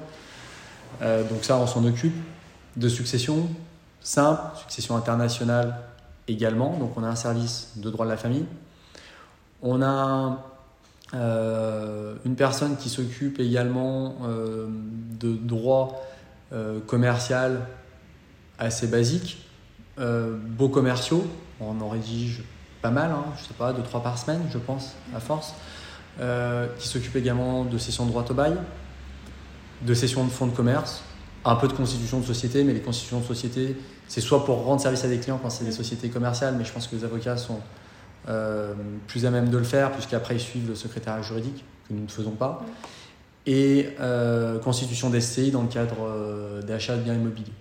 Euh, 1.02 1.22
donc 1.22 1.44
ça, 1.44 1.56
on 1.58 1.66
s'en 1.66 1.84
occupe. 1.84 2.14
De 2.76 2.88
succession 2.88 3.48
simple, 4.00 4.42
succession 4.58 4.96
internationale 4.96 5.76
également. 6.28 6.76
Donc 6.78 6.98
on 6.98 7.04
a 7.04 7.08
un 7.08 7.16
service 7.16 7.70
de 7.76 7.90
droit 7.90 8.04
de 8.04 8.10
la 8.10 8.16
famille. 8.16 8.44
On 9.62 9.80
a 9.82 10.42
une 11.14 12.34
personne 12.36 12.76
qui 12.76 12.90
s'occupe 12.90 13.40
également 13.40 14.16
de 14.28 15.32
droit 15.32 16.04
commercial 16.86 17.62
assez 18.58 18.86
basiques, 18.86 19.46
euh, 19.98 20.36
beaux 20.36 20.68
commerciaux, 20.68 21.26
on 21.60 21.80
en 21.80 21.88
rédige 21.88 22.42
pas 22.82 22.90
mal, 22.90 23.10
hein, 23.10 23.24
je 23.38 23.44
sais 23.44 23.54
pas, 23.54 23.72
deux, 23.72 23.82
trois 23.82 24.02
par 24.02 24.18
semaine, 24.18 24.42
je 24.52 24.58
pense, 24.58 24.94
à 25.14 25.20
force, 25.20 25.54
euh, 26.20 26.66
qui 26.78 26.86
s'occupe 26.88 27.16
également 27.16 27.64
de 27.64 27.78
sessions 27.78 28.04
de 28.04 28.10
droit 28.10 28.24
au 28.28 28.34
bail, 28.34 28.54
de 29.82 29.94
sessions 29.94 30.24
de 30.24 30.30
fonds 30.30 30.46
de 30.46 30.54
commerce, 30.54 31.02
un 31.44 31.56
peu 31.56 31.68
de 31.68 31.72
constitution 31.72 32.20
de 32.20 32.26
société, 32.26 32.64
mais 32.64 32.72
les 32.72 32.80
constitutions 32.80 33.20
de 33.20 33.24
société, 33.24 33.76
c'est 34.08 34.20
soit 34.20 34.44
pour 34.44 34.64
rendre 34.64 34.80
service 34.80 35.04
à 35.04 35.08
des 35.08 35.18
clients 35.18 35.38
quand 35.42 35.50
c'est 35.50 35.64
des 35.64 35.72
sociétés 35.72 36.10
commerciales, 36.10 36.54
mais 36.58 36.64
je 36.64 36.72
pense 36.72 36.86
que 36.86 36.96
les 36.96 37.04
avocats 37.04 37.36
sont 37.36 37.60
euh, 38.28 38.74
plus 39.06 39.24
à 39.24 39.30
même 39.30 39.48
de 39.48 39.58
le 39.58 39.64
faire, 39.64 39.92
puisqu'après 39.92 40.36
ils 40.36 40.40
suivent 40.40 40.68
le 40.68 40.74
secrétariat 40.74 41.22
juridique, 41.22 41.64
que 41.88 41.94
nous 41.94 42.02
ne 42.02 42.08
faisons 42.08 42.32
pas, 42.32 42.64
et 43.46 43.90
constitution 44.64 45.08
d'SCI 45.08 45.52
dans 45.52 45.62
le 45.62 45.68
cadre 45.68 46.60
d'achat 46.66 46.96
de 46.96 47.02
biens 47.02 47.14
immobiliers. 47.14 47.52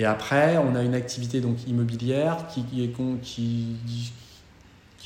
Et 0.00 0.06
après, 0.06 0.56
on 0.56 0.74
a 0.76 0.82
une 0.82 0.94
activité 0.94 1.42
donc 1.42 1.66
immobilière 1.66 2.46
qui, 2.48 2.82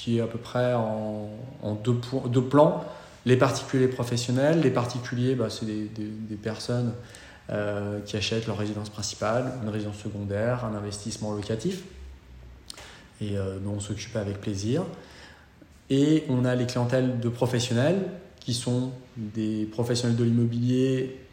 est, 0.07 0.20
à 0.20 0.26
peu 0.28 0.38
près 0.38 0.72
en, 0.72 1.74
deux, 1.83 2.42
plans. 2.42 2.85
Les 3.26 3.37
particuliers 3.37 3.88
professionnels. 3.88 4.61
Les 4.61 4.70
particuliers, 4.70 5.35
bah, 5.35 5.50
c'est 5.50 5.66
des, 5.66 6.37
personnes 6.40 6.92
euh, 7.50 7.98
qui 8.02 8.16
achètent 8.16 8.46
leur 8.46 8.57
résidence 8.57 8.88
principale, 8.88 9.54
une 9.64 9.68
résidence 9.68 9.96
secondaire, 9.96 10.64
un 10.64 10.76
investissement 10.76 11.33
locatif. 11.33 11.83
Et 13.20 13.37
euh, 13.37 13.59
dont 13.59 13.72
on 13.72 13.80
s'occupe 13.80 14.14
avec 14.14 14.40
plaisir. 14.40 14.85
Et 15.90 16.22
on 16.28 16.44
a 16.44 16.54
les 16.54 16.66
clientèles 16.66 17.18
de 17.18 17.28
professionnels 17.28 18.00
qui 18.38 18.54
sont 18.54 18.92
des 19.16 19.64
professionnels 19.72 20.16
de 20.16 20.22
l'immobilier 20.22 21.23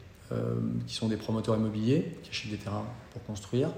qui 0.87 0.95
sont 0.95 1.07
des 1.07 1.17
promoteurs 1.17 1.55
immobiliers, 1.55 2.17
qui 2.23 2.29
achètent 2.29 2.51
des 2.51 2.57
terrains 2.57 2.85
pour 3.13 3.23
construire, 3.23 3.69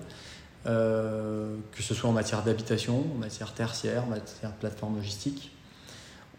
euh, 0.66 1.58
que 1.74 1.84
ce 1.84 1.94
soit 1.94 2.10
en 2.10 2.14
matière 2.14 2.42
d'habitation, 2.42 3.04
en 3.14 3.20
matière 3.20 3.54
tertiaire, 3.54 4.06
en 4.06 4.12
matière 4.12 4.52
plateforme 4.54 4.96
logistique. 4.96 5.52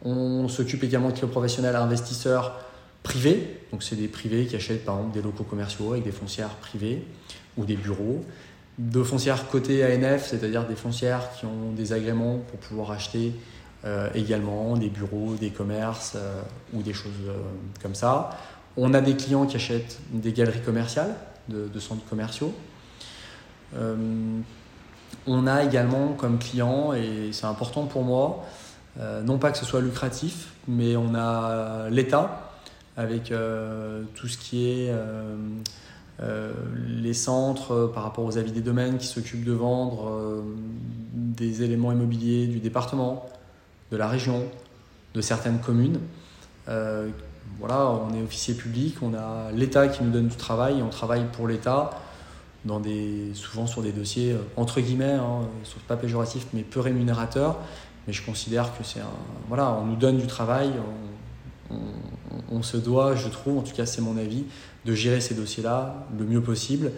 On 0.02 0.48
s'occupe 0.48 0.82
également 0.82 1.10
de 1.10 1.14
clients 1.14 1.28
professionnels 1.28 1.76
investisseurs 1.76 2.58
privés, 3.02 3.60
donc 3.70 3.82
c'est 3.82 3.96
des 3.96 4.08
privés 4.08 4.46
qui 4.46 4.56
achètent 4.56 4.84
par 4.86 4.96
exemple 4.96 5.14
des 5.14 5.22
locaux 5.22 5.44
commerciaux 5.44 5.92
avec 5.92 6.04
des 6.04 6.12
foncières 6.12 6.54
privées 6.56 7.04
ou 7.58 7.66
des 7.66 7.76
bureaux, 7.76 8.24
de 8.78 9.02
foncières 9.02 9.46
cotées 9.48 9.84
ANF, 9.84 10.26
c'est-à-dire 10.26 10.66
des 10.66 10.74
foncières 10.74 11.30
qui 11.38 11.44
ont 11.44 11.72
des 11.76 11.92
agréments 11.92 12.38
pour 12.38 12.58
pouvoir 12.60 12.92
acheter 12.92 13.32
euh, 13.84 14.08
également 14.14 14.74
des 14.78 14.88
bureaux, 14.88 15.34
des 15.38 15.50
commerces 15.50 16.16
ou 16.72 16.80
des 16.80 16.94
choses 16.94 17.12
comme 17.82 17.94
ça. 17.94 18.30
On 18.76 18.94
a 18.94 19.00
des 19.00 19.16
clients 19.16 19.46
qui 19.46 19.56
achètent 19.56 20.00
des 20.10 20.32
galeries 20.32 20.62
commerciales, 20.62 21.14
de, 21.48 21.78
centres 21.78 22.04
commerciaux. 22.06 22.54
on 25.26 25.46
a 25.46 25.62
également 25.62 26.14
comme 26.14 26.38
client, 26.38 26.92
et 26.92 27.30
c'est 27.32 27.46
important 27.46 27.84
pour 27.84 28.02
moi, 28.02 28.44
non 29.24 29.38
pas 29.38 29.52
que 29.52 29.58
ce 29.58 29.64
soit 29.64 29.80
lucratif, 29.80 30.48
mais 30.66 30.96
on 30.96 31.14
a 31.14 31.88
l'État 31.90 32.52
avec 32.96 33.32
tout 34.14 34.28
ce 34.28 34.38
qui 34.38 34.68
est 34.68 34.92
euh, 36.22 36.52
les 36.86 37.12
centres 37.12 37.72
euh, 37.72 37.88
par 37.88 38.04
rapport 38.04 38.24
aux 38.24 38.38
avis 38.38 38.52
des 38.52 38.60
domaines 38.60 38.98
qui 38.98 39.06
s'occupent 39.06 39.44
de 39.44 39.52
vendre 39.52 40.08
euh, 40.08 40.42
des 41.12 41.64
éléments 41.64 41.90
immobiliers 41.90 42.46
du 42.46 42.60
département, 42.60 43.28
de 43.90 43.96
la 43.96 44.06
région, 44.06 44.44
de 45.14 45.20
certaines 45.20 45.58
communes. 45.58 45.98
On 47.60 48.14
est 48.14 48.22
officier 48.22 48.54
public, 48.54 48.96
on 49.02 49.14
a 49.14 49.50
l'État 49.52 49.88
qui 49.88 50.02
nous 50.02 50.10
donne 50.10 50.28
du 50.28 50.36
travail, 50.36 50.82
on 50.82 50.90
travaille 50.90 51.24
pour 51.32 51.48
l'État 51.48 51.90
souvent 53.34 53.66
sur 53.66 53.82
des 53.82 53.92
dossiers 53.92 54.36
entre 54.56 54.80
guillemets, 54.80 55.12
hein, 55.12 55.48
pas 55.86 55.96
péjoratif, 55.96 56.46
mais 56.52 56.62
peu 56.62 56.80
rémunérateurs. 56.80 57.58
Mais 58.06 58.12
je 58.12 58.24
considère 58.24 58.76
que 58.76 58.84
c'est 58.84 59.00
un, 59.00 59.58
on 59.58 59.84
nous 59.84 59.96
donne 59.96 60.18
du 60.18 60.26
travail, 60.26 60.70
on, 62.50 62.62
se 62.62 62.76
doit, 62.76 63.16
je 63.16 63.28
trouve, 63.28 63.58
en 63.58 63.62
tout 63.62 63.74
cas 63.74 63.86
c'est 63.86 64.02
mon 64.02 64.18
avis, 64.18 64.44
de 64.84 64.94
gérer 64.94 65.20
ces 65.20 65.34
dossiers-là 65.34 66.06
le 66.18 66.24
mieux 66.24 66.42
possible 66.42 66.92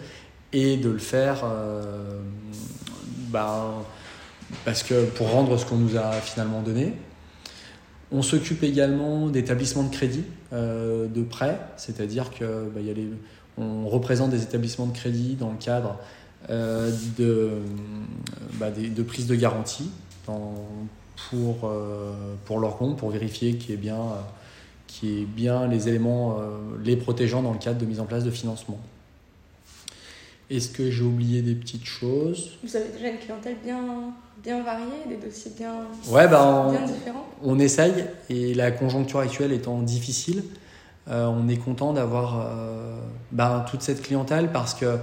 et 0.51 0.75
de 0.75 0.89
le 0.89 0.97
faire 0.97 1.43
euh, 1.45 2.19
ben, 3.29 3.73
parce 4.65 4.83
que 4.83 5.05
pour 5.05 5.31
rendre 5.31 5.57
ce 5.57 5.65
qu'on 5.65 5.77
nous 5.77 5.97
a 5.97 6.11
finalement 6.13 6.61
donné. 6.61 6.93
On 8.11 8.21
s'occupe 8.21 8.63
également 8.63 9.27
d'établissements 9.27 9.83
de 9.83 9.93
crédit, 9.93 10.23
euh, 10.53 11.07
de 11.07 11.21
prêts, 11.23 11.59
c'est-à-dire 11.77 12.31
que 12.31 12.69
les, 12.75 13.09
on 13.57 13.87
représente 13.87 14.31
des 14.31 14.43
établissements 14.43 14.85
de 14.85 14.95
crédit 14.95 15.35
dans 15.35 15.51
le 15.51 15.57
cadre 15.57 15.97
euh, 16.49 16.91
de, 17.17 17.51
ben, 18.53 18.71
de 18.71 19.03
prise 19.03 19.27
de 19.27 19.35
garantie 19.35 19.89
pour, 20.25 21.69
leur 22.59 22.77
compte, 22.77 22.97
pour 22.97 23.09
vérifier 23.09 23.57
qu'il 23.57 23.71
y 23.71 23.73
ait 23.73 23.77
bien 23.77 23.99
qui 24.87 25.19
est 25.19 25.25
bien 25.25 25.67
les 25.67 25.89
éléments 25.89 26.39
euh, 26.39 26.57
les 26.83 26.95
protégeant 26.95 27.43
dans 27.43 27.53
le 27.53 27.59
cadre 27.59 27.77
de 27.77 27.85
mise 27.85 27.99
en 27.99 28.05
place 28.05 28.23
de 28.23 28.31
financement. 28.31 28.79
Est-ce 30.49 30.69
que 30.69 30.89
j'ai 30.89 31.03
oublié 31.03 31.41
des 31.41 31.55
petites 31.55 31.85
choses? 31.85 32.57
Vous 32.63 32.75
avez 32.75 32.89
déjà 32.89 33.09
une 33.09 33.19
clientèle 33.19 33.57
bien, 33.63 34.13
bien 34.43 34.63
variée, 34.63 34.85
des 35.09 35.17
dossiers 35.17 35.51
bien, 35.57 35.73
ouais, 36.09 36.27
ben, 36.27 36.71
bien 36.71 36.85
différents 36.85 37.27
On 37.43 37.59
essaye, 37.59 38.05
et 38.29 38.53
la 38.53 38.71
conjoncture 38.71 39.19
actuelle 39.19 39.51
étant 39.51 39.81
difficile, 39.81 40.43
euh, 41.09 41.25
on 41.25 41.47
est 41.47 41.57
content 41.57 41.93
d'avoir 41.93 42.39
euh, 42.39 42.99
ben, 43.31 43.65
toute 43.69 43.81
cette 43.81 44.01
clientèle 44.01 44.51
parce 44.51 44.73
que 44.73 44.97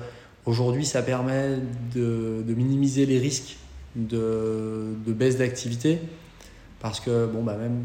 aujourd'hui 0.45 0.85
ça 0.85 1.03
permet 1.03 1.57
de, 1.95 2.43
de, 2.47 2.55
minimiser 2.55 3.07
les 3.07 3.19
risques 3.19 3.57
de, 3.97 4.95
de 5.07 5.13
baisse 5.13 5.39
d'activité. 5.39 6.01
Parce 6.81 7.01
que, 7.01 7.25
bon, 7.25 7.43
bah, 7.43 7.57
même 7.57 7.83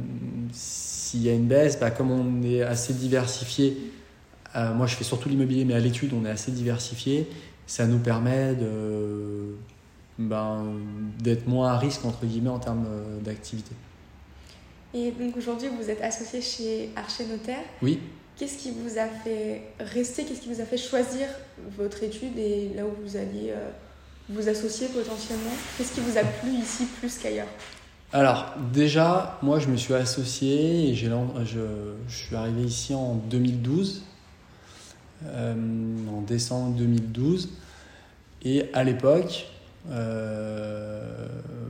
s'il 0.52 1.24
y 1.24 1.30
a 1.30 1.34
une 1.34 1.48
baisse, 1.48 1.80
bah, 1.80 1.90
comme 1.90 2.12
on 2.12 2.44
est 2.44 2.62
assez 2.62 2.94
diversifié, 2.94 3.78
euh, 4.58 4.74
moi 4.74 4.88
je 4.88 4.96
fais 4.96 5.06
surtout 5.06 5.30
l'immobilier, 5.30 5.64
mais 5.64 5.74
à 5.74 5.80
l'étude 5.80 6.12
on 6.14 6.26
est 6.26 6.30
assez 6.30 6.52
diversifié, 6.52 7.30
ça 7.66 7.86
nous 7.86 8.00
permet 8.00 8.56
de, 8.56 9.56
ben, 10.20 10.66
d'être 11.18 11.48
moins 11.48 11.74
à 11.74 11.78
risque, 11.78 12.04
entre 12.06 12.26
guillemets, 12.26 12.50
en 12.50 12.60
termes 12.60 12.86
euh, 12.88 13.20
d'activité. 13.22 13.72
Et 14.94 15.12
donc 15.12 15.38
aujourd'hui 15.38 15.70
vous 15.80 15.90
êtes 15.90 16.02
associé 16.02 16.42
chez 16.42 16.90
Archer 16.96 17.26
Notaire. 17.26 17.64
Oui. 17.82 18.00
Qu'est-ce 18.38 18.58
qui 18.58 18.72
vous 18.72 18.98
a 18.98 19.06
fait 19.06 19.64
rester, 19.80 20.26
qu'est-ce 20.26 20.42
qui 20.42 20.54
vous 20.54 20.62
a 20.62 20.66
fait 20.66 20.78
choisir 20.78 21.28
votre 21.78 22.04
étude 22.04 22.38
et 22.38 22.72
là 22.76 22.84
où 22.86 22.92
vous 23.04 23.16
alliez 23.16 23.52
euh, 23.52 23.70
vous 24.30 24.48
associer 24.50 24.88
potentiellement? 24.88 25.52
Qu'est-ce 25.78 25.94
qui 25.94 26.02
vous 26.02 26.18
a 26.18 26.24
plu 26.24 26.52
ici 26.52 26.86
plus 27.00 27.18
qu'ailleurs? 27.18 27.48
Alors, 28.12 28.56
déjà, 28.74 29.38
moi, 29.44 29.60
je 29.60 29.68
me 29.68 29.78
suis 29.78 29.94
associé 29.94 30.90
et 30.90 30.96
je, 30.96 31.08
je, 31.46 32.16
suis 32.16 32.36
arrivé 32.36 32.64
ici 32.64 32.96
en 32.96 33.16
2012, 33.16 34.04
euh, 35.26 35.54
en 36.10 36.22
décembre 36.22 36.76
2012. 36.76 37.50
Et 38.44 38.66
à 38.74 38.84
l'époque, 38.84 39.48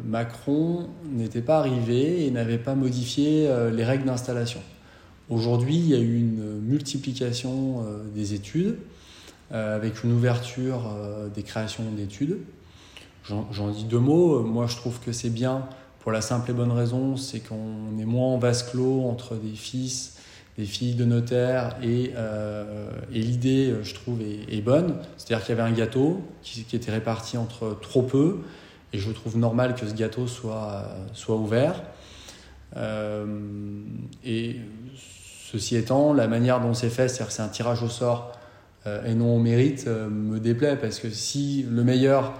Macron 0.05 0.87
n'était 1.11 1.41
pas 1.41 1.59
arrivé 1.59 2.25
et 2.25 2.31
n'avait 2.31 2.57
pas 2.57 2.75
modifié 2.75 3.47
euh, 3.47 3.69
les 3.69 3.85
règles 3.85 4.05
d'installation. 4.05 4.61
Aujourd'hui, 5.29 5.75
il 5.75 5.87
y 5.87 5.95
a 5.95 5.99
eu 5.99 6.17
une 6.17 6.59
multiplication 6.61 7.85
des 8.15 8.33
études 8.33 8.77
avec 9.51 10.03
une 10.03 10.11
ouverture 10.11 10.91
des 11.35 11.43
créations 11.43 11.83
d'études. 11.95 12.39
J'en 13.23 13.69
dis 13.69 13.83
deux 13.83 13.99
mots. 13.99 14.41
Moi, 14.41 14.65
je 14.65 14.75
trouve 14.77 14.99
que 14.99 15.11
c'est 15.11 15.29
bien 15.29 15.69
pour 15.99 16.11
la 16.11 16.21
simple 16.21 16.49
et 16.51 16.53
bonne 16.53 16.71
raison, 16.71 17.17
c'est 17.17 17.39
qu'on 17.39 17.97
est 17.99 18.05
moins 18.05 18.29
en 18.29 18.37
vase 18.37 18.63
clos 18.63 19.05
entre 19.07 19.35
des 19.35 19.55
fils, 19.55 20.17
des 20.59 20.65
filles 20.65 20.95
de 20.95 21.05
notaire 21.05 21.77
et, 21.81 22.11
euh, 22.17 22.89
l'idée, 23.11 23.73
je 23.81 23.93
trouve, 23.93 24.19
est, 24.21 24.61
bonne. 24.61 24.95
C'est-à-dire 25.17 25.45
qu'il 25.45 25.55
y 25.55 25.59
avait 25.59 25.69
un 25.69 25.73
gâteau 25.73 26.21
qui, 26.41 26.65
était 26.73 26.91
réparti 26.91 27.37
entre 27.37 27.77
trop 27.81 28.01
peu 28.01 28.39
et 28.91 28.99
je 28.99 29.09
trouve 29.11 29.37
normal 29.37 29.75
que 29.75 29.87
ce 29.87 29.93
gâteau 29.93 30.27
soit, 30.27 30.85
soit 31.13 31.37
ouvert. 31.37 31.81
Euh, 32.75 33.25
et 34.25 34.57
ceci 35.51 35.77
étant, 35.77 36.13
la 36.13 36.27
manière 36.27 36.59
dont 36.59 36.73
c'est 36.73 36.89
fait, 36.89 37.07
c'est-à-dire 37.07 37.27
que 37.27 37.33
c'est 37.33 37.41
un 37.41 37.47
tirage 37.47 37.81
au 37.81 37.89
sort 37.89 38.33
euh, 38.85 39.05
et 39.05 39.15
non 39.15 39.35
au 39.35 39.39
mérite, 39.39 39.87
me 39.87 40.39
déplaît 40.39 40.75
parce 40.75 40.99
que 40.99 41.09
si 41.09 41.65
le 41.69 41.83
meilleur 41.83 42.33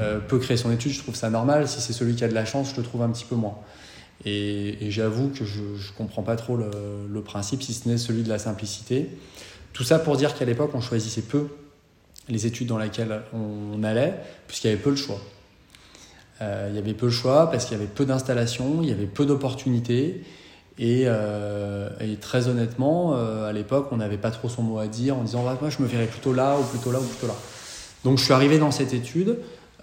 euh, 0.00 0.18
peut 0.18 0.38
créer 0.38 0.56
son 0.56 0.70
étude, 0.70 0.92
je 0.92 1.00
trouve 1.00 1.14
ça 1.14 1.30
normal. 1.30 1.68
Si 1.68 1.80
c'est 1.80 1.92
celui 1.92 2.14
qui 2.14 2.24
a 2.24 2.28
de 2.28 2.34
la 2.34 2.44
chance, 2.44 2.72
je 2.72 2.76
le 2.76 2.82
trouve 2.82 3.02
un 3.02 3.10
petit 3.10 3.24
peu 3.24 3.34
moins. 3.34 3.56
Et, 4.26 4.90
j'avoue 4.90 5.30
que 5.30 5.44
je 5.44 5.60
ne 5.60 5.96
comprends 5.96 6.22
pas 6.22 6.36
trop 6.36 6.56
le, 6.56 7.20
principe, 7.22 7.62
si 7.62 7.72
ce 7.72 7.88
n'est 7.88 7.96
celui 7.96 8.22
de 8.22 8.28
la 8.28 8.38
simplicité. 8.38 9.08
Tout 9.72 9.84
ça 9.84 9.98
pour 9.98 10.16
dire 10.16 10.34
qu'à 10.34 10.44
l'époque, 10.44 10.72
on 10.74 10.80
choisissait 10.80 11.22
peu 11.22 11.48
les 12.28 12.46
études 12.46 12.66
dans 12.66 12.78
lesquelles 12.78 13.22
on, 13.32 13.82
allait, 13.82 14.14
puisqu'il 14.46 14.68
y 14.68 14.72
avait 14.72 14.82
peu 14.82 14.90
le 14.90 14.96
choix. 14.96 15.20
Euh, 16.42 16.68
il 16.70 16.76
y 16.76 16.78
avait 16.78 16.92
peu 16.92 17.06
le 17.06 17.12
choix 17.12 17.50
parce 17.50 17.64
qu'il 17.64 17.78
y 17.78 17.80
avait 17.80 17.88
peu 17.88 18.04
d'installations, 18.04 18.82
il 18.82 18.88
y 18.88 18.92
avait 18.92 19.06
peu 19.06 19.24
d'opportunités. 19.24 20.22
Et, 20.78 21.04
euh, 21.06 21.88
très 22.20 22.48
honnêtement, 22.48 23.14
à 23.14 23.52
l'époque, 23.52 23.88
on 23.92 23.96
n'avait 23.96 24.18
pas 24.18 24.30
trop 24.30 24.48
son 24.48 24.62
mot 24.62 24.78
à 24.78 24.88
dire 24.88 25.16
en 25.16 25.22
disant 25.22 25.42
moi 25.42 25.70
je 25.70 25.80
me 25.80 25.86
verrais 25.86 26.06
plutôt 26.06 26.34
là 26.34 26.58
ou 26.58 26.64
plutôt 26.64 26.92
là 26.92 26.98
ou 26.98 27.04
plutôt 27.04 27.28
là. 27.28 27.36
Donc 28.04 28.18
je 28.18 28.24
suis 28.24 28.32
arrivé 28.32 28.58
dans 28.58 28.70
cette 28.70 28.92
étude 28.92 29.38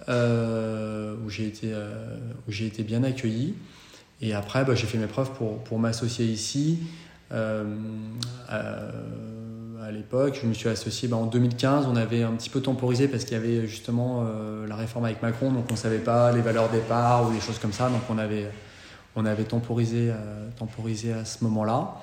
euh, 0.08 1.14
où 1.24 1.28
euh, 1.64 2.16
j'ai 2.48 2.66
été 2.66 2.82
bien 2.82 3.02
accueilli. 3.04 3.54
Et 4.24 4.32
après, 4.32 4.64
bah, 4.64 4.74
j'ai 4.74 4.86
fait 4.86 4.96
mes 4.96 5.06
preuves 5.06 5.32
pour, 5.32 5.58
pour 5.58 5.78
m'associer 5.78 6.24
ici. 6.24 6.78
Euh, 7.30 7.64
à, 8.48 9.90
l'époque, 9.92 10.38
je 10.40 10.48
me 10.48 10.54
suis 10.54 10.70
associé 10.70 11.08
bah, 11.08 11.18
en 11.18 11.26
2015. 11.26 11.86
On 11.86 11.94
avait 11.94 12.22
un 12.22 12.32
petit 12.32 12.48
peu 12.48 12.62
temporisé 12.62 13.06
parce 13.06 13.24
qu'il 13.24 13.34
y 13.36 13.40
avait 13.40 13.66
justement 13.66 14.26
la 14.66 14.76
réforme 14.76 15.04
avec 15.04 15.20
Macron, 15.22 15.52
donc 15.52 15.66
on 15.68 15.74
ne 15.74 15.78
savait 15.78 15.98
pas 15.98 16.32
les 16.32 16.40
valeurs 16.40 16.70
départ 16.70 17.28
ou 17.28 17.34
des 17.34 17.40
choses 17.40 17.58
comme 17.58 17.74
ça. 17.74 17.90
Donc 17.90 18.00
on 18.08 18.16
avait, 18.16 18.48
on 19.14 19.26
avait 19.26 19.44
temporisé, 19.44 20.10
temporisé 20.56 21.12
à 21.12 21.26
ce 21.26 21.44
moment-là. 21.44 21.96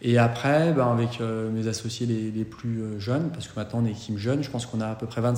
Et 0.00 0.16
après, 0.16 0.72
bah, 0.72 0.90
avec 0.90 1.20
mes 1.20 1.68
associés 1.68 2.06
les, 2.06 2.30
les, 2.30 2.44
plus 2.44 2.98
jeunes, 2.98 3.28
parce 3.30 3.46
que 3.46 3.60
maintenant 3.60 3.80
on 3.82 3.86
est 3.86 3.90
équipe 3.90 4.16
jeune, 4.16 4.42
je 4.42 4.48
pense 4.48 4.64
qu'on 4.64 4.80
a 4.80 4.88
à 4.88 4.94
peu 4.94 5.06
près 5.06 5.20
25 5.20 5.36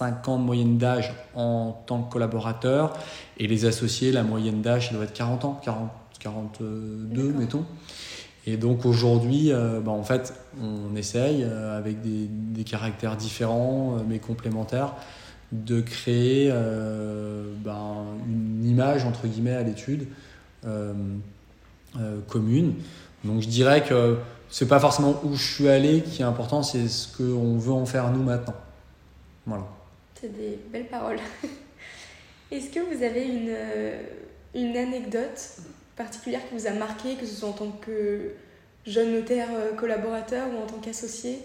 5 0.00 0.28
ans 0.28 0.38
de 0.38 0.44
moyenne 0.44 0.78
d'âge 0.78 1.12
en 1.34 1.72
tant 1.84 2.02
que 2.02 2.10
collaborateur. 2.10 2.94
Et 3.36 3.46
les 3.46 3.66
associés, 3.66 4.12
la 4.12 4.22
moyenne 4.22 4.62
d'âge, 4.62 4.92
doit 4.92 5.04
être 5.04 5.12
40 5.12 5.44
ans, 5.44 5.60
40, 5.62 5.90
42, 6.20 7.34
mettons. 7.34 7.66
Et 8.46 8.56
donc 8.56 8.86
aujourd'hui, 8.86 9.52
euh, 9.52 9.80
bah, 9.80 9.90
en 9.90 10.02
fait, 10.02 10.32
on 10.58 10.96
essaye, 10.96 11.44
euh, 11.44 11.76
avec 11.76 12.00
des, 12.00 12.28
des, 12.28 12.64
caractères 12.64 13.14
différents 13.16 13.96
euh, 13.98 14.02
mais 14.08 14.18
complémentaires, 14.20 14.94
de 15.52 15.82
créer 15.82 16.48
bah, 17.64 17.76
une 18.26 18.64
image, 18.64 19.04
entre 19.04 19.26
guillemets, 19.26 19.56
à 19.56 19.64
l'étude 19.64 20.06
commune. 22.28 22.74
Donc 23.24 23.42
je 23.42 23.48
dirais 23.48 23.82
que 23.82 24.16
c'est 24.48 24.68
pas 24.68 24.78
forcément 24.78 25.20
où 25.24 25.34
je 25.34 25.54
suis 25.54 25.68
allé 25.68 26.02
qui 26.02 26.22
est 26.22 26.24
important, 26.24 26.62
c'est 26.62 26.86
ce 26.86 27.08
qu'on 27.16 27.58
veut 27.58 27.72
en 27.72 27.84
faire 27.84 28.12
nous 28.12 28.22
maintenant. 28.22 28.54
Voilà. 29.44 29.64
C'est 30.20 30.36
des 30.36 30.58
belles 30.70 30.86
paroles. 30.86 31.18
Est-ce 32.50 32.68
que 32.68 32.80
vous 32.80 33.02
avez 33.02 33.24
une, 33.24 33.48
euh, 33.48 34.02
une 34.54 34.76
anecdote 34.76 35.56
particulière 35.96 36.40
qui 36.46 36.58
vous 36.58 36.66
a 36.66 36.72
marqué, 36.72 37.14
que 37.14 37.24
ce 37.24 37.34
soit 37.34 37.48
en 37.48 37.52
tant 37.52 37.70
que 37.80 38.32
jeune 38.86 39.12
notaire 39.14 39.48
euh, 39.54 39.72
collaborateur 39.72 40.46
ou 40.48 40.62
en 40.62 40.66
tant 40.66 40.78
qu'associé, 40.78 41.38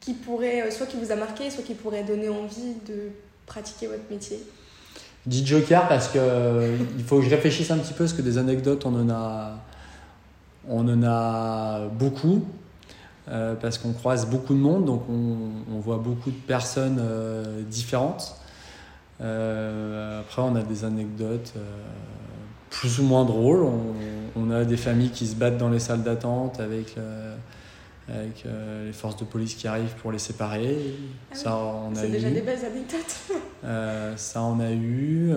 qui 0.00 0.12
pourrait, 0.12 0.62
euh, 0.62 0.70
soit 0.70 0.86
qui 0.86 0.98
vous 0.98 1.10
a 1.10 1.16
marqué, 1.16 1.48
soit 1.50 1.64
qui 1.64 1.74
pourrait 1.74 2.02
donner 2.02 2.28
envie 2.28 2.74
de 2.86 3.10
pratiquer 3.46 3.86
votre 3.86 4.10
métier? 4.10 4.40
Dit 5.24 5.46
Joker 5.46 5.88
parce 5.88 6.08
que 6.08 6.76
il 6.98 7.04
faut 7.04 7.18
que 7.18 7.24
je 7.24 7.30
réfléchisse 7.30 7.70
un 7.70 7.78
petit 7.78 7.94
peu 7.94 8.04
parce 8.04 8.12
que 8.12 8.22
des 8.22 8.38
anecdotes 8.38 8.84
on 8.86 8.94
en 8.94 9.10
a, 9.10 9.58
on 10.68 10.86
en 10.86 11.02
a 11.02 11.88
beaucoup. 11.88 12.44
Parce 13.26 13.78
qu'on 13.78 13.92
croise 13.92 14.26
beaucoup 14.26 14.54
de 14.54 14.58
monde, 14.58 14.84
donc 14.84 15.02
on, 15.08 15.78
voit 15.80 15.98
beaucoup 15.98 16.30
de 16.30 16.36
personnes 16.36 17.02
différentes. 17.68 18.36
après, 19.18 20.42
on 20.42 20.54
a 20.54 20.62
des 20.62 20.84
anecdotes 20.84 21.54
plus 22.70 23.00
ou 23.00 23.04
moins 23.04 23.24
drôles. 23.24 23.66
On, 24.36 24.50
a 24.50 24.64
des 24.64 24.76
familles 24.76 25.10
qui 25.10 25.26
se 25.26 25.34
battent 25.34 25.58
dans 25.58 25.70
les 25.70 25.80
salles 25.80 26.02
d'attente 26.02 26.60
avec, 26.60 26.94
avec 28.08 28.44
les 28.84 28.92
forces 28.92 29.16
de 29.16 29.24
police 29.24 29.54
qui 29.54 29.66
arrivent 29.66 29.94
pour 30.00 30.12
les 30.12 30.20
séparer. 30.20 30.76
Ah 31.32 31.34
ça, 31.34 31.56
on 31.56 31.92
a 31.92 32.00
C'est 32.00 32.08
déjà 32.08 32.30
des 32.30 32.42
belles 32.42 32.64
anecdotes. 32.64 34.16
ça, 34.16 34.42
on 34.42 34.60
a 34.60 34.70
eu. 34.70 35.32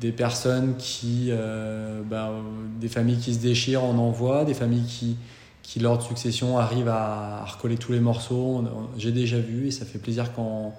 Des 0.00 0.12
personnes 0.12 0.76
qui, 0.78 1.28
euh, 1.30 2.00
bah, 2.02 2.32
des 2.80 2.88
familles 2.88 3.18
qui 3.18 3.34
se 3.34 3.38
déchirent, 3.38 3.84
on 3.84 3.98
en 3.98 4.10
voit, 4.10 4.44
des 4.44 4.54
familles 4.54 4.86
qui, 4.86 5.16
qui 5.62 5.78
lors 5.78 5.98
de 5.98 6.02
succession 6.02 6.58
arrivent 6.58 6.88
à, 6.88 7.44
recoller 7.44 7.76
tous 7.76 7.92
les 7.92 8.00
morceaux. 8.00 8.64
J'ai 8.96 9.12
déjà 9.12 9.38
vu 9.38 9.68
et 9.68 9.70
ça 9.70 9.84
fait 9.84 9.98
plaisir 9.98 10.32
quand, 10.34 10.74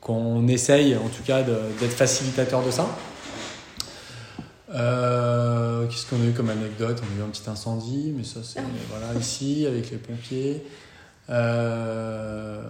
quand 0.00 0.14
on 0.14 0.48
essaye, 0.48 0.96
en 0.96 1.08
tout 1.08 1.22
cas, 1.24 1.42
d'être 1.42 1.92
facilitateur 1.92 2.64
de 2.64 2.70
ça. 2.70 2.88
Euh, 4.74 5.86
qu'est-ce 5.86 6.06
qu'on 6.06 6.20
a 6.22 6.26
eu 6.26 6.32
comme 6.32 6.50
anecdote? 6.50 7.00
On 7.02 7.18
a 7.18 7.24
eu 7.24 7.26
un 7.26 7.30
petit 7.30 7.48
incendie, 7.48 8.12
mais 8.16 8.24
ça 8.24 8.40
c'est 8.42 8.60
voilà 8.90 9.18
ici 9.18 9.66
avec 9.66 9.90
les 9.90 9.96
pompiers. 9.96 10.62
Euh, 11.30 12.60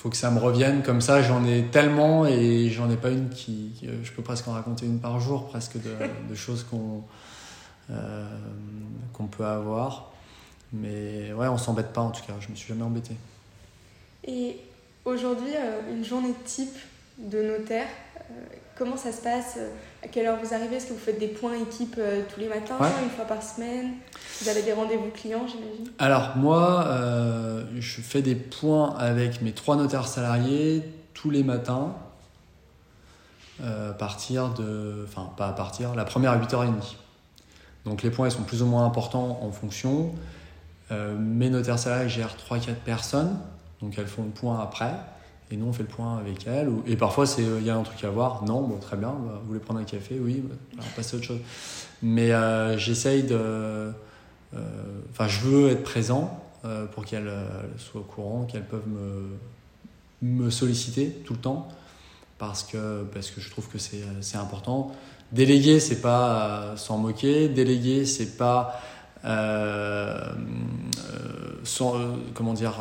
faut 0.00 0.08
que 0.08 0.16
ça 0.16 0.30
me 0.30 0.38
revienne 0.38 0.82
comme 0.82 1.02
ça. 1.02 1.20
J'en 1.20 1.44
ai 1.44 1.66
tellement 1.66 2.26
et 2.26 2.70
j'en 2.70 2.90
ai 2.90 2.96
pas 2.96 3.10
une 3.10 3.28
qui, 3.28 3.86
je 4.02 4.10
peux 4.12 4.22
presque 4.22 4.48
en 4.48 4.52
raconter 4.52 4.86
une 4.86 4.98
par 4.98 5.20
jour 5.20 5.46
presque 5.48 5.76
de, 6.30 6.34
choses 6.34 6.64
qu'on 6.64 7.02
euh, 7.90 8.26
qu'on 9.12 9.26
peut 9.26 9.44
avoir. 9.44 10.10
Mais 10.72 11.34
ouais 11.34 11.48
on 11.48 11.58
s'embête 11.58 11.92
pas 11.92 12.00
en 12.00 12.10
tout 12.10 12.22
cas. 12.22 12.32
Je 12.40 12.48
me 12.48 12.54
suis 12.54 12.68
jamais 12.68 12.82
embêté. 12.82 13.14
Et 14.24 14.56
aujourd'hui 15.04 15.54
euh, 15.54 15.92
une 15.92 16.02
journée 16.02 16.32
type 16.46 16.78
de 17.18 17.42
notaire 17.42 17.88
euh, 18.16 18.44
comment 18.80 18.96
ça 18.96 19.12
se 19.12 19.20
passe 19.20 19.58
À 20.02 20.08
quelle 20.08 20.26
heure 20.26 20.38
vous 20.42 20.54
arrivez? 20.54 20.76
Est-ce 20.76 20.86
que 20.86 20.94
vous 20.94 20.98
faites 20.98 21.18
des 21.18 21.28
points 21.28 21.52
équipe 21.54 21.96
euh, 21.98 22.22
tous 22.32 22.40
les 22.40 22.48
matins, 22.48 22.78
une 23.02 23.10
fois 23.10 23.26
par 23.26 23.42
semaine? 23.42 23.92
Vous 24.40 24.48
avez 24.48 24.62
des 24.62 24.72
rendez-vous 24.72 25.10
clients, 25.10 25.46
j'imagine? 25.46 25.92
Alors, 25.98 26.34
moi, 26.36 26.86
euh, 26.86 27.62
je 27.78 28.00
fais 28.00 28.22
des 28.22 28.34
points 28.34 28.96
avec 28.96 29.42
mes 29.42 29.52
trois 29.52 29.76
notaires 29.76 30.08
salariés 30.08 30.82
tous 31.12 31.28
les 31.28 31.44
matins. 31.44 31.94
à 33.62 33.92
partir 33.92 34.54
de. 34.54 35.04
Enfin, 35.06 35.30
pas 35.36 35.48
à 35.48 35.52
partir, 35.52 35.94
la 35.94 36.06
première 36.06 36.30
à 36.30 36.38
8h30. 36.38 36.96
Donc, 37.84 38.02
les 38.02 38.10
points, 38.10 38.28
ils 38.28 38.32
sont 38.32 38.44
plus 38.44 38.62
ou 38.62 38.66
moins 38.66 38.86
importants 38.86 39.40
en 39.42 39.52
fonction. 39.52 40.14
mes 40.90 41.50
notaires 41.50 41.78
salariés 41.78 42.08
gèrent 42.08 42.36
3-4 42.50 42.76
personnes, 42.76 43.38
donc 43.82 43.98
elles 43.98 44.06
font 44.06 44.22
le 44.22 44.30
point 44.30 44.58
après. 44.58 44.94
Et 45.52 45.56
nous, 45.56 45.66
on 45.66 45.72
fait 45.72 45.82
le 45.82 45.88
point 45.88 46.16
avec 46.18 46.46
elle. 46.46 46.70
Et 46.86 46.96
parfois, 46.96 47.26
c'est 47.26 47.42
il 47.42 47.64
y 47.64 47.70
a 47.70 47.76
un 47.76 47.82
truc 47.82 48.04
à 48.04 48.10
voir. 48.10 48.44
Non, 48.44 48.62
bon, 48.62 48.78
très 48.78 48.96
bien. 48.96 49.08
Bah, 49.08 49.40
vous 49.40 49.48
voulez 49.48 49.58
prendre 49.58 49.80
un 49.80 49.84
café? 49.84 50.18
Oui, 50.20 50.44
bah, 50.44 50.54
on 50.78 50.96
passe 50.96 51.12
à 51.12 51.16
autre 51.16 51.26
chose. 51.26 51.40
Mais 52.02 52.30
euh, 52.30 52.78
j'essaye 52.78 53.24
de. 53.24 53.36
Euh, 53.36 53.90
enfin, 55.10 55.26
je 55.26 55.40
veux 55.40 55.70
être 55.70 55.82
présent 55.82 56.40
euh, 56.64 56.86
pour 56.86 57.04
qu'elle 57.04 57.32
soit 57.78 58.00
au 58.00 58.04
courant, 58.04 58.44
qu'elles 58.44 58.66
peuvent 58.66 58.88
me, 58.88 59.38
me 60.22 60.50
solliciter 60.50 61.10
tout 61.24 61.32
le 61.32 61.40
temps. 61.40 61.66
Parce 62.38 62.62
que, 62.62 63.02
parce 63.12 63.30
que 63.30 63.40
je 63.40 63.50
trouve 63.50 63.68
que 63.68 63.78
c'est 63.78 64.36
important. 64.36 64.92
Déléguer, 65.32 65.80
c'est 65.80 66.00
pas 66.00 66.74
s'en 66.76 66.96
moquer. 66.96 67.48
Déléguer, 67.48 68.06
c'est 68.06 68.36
pas. 68.36 68.80
Sans, 71.64 71.96
comment 72.34 72.54
dire 72.54 72.80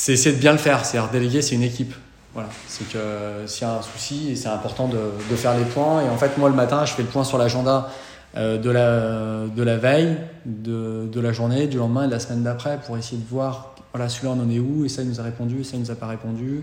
c'est 0.00 0.14
essayer 0.14 0.34
de 0.34 0.40
bien 0.40 0.52
le 0.52 0.58
faire. 0.58 0.86
C'est-à-dire 0.86 1.10
déléguer, 1.10 1.42
c'est 1.42 1.54
une 1.54 1.62
équipe. 1.62 1.92
Voilà. 2.32 2.48
C'est 2.68 2.88
que 2.88 2.98
s'il 3.44 3.66
y 3.66 3.70
a 3.70 3.74
un 3.74 3.82
souci, 3.82 4.34
c'est 4.34 4.48
important 4.48 4.88
de, 4.88 4.96
de, 5.30 5.36
faire 5.36 5.54
les 5.58 5.64
points. 5.64 6.02
Et 6.02 6.08
en 6.08 6.16
fait, 6.16 6.38
moi, 6.38 6.48
le 6.48 6.54
matin, 6.54 6.86
je 6.86 6.94
fais 6.94 7.02
le 7.02 7.08
point 7.08 7.22
sur 7.22 7.36
l'agenda 7.36 7.90
euh, 8.38 8.56
de, 8.56 8.70
la, 8.70 9.46
de 9.54 9.62
la 9.62 9.76
veille, 9.76 10.16
de, 10.46 11.06
de, 11.06 11.20
la 11.20 11.34
journée, 11.34 11.66
du 11.66 11.76
lendemain 11.76 12.04
et 12.04 12.06
de 12.06 12.12
la 12.12 12.18
semaine 12.18 12.42
d'après 12.42 12.80
pour 12.80 12.96
essayer 12.96 13.18
de 13.18 13.28
voir, 13.28 13.74
voilà, 13.92 14.08
celui-là, 14.08 14.32
on 14.38 14.42
en 14.42 14.48
est 14.48 14.58
où, 14.58 14.86
et 14.86 14.88
ça, 14.88 15.02
il 15.02 15.08
nous 15.08 15.20
a 15.20 15.22
répondu, 15.22 15.60
et 15.60 15.64
ça, 15.64 15.72
il 15.74 15.80
nous 15.80 15.90
a 15.90 15.96
pas 15.96 16.06
répondu. 16.06 16.62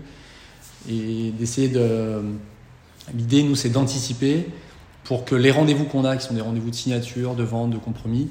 Et 0.90 1.30
d'essayer 1.30 1.68
de. 1.68 2.20
L'idée, 3.14 3.44
nous, 3.44 3.54
c'est 3.54 3.70
d'anticiper 3.70 4.48
pour 5.04 5.24
que 5.24 5.36
les 5.36 5.52
rendez-vous 5.52 5.84
qu'on 5.84 6.04
a, 6.04 6.16
qui 6.16 6.26
sont 6.26 6.34
des 6.34 6.40
rendez-vous 6.40 6.70
de 6.70 6.74
signature, 6.74 7.36
de 7.36 7.44
vente, 7.44 7.70
de 7.70 7.78
compromis, 7.78 8.30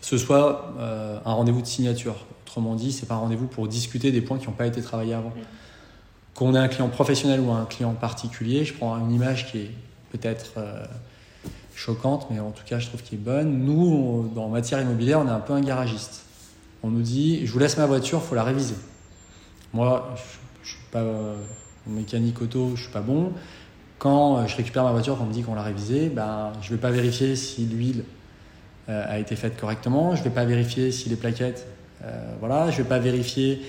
ce 0.00 0.16
soit 0.16 0.72
euh, 0.78 1.18
un 1.26 1.32
rendez-vous 1.34 1.60
de 1.60 1.66
signature. 1.66 2.24
Autrement 2.48 2.76
dit, 2.76 2.92
c'est 2.92 3.04
pas 3.04 3.16
un 3.16 3.18
rendez-vous 3.18 3.46
pour 3.46 3.68
discuter 3.68 4.10
des 4.10 4.22
points 4.22 4.38
qui 4.38 4.46
n'ont 4.46 4.54
pas 4.54 4.66
été 4.66 4.80
travaillés 4.80 5.12
avant. 5.12 5.34
Qu'on 6.32 6.54
ait 6.54 6.58
un 6.58 6.68
client 6.68 6.88
professionnel 6.88 7.40
ou 7.40 7.50
un 7.50 7.66
client 7.66 7.92
particulier, 7.92 8.64
je 8.64 8.72
prends 8.72 8.96
une 8.96 9.12
image 9.12 9.52
qui 9.52 9.58
est 9.58 9.70
peut-être 10.12 10.52
euh, 10.56 10.86
choquante, 11.74 12.28
mais 12.30 12.40
en 12.40 12.50
tout 12.50 12.62
cas, 12.64 12.78
je 12.78 12.86
trouve 12.86 13.02
qu'elle 13.02 13.18
est 13.18 13.22
bonne. 13.22 13.66
Nous, 13.66 14.30
dans 14.34 14.48
matière 14.48 14.80
immobilière, 14.80 15.20
on 15.20 15.28
est 15.28 15.30
un 15.30 15.40
peu 15.40 15.52
un 15.52 15.60
garagiste. 15.60 16.24
On 16.82 16.88
nous 16.88 17.02
dit, 17.02 17.44
je 17.44 17.52
vous 17.52 17.58
laisse 17.58 17.76
ma 17.76 17.84
voiture, 17.84 18.18
il 18.24 18.26
faut 18.26 18.34
la 18.34 18.44
réviser. 18.44 18.76
Moi, 19.74 20.14
je, 20.16 20.22
ne 20.62 20.66
suis 20.66 20.84
pas 20.90 21.00
euh, 21.00 21.36
mécanique 21.86 22.40
auto, 22.40 22.76
je 22.76 22.84
suis 22.84 22.92
pas 22.92 23.02
bon. 23.02 23.32
Quand 23.98 24.38
euh, 24.38 24.46
je 24.46 24.56
récupère 24.56 24.84
ma 24.84 24.92
voiture, 24.92 25.18
on 25.20 25.26
me 25.26 25.34
dit 25.34 25.42
qu'on 25.42 25.54
l'a 25.54 25.62
révisée, 25.62 26.08
ben, 26.08 26.54
je 26.62 26.70
vais 26.70 26.80
pas 26.80 26.92
vérifier 26.92 27.36
si 27.36 27.66
l'huile 27.66 28.04
a 28.86 29.18
été 29.18 29.36
faite 29.36 29.60
correctement, 29.60 30.16
je 30.16 30.22
vais 30.22 30.30
pas 30.30 30.46
vérifier 30.46 30.92
si 30.92 31.10
les 31.10 31.16
plaquettes 31.16 31.66
euh, 32.04 32.34
voilà, 32.38 32.70
je 32.70 32.78
ne 32.78 32.82
vais 32.82 32.88
pas 32.88 32.98
vérifier 32.98 33.60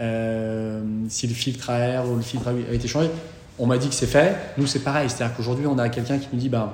euh, 0.00 0.82
si 1.08 1.26
le 1.26 1.34
filtre 1.34 1.70
à 1.70 1.78
air 1.78 2.08
ou 2.08 2.16
le 2.16 2.22
filtre 2.22 2.48
a 2.48 2.74
été 2.74 2.88
changé. 2.88 3.10
On 3.58 3.66
m'a 3.66 3.78
dit 3.78 3.88
que 3.88 3.94
c'est 3.94 4.06
fait. 4.06 4.36
Nous, 4.56 4.66
c'est 4.66 4.80
pareil. 4.80 5.10
C'est-à-dire 5.10 5.36
qu'aujourd'hui, 5.36 5.66
on 5.66 5.78
a 5.78 5.88
quelqu'un 5.88 6.18
qui 6.18 6.28
nous 6.32 6.38
dit 6.38 6.48
ben, 6.48 6.72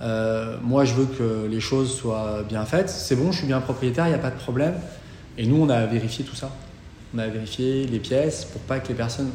euh, 0.00 0.56
moi, 0.62 0.84
je 0.84 0.94
veux 0.94 1.06
que 1.06 1.46
les 1.50 1.60
choses 1.60 1.96
soient 1.96 2.42
bien 2.48 2.64
faites. 2.64 2.90
C'est 2.90 3.16
bon, 3.16 3.32
je 3.32 3.38
suis 3.38 3.46
bien 3.46 3.60
propriétaire, 3.60 4.06
il 4.06 4.10
n'y 4.10 4.14
a 4.14 4.20
pas 4.20 4.30
de 4.30 4.38
problème. 4.38 4.74
Et 5.36 5.46
nous, 5.46 5.62
on 5.62 5.68
a 5.68 5.86
vérifié 5.86 6.24
tout 6.24 6.36
ça. 6.36 6.50
On 7.14 7.18
a 7.18 7.26
vérifié 7.26 7.86
les 7.86 7.98
pièces 7.98 8.44
pour 8.44 8.60
pas 8.62 8.80
que 8.80 8.88
les 8.88 8.94
personnes 8.94 9.30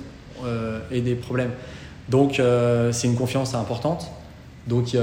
aient 0.91 1.01
des 1.01 1.15
problèmes. 1.15 1.51
Donc, 2.09 2.41
c'est 2.91 3.07
une 3.07 3.15
confiance 3.15 3.55
importante 3.55 4.11
donc, 4.67 4.95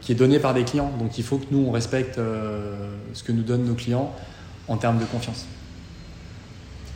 qui 0.00 0.12
est 0.12 0.14
donnée 0.14 0.38
par 0.38 0.54
des 0.54 0.64
clients. 0.64 0.92
Donc, 0.98 1.18
il 1.18 1.24
faut 1.24 1.38
que 1.38 1.46
nous, 1.50 1.66
on 1.66 1.72
respecte 1.72 2.16
ce 2.16 3.22
que 3.22 3.32
nous 3.32 3.42
donnent 3.42 3.64
nos 3.64 3.74
clients 3.74 4.14
en 4.68 4.76
termes 4.76 4.98
de 4.98 5.04
confiance. 5.04 5.46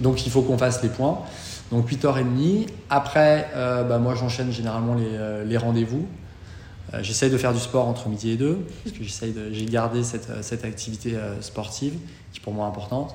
Donc 0.00 0.26
il 0.26 0.32
faut 0.32 0.42
qu'on 0.42 0.58
fasse 0.58 0.82
les 0.82 0.88
points. 0.88 1.18
Donc 1.70 1.90
8h30. 1.90 2.66
Après, 2.88 3.48
euh, 3.54 3.84
bah, 3.84 3.98
moi 3.98 4.14
j'enchaîne 4.14 4.50
généralement 4.50 4.94
les, 4.94 5.04
euh, 5.06 5.44
les 5.44 5.56
rendez-vous. 5.56 6.06
Euh, 6.92 7.02
j'essaye 7.02 7.30
de 7.30 7.38
faire 7.38 7.52
du 7.52 7.60
sport 7.60 7.86
entre 7.86 8.08
midi 8.08 8.30
et 8.30 8.36
deux, 8.36 8.66
parce 8.82 8.96
que 8.96 9.04
j'essaye 9.04 9.32
de, 9.32 9.52
j'ai 9.52 9.66
gardé 9.66 10.02
cette, 10.02 10.42
cette 10.42 10.64
activité 10.64 11.16
sportive 11.40 11.94
qui 12.32 12.40
est 12.40 12.42
pour 12.42 12.52
moi 12.52 12.66
importante. 12.66 13.14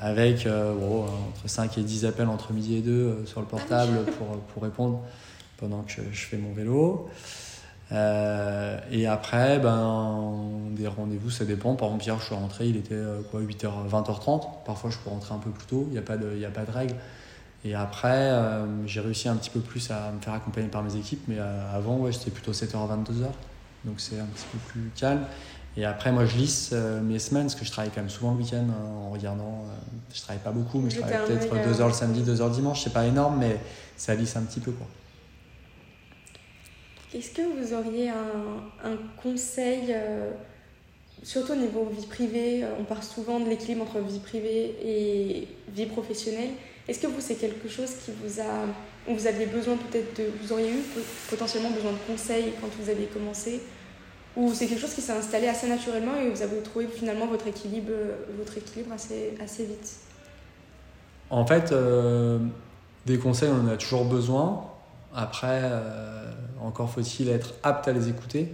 avec 0.00 0.46
entre 0.46 1.46
5 1.46 1.78
et 1.78 1.82
10 1.82 2.06
appels 2.06 2.28
entre 2.28 2.52
midi 2.52 2.76
et 2.76 2.80
deux 2.80 3.24
sur 3.26 3.40
le 3.40 3.46
portable 3.46 4.04
pour, 4.16 4.38
pour 4.54 4.62
répondre 4.62 5.00
pendant 5.58 5.82
que 5.82 6.00
je 6.12 6.20
fais 6.20 6.36
mon 6.38 6.52
vélo. 6.52 7.10
Euh, 7.90 8.78
et 8.90 9.06
après, 9.06 9.58
ben, 9.58 10.44
des 10.72 10.86
rendez-vous, 10.86 11.30
ça 11.30 11.44
dépend. 11.44 11.74
Par 11.74 11.88
exemple, 11.88 12.04
hier, 12.04 12.18
je 12.18 12.24
suis 12.24 12.34
rentré, 12.34 12.68
il 12.68 12.76
était 12.76 12.94
euh, 12.94 13.20
quoi, 13.30 13.40
8h, 13.40 13.88
20h30. 13.90 14.42
Parfois, 14.66 14.90
je 14.90 14.98
peux 14.98 15.10
rentrer 15.10 15.34
un 15.34 15.38
peu 15.38 15.50
plus 15.50 15.66
tôt, 15.66 15.84
il 15.88 15.92
n'y 15.92 15.98
a, 15.98 16.02
pas 16.02 16.16
de, 16.16 16.34
il 16.36 16.44
a 16.44 16.50
pas 16.50 16.64
de 16.64 16.70
règle. 16.70 16.94
Et 17.64 17.74
après, 17.74 18.30
euh, 18.30 18.86
j'ai 18.86 19.00
réussi 19.00 19.28
un 19.28 19.36
petit 19.36 19.50
peu 19.50 19.60
plus 19.60 19.90
à 19.90 20.12
me 20.12 20.20
faire 20.20 20.34
accompagner 20.34 20.68
par 20.68 20.82
mes 20.82 20.94
équipes, 20.96 21.22
mais 21.28 21.38
avant, 21.38 21.96
ouais, 21.96 22.12
j'étais 22.12 22.30
plutôt 22.30 22.52
7h 22.52 22.76
à 22.76 22.96
22h. 22.96 23.26
Donc, 23.84 24.00
c'est 24.00 24.20
un 24.20 24.26
petit 24.26 24.46
peu 24.52 24.58
plus 24.68 24.90
calme. 24.96 25.22
Et 25.76 25.84
après, 25.84 26.12
moi, 26.12 26.24
je 26.24 26.36
lisse 26.36 26.72
mes 27.02 27.18
semaines, 27.18 27.44
parce 27.44 27.54
que 27.54 27.64
je 27.64 27.70
travaille 27.70 27.90
quand 27.90 28.00
même 28.00 28.10
souvent 28.10 28.32
le 28.32 28.38
week-end 28.38 28.66
hein, 28.68 29.06
en 29.06 29.10
regardant. 29.10 29.64
je 30.12 30.20
travaille 30.20 30.42
pas 30.42 30.50
beaucoup, 30.50 30.80
mais 30.80 30.90
je 30.90 31.00
travaille 31.00 31.26
peut-être 31.26 31.54
2h 31.54 31.86
le 31.86 31.92
samedi, 31.92 32.22
2h 32.22 32.48
le 32.48 32.54
dimanche. 32.54 32.82
C'est 32.82 32.92
pas 32.92 33.06
énorme, 33.06 33.38
mais 33.38 33.60
ça 33.96 34.14
lisse 34.14 34.36
un 34.36 34.42
petit 34.42 34.60
peu. 34.60 34.72
Quoi. 34.72 34.86
Est-ce 37.14 37.30
que 37.30 37.42
vous 37.42 37.72
auriez 37.72 38.10
un, 38.10 38.96
conseil, 39.22 39.86
euh, 39.90 40.30
surtout 41.22 41.52
au 41.52 41.56
niveau 41.56 41.84
vie 41.86 42.06
privée 42.06 42.64
euh, 42.64 42.74
On 42.78 42.84
parle 42.84 43.02
souvent 43.02 43.40
de 43.40 43.48
l'équilibre 43.48 43.82
entre 43.82 43.98
vie 44.00 44.18
privée 44.18 44.76
et 44.82 45.48
vie 45.74 45.86
professionnelle. 45.86 46.50
Est-ce 46.86 47.00
que 47.00 47.06
vous, 47.06 47.20
c'est 47.20 47.36
quelque 47.36 47.68
chose 47.68 47.90
qui 48.04 48.12
vous 48.22 48.40
a. 48.40 48.66
Vous 49.12 49.26
aviez 49.26 49.46
besoin 49.46 49.76
peut-être 49.76 50.18
de. 50.18 50.24
Vous 50.42 50.52
auriez 50.52 50.70
eu 50.70 50.82
potentiellement 51.30 51.70
besoin 51.70 51.92
de 51.92 51.98
conseils 52.06 52.52
quand 52.60 52.68
vous 52.78 52.90
aviez 52.90 53.06
commencé? 53.06 53.62
Ou 54.36 54.52
c'est 54.52 54.66
quelque 54.66 54.80
chose 54.80 54.94
qui 54.94 55.00
s'est 55.00 55.12
installé 55.12 55.48
assez 55.48 55.66
naturellement 55.66 56.14
et 56.20 56.28
vous 56.28 56.42
avez 56.42 56.60
trouvé 56.60 56.86
finalement 56.86 57.26
votre 57.26 57.46
équilibre, 57.46 57.92
votre 58.38 58.56
équilibre 58.58 58.92
assez, 58.92 59.34
assez 59.42 59.64
vite? 59.64 59.96
En 61.30 61.44
fait, 61.44 61.72
euh, 61.72 62.38
des 63.06 63.18
conseils, 63.18 63.50
on 63.50 63.66
en 63.66 63.72
a 63.72 63.76
toujours 63.76 64.04
besoin. 64.04 64.70
Après, 65.14 65.60
euh, 65.62 66.32
encore 66.60 66.90
faut-il 66.90 67.28
être 67.28 67.54
apte 67.62 67.88
à 67.88 67.92
les 67.92 68.08
écouter. 68.08 68.52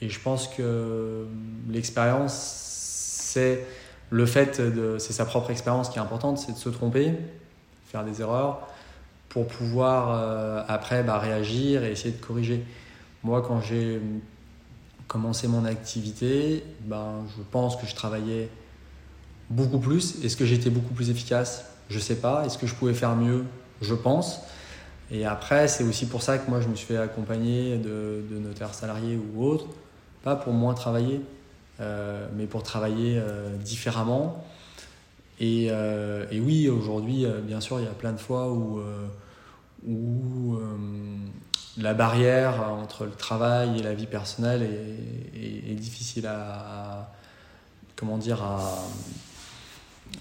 Et 0.00 0.08
je 0.08 0.20
pense 0.20 0.48
que 0.48 1.26
l'expérience, 1.68 2.34
c'est 2.34 3.66
le 4.10 4.26
fait 4.26 4.60
de. 4.60 4.98
C'est 4.98 5.12
sa 5.12 5.24
propre 5.24 5.50
expérience 5.50 5.88
qui 5.88 5.98
est 5.98 6.02
importante, 6.02 6.38
c'est 6.38 6.52
de 6.52 6.58
se 6.58 6.68
tromper, 6.68 7.14
faire 7.86 8.04
des 8.04 8.20
erreurs, 8.20 8.68
pour 9.28 9.46
pouvoir 9.46 10.10
euh, 10.10 10.62
après 10.68 11.02
bah, 11.02 11.18
réagir 11.18 11.84
et 11.84 11.92
essayer 11.92 12.12
de 12.12 12.24
corriger. 12.24 12.64
Moi, 13.22 13.42
quand 13.42 13.60
j'ai 13.60 14.00
commencé 15.08 15.48
mon 15.48 15.64
activité, 15.64 16.64
ben, 16.80 17.24
je 17.36 17.42
pense 17.50 17.76
que 17.76 17.86
je 17.86 17.94
travaillais 17.94 18.48
beaucoup 19.50 19.78
plus. 19.78 20.22
Est-ce 20.24 20.36
que 20.36 20.44
j'étais 20.44 20.70
beaucoup 20.70 20.94
plus 20.94 21.10
efficace? 21.10 21.64
Je 21.88 21.96
ne 21.96 22.02
sais 22.02 22.16
pas. 22.16 22.44
Est-ce 22.44 22.58
que 22.58 22.66
je 22.66 22.74
pouvais 22.74 22.94
faire 22.94 23.16
mieux? 23.16 23.44
Je 23.80 23.94
pense. 23.94 24.40
Et 25.10 25.24
après, 25.24 25.68
c'est 25.68 25.84
aussi 25.84 26.06
pour 26.06 26.22
ça 26.22 26.38
que 26.38 26.50
moi, 26.50 26.60
je 26.60 26.68
me 26.68 26.74
suis 26.74 26.86
fait 26.86 26.96
accompagner 26.96 27.78
de, 27.78 28.22
notaires 28.30 28.74
salariés 28.74 29.18
ou 29.34 29.44
autres, 29.44 29.66
pas 30.22 30.34
pour 30.34 30.52
moins 30.52 30.74
travailler, 30.74 31.20
euh, 31.80 32.26
mais 32.36 32.46
pour 32.46 32.62
travailler 32.62 33.18
euh, 33.18 33.56
différemment. 33.56 34.44
Et, 35.38 35.68
euh, 35.70 36.26
et 36.30 36.40
oui, 36.40 36.68
aujourd'hui, 36.68 37.26
bien 37.42 37.60
sûr, 37.60 37.78
il 37.78 37.84
y 37.84 37.88
a 37.88 37.92
plein 37.92 38.12
de 38.12 38.18
fois 38.18 38.50
où, 38.50 38.80
où 39.86 40.58
la 41.78 41.94
barrière 41.94 42.62
entre 42.72 43.04
le 43.04 43.12
travail 43.12 43.78
et 43.78 43.82
la 43.82 43.94
vie 43.94 44.06
personnelle 44.06 44.62
est, 44.62 45.70
est, 45.70 45.74
difficile 45.74 46.26
à, 46.26 47.12
comment 47.94 48.18
dire 48.18 48.42
à 48.42 48.82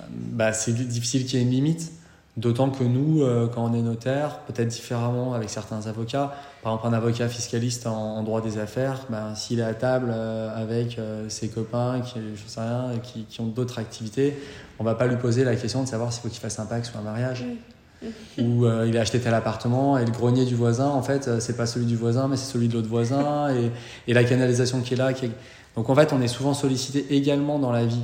bah, 0.10 0.52
c'est 0.52 0.74
difficile 0.74 1.26
qu'il 1.26 1.40
y 1.40 1.42
ait 1.42 1.46
une 1.46 1.52
limite 1.52 1.92
d'autant 2.38 2.70
que 2.70 2.84
nous 2.84 3.22
euh, 3.22 3.48
quand 3.48 3.64
on 3.64 3.74
est 3.74 3.82
notaire 3.82 4.40
peut-être 4.40 4.68
différemment 4.68 5.34
avec 5.34 5.50
certains 5.50 5.88
avocats 5.88 6.36
par 6.64 6.74
exemple 6.74 6.94
un 6.94 6.98
avocat 6.98 7.30
fiscaliste 7.30 7.88
en, 7.88 8.22
droit 8.24 8.42
des 8.42 8.58
affaires 8.58 9.06
bah, 9.10 9.34
s'il 9.36 9.60
est 9.60 9.64
à 9.64 9.74
table 9.74 10.12
euh, 10.12 10.50
avec 10.56 11.00
euh, 11.00 11.30
ses 11.30 11.48
copains 11.48 12.02
qui, 12.02 12.20
je 12.36 12.50
sais 12.50 12.60
rien, 12.60 12.92
qui, 13.02 13.24
qui 13.24 13.40
ont 13.40 13.48
d'autres 13.48 13.80
activités 13.80 14.38
on 14.80 14.84
va 14.84 14.96
pas 14.96 15.08
lui 15.08 15.16
poser 15.16 15.46
la 15.46 15.56
question 15.56 15.84
de 15.84 15.88
savoir 15.88 16.12
s'il 16.12 16.24
faut 16.24 16.30
qu'il 16.30 16.42
fasse 16.42 16.60
un 16.60 16.66
pacte 16.66 16.92
ou 16.94 16.98
un 16.98 17.04
mariage 17.04 17.46
euh, 18.40 18.86
il 18.88 18.98
a 18.98 19.02
acheté 19.02 19.20
tel 19.20 19.34
appartement 19.34 19.98
et 19.98 20.06
le 20.06 20.12
grenier 20.12 20.46
du 20.46 20.54
voisin, 20.54 20.90
en 20.90 21.02
fait, 21.02 21.40
c'est 21.40 21.56
pas 21.56 21.66
celui 21.66 21.86
du 21.86 21.96
voisin, 21.96 22.28
mais 22.28 22.36
c'est 22.36 22.52
celui 22.52 22.68
de 22.68 22.74
l'autre 22.74 22.90
voisin 22.90 23.50
et, 23.56 23.72
et, 24.08 24.14
la 24.14 24.24
canalisation 24.24 24.82
qui 24.82 24.94
est 24.94 24.98
là. 24.98 25.14
Qui 25.14 25.28
est... 25.28 25.32
Donc 25.76 25.90
en 25.90 25.96
fait, 25.96 26.14
on 26.14 26.22
est 26.22 26.28
souvent 26.28 26.54
sollicité 26.54 27.06
également 27.16 27.58
dans 27.58 27.72
la 27.72 27.86
vie 27.86 28.04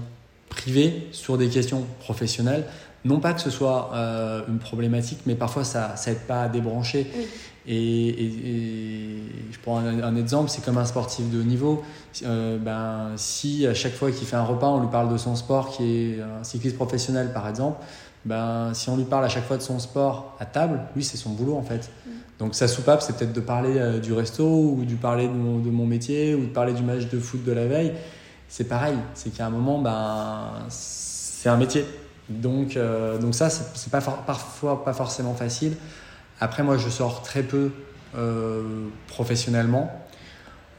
privée 0.49 1.07
sur 1.11 1.37
des 1.37 1.49
questions 1.49 1.85
professionnelles. 1.99 2.65
Non 3.03 3.19
pas 3.19 3.33
que 3.33 3.41
ce 3.41 3.49
soit 3.49 3.91
euh, 3.93 4.41
une 4.47 4.59
problématique, 4.59 5.19
mais 5.25 5.35
parfois 5.35 5.63
ça 5.63 5.95
n'aide 6.05 6.19
pas 6.19 6.43
à 6.43 6.49
débrancher. 6.49 7.07
Et, 7.67 8.09
et, 8.09 9.19
je 9.51 9.59
prends 9.59 9.77
un, 9.77 10.15
exemple, 10.15 10.49
c'est 10.49 10.63
comme 10.63 10.77
un 10.77 10.85
sportif 10.85 11.29
de 11.29 11.39
haut 11.39 11.43
niveau. 11.43 11.83
ben, 12.23 13.11
si 13.15 13.67
à 13.67 13.73
chaque 13.73 13.93
fois 13.93 14.11
qu'il 14.11 14.27
fait 14.27 14.35
un 14.35 14.43
repas, 14.43 14.67
on 14.67 14.81
lui 14.81 14.89
parle 14.89 15.11
de 15.11 15.17
son 15.17 15.35
sport, 15.35 15.71
qui 15.71 15.83
est 15.83 16.21
un 16.21 16.43
cycliste 16.43 16.75
professionnel 16.75 17.31
par 17.33 17.47
exemple, 17.47 17.77
ben, 18.23 18.71
si 18.73 18.89
on 18.89 18.97
lui 18.97 19.05
parle 19.05 19.25
à 19.25 19.29
chaque 19.29 19.45
fois 19.45 19.57
de 19.57 19.61
son 19.61 19.79
sport 19.79 20.35
à 20.39 20.45
table, 20.45 20.79
lui, 20.95 21.03
c'est 21.03 21.17
son 21.17 21.31
boulot 21.31 21.55
en 21.55 21.63
fait. 21.63 21.89
Mm. 22.05 22.09
Donc 22.39 22.55
sa 22.55 22.67
soupape, 22.67 23.01
c'est 23.01 23.17
peut-être 23.17 23.33
de 23.33 23.39
parler 23.39 23.73
euh, 23.77 23.99
du 23.99 24.13
resto 24.13 24.43
ou 24.43 24.85
de 24.85 24.95
parler 24.95 25.27
de 25.27 25.33
mon, 25.33 25.59
de 25.59 25.69
mon, 25.69 25.85
métier 25.85 26.35
ou 26.35 26.41
de 26.41 26.51
parler 26.51 26.73
du 26.73 26.83
match 26.83 27.07
de 27.07 27.19
foot 27.19 27.43
de 27.43 27.51
la 27.51 27.65
veille. 27.65 27.93
C'est 28.47 28.65
pareil, 28.65 28.95
c'est 29.13 29.31
qu'à 29.31 29.47
un 29.47 29.49
moment, 29.49 29.79
ben, 29.79 30.65
c'est 30.69 31.49
un 31.49 31.57
métier. 31.57 31.85
Donc, 32.39 32.77
euh, 32.77 33.17
donc 33.17 33.35
ça, 33.35 33.49
c'est 33.49 33.91
pas 33.91 34.01
parfois 34.01 34.83
pas 34.83 34.93
forcément 34.93 35.35
facile. 35.35 35.75
Après, 36.39 36.63
moi, 36.63 36.77
je 36.77 36.89
sors 36.89 37.21
très 37.23 37.43
peu 37.43 37.71
euh, 38.15 38.87
professionnellement. 39.07 39.91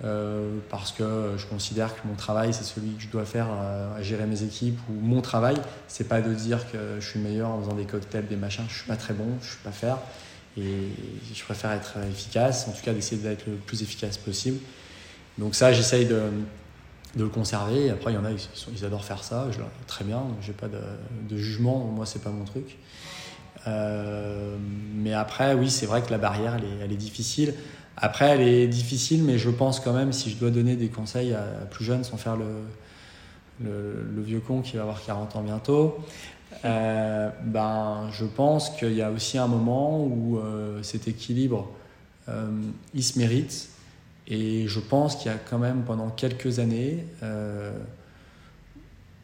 Euh, 0.04 0.58
parce 0.68 0.90
que 0.90 1.34
je 1.36 1.46
considère 1.46 1.94
que 1.94 2.08
mon 2.08 2.16
travail, 2.16 2.52
c'est 2.52 2.64
celui 2.64 2.94
que 2.94 3.02
je 3.02 3.08
dois 3.08 3.24
faire 3.24 3.46
à 3.50 4.02
gérer 4.02 4.26
mes 4.26 4.42
équipes, 4.42 4.80
ou 4.90 4.94
mon 4.94 5.20
travail, 5.20 5.54
c'est 5.86 6.08
pas 6.08 6.20
de 6.20 6.34
dire 6.34 6.58
que 6.72 6.98
je 6.98 7.08
suis 7.08 7.20
meilleur 7.20 7.50
en 7.50 7.60
faisant 7.60 7.76
des 7.76 7.84
cocktails, 7.84 8.26
des 8.26 8.34
machins, 8.34 8.64
je 8.68 8.78
suis 8.78 8.88
pas 8.88 8.96
très 8.96 9.14
bon, 9.14 9.28
je 9.40 9.50
suis 9.50 9.62
pas 9.62 9.70
faire, 9.70 9.98
et 10.58 10.88
je 11.32 11.44
préfère 11.44 11.70
être 11.70 11.98
efficace, 12.10 12.66
en 12.66 12.72
tout 12.72 12.82
cas 12.82 12.92
d'essayer 12.92 13.22
d'être 13.22 13.46
le 13.46 13.54
plus 13.54 13.82
efficace 13.82 14.16
possible. 14.16 14.58
Donc 15.38 15.54
ça, 15.54 15.72
j'essaye 15.72 16.06
de, 16.06 16.20
de, 17.16 17.22
le 17.22 17.28
conserver, 17.28 17.90
après 17.90 18.12
il 18.12 18.14
y 18.14 18.18
en 18.18 18.24
a, 18.24 18.30
ils, 18.30 18.84
adorent 18.84 19.04
faire 19.04 19.24
ça, 19.24 19.48
très 19.86 20.04
bien, 20.04 20.22
j'ai 20.40 20.52
pas 20.52 20.68
de, 20.68 21.36
jugement, 21.36 21.78
moi 21.78 22.06
c'est 22.06 22.22
pas 22.22 22.30
mon 22.30 22.44
truc. 22.44 22.78
Euh, 23.66 24.56
mais 24.94 25.14
après, 25.14 25.54
oui, 25.54 25.70
c'est 25.70 25.86
vrai 25.86 26.02
que 26.02 26.10
la 26.10 26.18
barrière, 26.18 26.56
elle 26.82 26.92
est, 26.92 26.96
difficile. 26.96 27.54
Après, 27.96 28.30
elle 28.30 28.40
est 28.40 28.66
difficile, 28.66 29.22
mais 29.22 29.38
je 29.38 29.50
pense 29.50 29.80
quand 29.80 29.92
même, 29.92 30.12
si 30.12 30.30
je 30.30 30.36
dois 30.36 30.50
donner 30.50 30.76
des 30.76 30.88
conseils 30.88 31.32
à, 31.32 31.44
plus 31.70 31.84
jeunes 31.84 32.04
sans 32.04 32.16
faire 32.16 32.36
le, 32.36 32.46
vieux 34.22 34.40
con 34.40 34.62
qui 34.62 34.76
va 34.76 34.82
avoir 34.82 35.04
40 35.04 35.36
ans 35.36 35.42
bientôt, 35.42 35.98
euh, 36.64 37.30
ben, 37.44 38.08
je 38.12 38.24
pense 38.24 38.70
qu'il 38.70 38.94
y 38.94 39.02
a 39.02 39.10
aussi 39.10 39.38
un 39.38 39.46
moment 39.46 40.02
où 40.04 40.38
euh, 40.38 40.82
cet 40.82 41.08
équilibre, 41.08 41.70
il 42.94 43.04
se 43.04 43.18
mérite. 43.18 43.68
Et 44.28 44.68
je 44.68 44.80
pense 44.80 45.16
qu'il 45.16 45.30
y 45.30 45.34
a 45.34 45.38
quand 45.38 45.58
même 45.58 45.82
pendant 45.82 46.08
quelques 46.08 46.58
années 46.58 47.04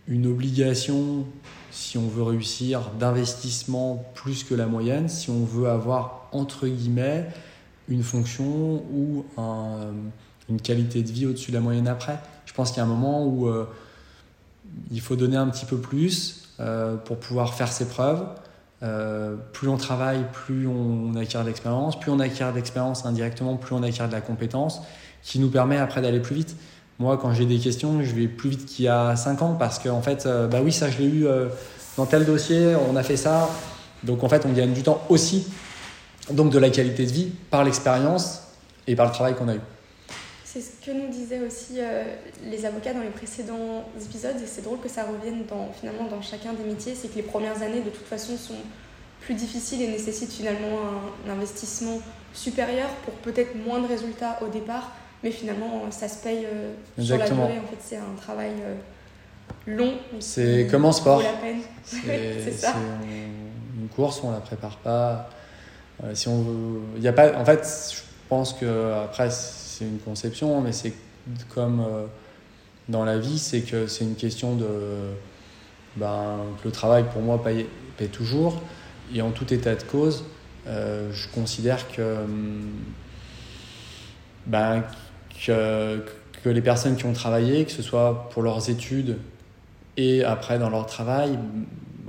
une 0.08 0.26
obligation, 0.26 1.26
si 1.70 1.98
on 1.98 2.08
veut 2.08 2.22
réussir, 2.22 2.90
d'investissement 2.98 4.04
plus 4.14 4.42
que 4.42 4.54
la 4.54 4.66
moyenne, 4.66 5.08
si 5.08 5.30
on 5.30 5.44
veut 5.44 5.68
avoir, 5.68 6.28
entre 6.32 6.66
guillemets, 6.66 7.28
une 7.88 8.02
fonction 8.02 8.82
ou 8.92 9.24
une 10.48 10.60
qualité 10.60 11.02
de 11.02 11.10
vie 11.10 11.26
au-dessus 11.26 11.50
de 11.50 11.56
la 11.56 11.62
moyenne 11.62 11.88
après. 11.88 12.18
Je 12.46 12.52
pense 12.54 12.70
qu'il 12.70 12.78
y 12.78 12.80
a 12.80 12.84
un 12.84 12.88
moment 12.88 13.26
où 13.26 13.48
euh, 13.48 13.66
il 14.90 15.00
faut 15.00 15.16
donner 15.16 15.36
un 15.36 15.48
petit 15.48 15.66
peu 15.66 15.76
plus 15.76 16.48
euh, 16.60 16.96
pour 16.96 17.18
pouvoir 17.18 17.54
faire 17.54 17.70
ses 17.70 17.86
preuves. 17.86 18.26
Euh, 18.82 19.34
plus 19.52 19.68
on 19.68 19.76
travaille, 19.76 20.24
plus 20.32 20.66
on, 20.68 21.14
acquiert 21.16 21.42
de 21.42 21.48
l'expérience. 21.48 21.98
Plus 21.98 22.10
on 22.10 22.20
acquiert 22.20 22.50
de 22.50 22.56
l'expérience 22.56 23.04
indirectement, 23.04 23.56
plus 23.56 23.74
on 23.74 23.82
acquiert 23.82 24.08
de 24.08 24.12
la 24.12 24.20
compétence 24.20 24.82
qui 25.22 25.38
nous 25.38 25.50
permet 25.50 25.76
après 25.76 26.00
d'aller 26.00 26.20
plus 26.20 26.36
vite. 26.36 26.56
Moi, 26.98 27.16
quand 27.16 27.32
j'ai 27.32 27.46
des 27.46 27.58
questions, 27.58 28.02
je 28.02 28.14
vais 28.14 28.28
plus 28.28 28.50
vite 28.50 28.66
qu'il 28.66 28.84
y 28.84 28.88
a 28.88 29.14
5 29.14 29.42
ans 29.42 29.56
parce 29.58 29.78
qu'en 29.78 29.98
en 29.98 30.02
fait, 30.02 30.28
bah 30.50 30.58
oui, 30.62 30.72
ça 30.72 30.90
je 30.90 30.98
l'ai 30.98 31.06
eu 31.06 31.26
dans 31.96 32.06
tel 32.06 32.24
dossier, 32.24 32.74
on 32.90 32.96
a 32.96 33.02
fait 33.02 33.16
ça. 33.16 33.48
Donc 34.02 34.24
en 34.24 34.28
fait, 34.28 34.46
on 34.46 34.52
gagne 34.52 34.72
du 34.72 34.82
temps 34.82 35.00
aussi 35.08 35.46
donc 36.30 36.50
de 36.50 36.58
la 36.58 36.70
qualité 36.70 37.06
de 37.06 37.12
vie 37.12 37.30
par 37.50 37.64
l'expérience 37.64 38.42
et 38.86 38.96
par 38.96 39.06
le 39.06 39.12
travail 39.12 39.34
qu'on 39.34 39.48
a 39.48 39.54
eu. 39.54 39.60
C'est 40.58 40.72
ce 40.72 40.84
que 40.84 40.90
nous 40.90 41.08
disaient 41.08 41.40
aussi 41.46 41.74
euh, 41.78 42.02
les 42.44 42.66
avocats 42.66 42.92
dans 42.92 43.02
les 43.02 43.10
précédents 43.10 43.84
épisodes, 44.00 44.34
et 44.42 44.46
c'est 44.46 44.62
drôle 44.62 44.80
que 44.80 44.88
ça 44.88 45.04
revienne 45.04 45.44
dans, 45.48 45.70
finalement 45.72 46.04
dans 46.08 46.20
chacun 46.20 46.52
des 46.52 46.64
métiers, 46.64 46.94
c'est 46.96 47.08
que 47.08 47.14
les 47.14 47.22
premières 47.22 47.62
années 47.62 47.80
de 47.80 47.90
toute 47.90 48.06
façon 48.06 48.36
sont 48.36 48.54
plus 49.20 49.34
difficiles 49.34 49.82
et 49.82 49.86
nécessitent 49.86 50.32
finalement 50.32 50.80
un, 51.26 51.30
investissement 51.30 52.00
supérieur 52.32 52.88
pour 53.04 53.14
peut-être 53.14 53.54
moins 53.54 53.80
de 53.80 53.86
résultats 53.86 54.38
au 54.42 54.48
départ, 54.48 54.92
mais 55.22 55.30
finalement 55.30 55.82
ça 55.90 56.08
se 56.08 56.22
paye 56.22 56.46
euh, 56.46 56.72
sur 57.00 57.18
la 57.18 57.28
durée. 57.28 57.58
En 57.58 57.68
fait, 57.68 57.78
c'est 57.80 57.96
un 57.96 58.16
travail 58.20 58.52
euh, 58.60 58.74
long. 59.66 59.94
C'est 60.18 60.66
comme 60.70 60.86
en 60.86 60.92
sport. 60.92 61.22
C'est 61.84 62.52
ça. 62.52 62.74
Une 63.80 63.88
course, 63.88 64.20
on 64.24 64.32
la 64.32 64.40
prépare 64.40 64.76
pas 64.78 65.30
euh, 66.04 66.14
si 66.14 66.28
on 66.28 66.42
veut, 66.42 66.80
il 66.96 67.02
y 67.02 67.08
a 67.08 67.12
pas, 67.12 67.36
en 67.36 67.44
fait, 67.44 67.66
je 67.92 68.00
pense 68.28 68.52
que 68.52 68.92
après 69.04 69.30
c'est 69.78 69.84
une 69.84 69.98
conception, 69.98 70.60
mais 70.60 70.72
c'est 70.72 70.92
comme 71.54 71.80
euh, 71.80 72.06
dans 72.88 73.04
la 73.04 73.18
vie, 73.18 73.38
c'est 73.38 73.60
que 73.60 73.86
c'est 73.86 74.04
une 74.04 74.16
question 74.16 74.56
de, 74.56 74.66
ben, 75.96 76.38
que 76.60 76.68
le 76.68 76.72
travail 76.72 77.04
pour 77.12 77.22
moi 77.22 77.42
paye, 77.42 77.66
paye, 77.96 78.08
toujours, 78.08 78.60
et 79.14 79.22
en 79.22 79.30
tout 79.30 79.52
état 79.54 79.74
de 79.74 79.82
cause, 79.82 80.24
euh, 80.66 81.10
je 81.12 81.28
considère 81.28 81.86
que, 81.92 82.16
ben, 84.46 84.82
que, 85.46 86.04
que 86.42 86.48
les 86.48 86.62
personnes 86.62 86.96
qui 86.96 87.06
ont 87.06 87.12
travaillé, 87.12 87.64
que 87.64 87.72
ce 87.72 87.82
soit 87.82 88.28
pour 88.30 88.42
leurs 88.42 88.70
études 88.70 89.18
et 89.96 90.24
après 90.24 90.58
dans 90.58 90.70
leur 90.70 90.86
travail, 90.86 91.38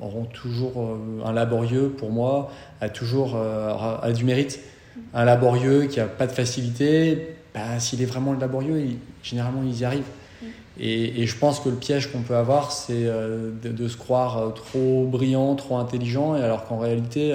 auront 0.01 0.25
toujours 0.25 0.97
un 1.25 1.33
laborieux 1.33 1.89
pour 1.89 2.09
moi 2.09 2.51
a 2.81 2.89
toujours 2.89 3.33
euh, 3.35 3.73
a 4.01 4.11
du 4.11 4.23
mérite. 4.23 4.59
Un 5.13 5.25
laborieux 5.25 5.85
qui 5.85 5.99
a 5.99 6.05
pas 6.05 6.27
de 6.27 6.31
facilité, 6.31 7.35
bah, 7.53 7.79
s'il 7.79 8.01
est 8.01 8.05
vraiment 8.05 8.33
laborieux, 8.33 8.83
généralement 9.23 9.61
ils 9.63 9.79
y 9.79 9.85
arrivent. 9.85 10.03
Mm. 10.41 10.45
Et, 10.79 11.21
et, 11.21 11.27
je 11.27 11.35
pense 11.37 11.59
que 11.59 11.69
le 11.69 11.75
piège 11.75 12.11
qu'on 12.11 12.21
peut 12.21 12.35
avoir, 12.35 12.71
c'est 12.71 13.05
euh, 13.05 13.51
de, 13.63 13.87
se 13.87 13.97
croire 13.97 14.37
euh, 14.37 14.49
trop 14.49 15.05
brillant, 15.05 15.55
trop 15.55 15.77
intelligent, 15.77 16.35
et 16.35 16.41
alors 16.41 16.65
qu'en 16.65 16.79
réalité, 16.79 17.33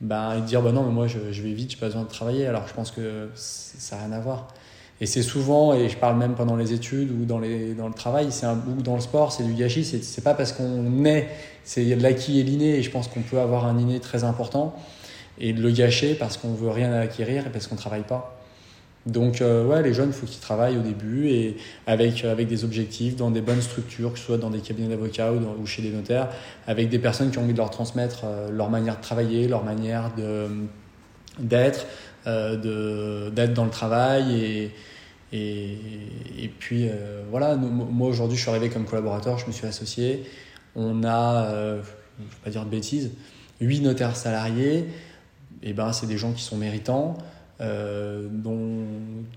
bah, 0.00 0.34
et 0.36 0.40
dire 0.42 0.62
bah 0.62 0.72
non, 0.72 0.82
mais 0.84 0.92
moi 0.92 1.06
je, 1.06 1.18
je 1.32 1.42
vais 1.42 1.52
vite, 1.52 1.72
j'ai 1.72 1.76
pas 1.78 1.86
besoin 1.86 2.02
de 2.02 2.08
travailler. 2.08 2.46
Alors 2.46 2.66
je 2.68 2.74
pense 2.74 2.90
que 2.90 3.28
ça 3.34 3.96
n'a 3.96 4.04
rien 4.04 4.12
à 4.12 4.20
voir. 4.20 4.48
Et 5.00 5.06
c'est 5.06 5.22
souvent, 5.22 5.74
et 5.74 5.90
je 5.90 5.96
parle 5.96 6.16
même 6.16 6.34
pendant 6.34 6.56
les 6.56 6.72
études 6.72 7.10
ou 7.10 7.26
dans, 7.26 7.38
les, 7.38 7.74
dans 7.74 7.86
le 7.86 7.92
travail, 7.92 8.28
c'est 8.30 8.46
un, 8.46 8.58
ou 8.66 8.80
dans 8.80 8.94
le 8.94 9.02
sport, 9.02 9.30
c'est 9.30 9.44
du 9.44 9.52
gâchis. 9.52 9.84
C'est 9.84 10.24
pas 10.24 10.32
parce 10.32 10.52
qu'on 10.52 11.04
est, 11.04 11.28
c'est 11.64 11.84
l'acquis 11.96 12.40
et 12.40 12.42
l'inné, 12.42 12.76
et 12.76 12.82
je 12.82 12.90
pense 12.90 13.08
qu'on 13.08 13.20
peut 13.20 13.38
avoir 13.38 13.66
un 13.66 13.78
inné 13.78 14.00
très 14.00 14.24
important. 14.24 14.74
et 15.38 15.52
de 15.52 15.60
le 15.60 15.70
gâcher 15.70 16.14
parce 16.14 16.38
qu'on 16.38 16.54
veut 16.54 16.70
rien 16.70 16.92
acquérir 16.94 17.46
et 17.46 17.50
parce 17.50 17.66
qu'on 17.66 17.74
ne 17.74 17.80
travaille 17.80 18.04
pas. 18.04 18.35
Donc, 19.06 19.40
euh, 19.40 19.64
ouais, 19.64 19.82
les 19.82 19.94
jeunes, 19.94 20.08
il 20.08 20.12
faut 20.12 20.26
qu'ils 20.26 20.40
travaillent 20.40 20.76
au 20.76 20.82
début 20.82 21.28
et 21.28 21.56
avec, 21.86 22.24
avec 22.24 22.48
des 22.48 22.64
objectifs, 22.64 23.14
dans 23.14 23.30
des 23.30 23.40
bonnes 23.40 23.62
structures, 23.62 24.12
que 24.12 24.18
ce 24.18 24.24
soit 24.24 24.36
dans 24.36 24.50
des 24.50 24.58
cabinets 24.58 24.88
d'avocats 24.88 25.32
ou, 25.32 25.64
chez 25.64 25.80
des 25.80 25.90
notaires, 25.90 26.28
avec 26.66 26.88
des 26.88 26.98
personnes 26.98 27.30
qui 27.30 27.38
ont 27.38 27.42
envie 27.42 27.52
de 27.52 27.58
leur 27.58 27.70
transmettre 27.70 28.22
euh, 28.24 28.50
leur 28.50 28.68
manière 28.68 28.96
de 28.96 29.02
travailler, 29.02 29.46
leur 29.46 29.62
manière 29.62 30.10
d'être, 31.38 31.86
euh, 32.26 33.30
d'être 33.30 33.54
dans 33.54 33.64
le 33.64 33.70
travail. 33.70 34.34
Et, 34.40 34.72
et, 35.32 36.50
puis, 36.58 36.88
euh, 36.88 37.22
voilà, 37.30 37.54
moi 37.54 38.08
aujourd'hui, 38.08 38.36
je 38.36 38.42
suis 38.42 38.50
arrivé 38.50 38.70
comme 38.70 38.86
collaborateur, 38.86 39.38
je 39.38 39.46
me 39.46 39.52
suis 39.52 39.66
associé. 39.68 40.24
On 40.74 41.04
a, 41.04 41.48
je 41.48 41.52
ne 41.52 41.76
vais 41.76 42.36
pas 42.42 42.50
dire 42.50 42.64
de 42.64 42.70
bêtises, 42.70 43.12
huit 43.60 43.80
notaires 43.80 44.16
salariés. 44.16 44.86
Et 45.62 45.72
ben, 45.72 45.92
c'est 45.92 46.06
des 46.06 46.18
gens 46.18 46.32
qui 46.32 46.42
sont 46.42 46.56
méritants. 46.56 47.16
Euh, 47.62 48.26
dont 48.30 48.84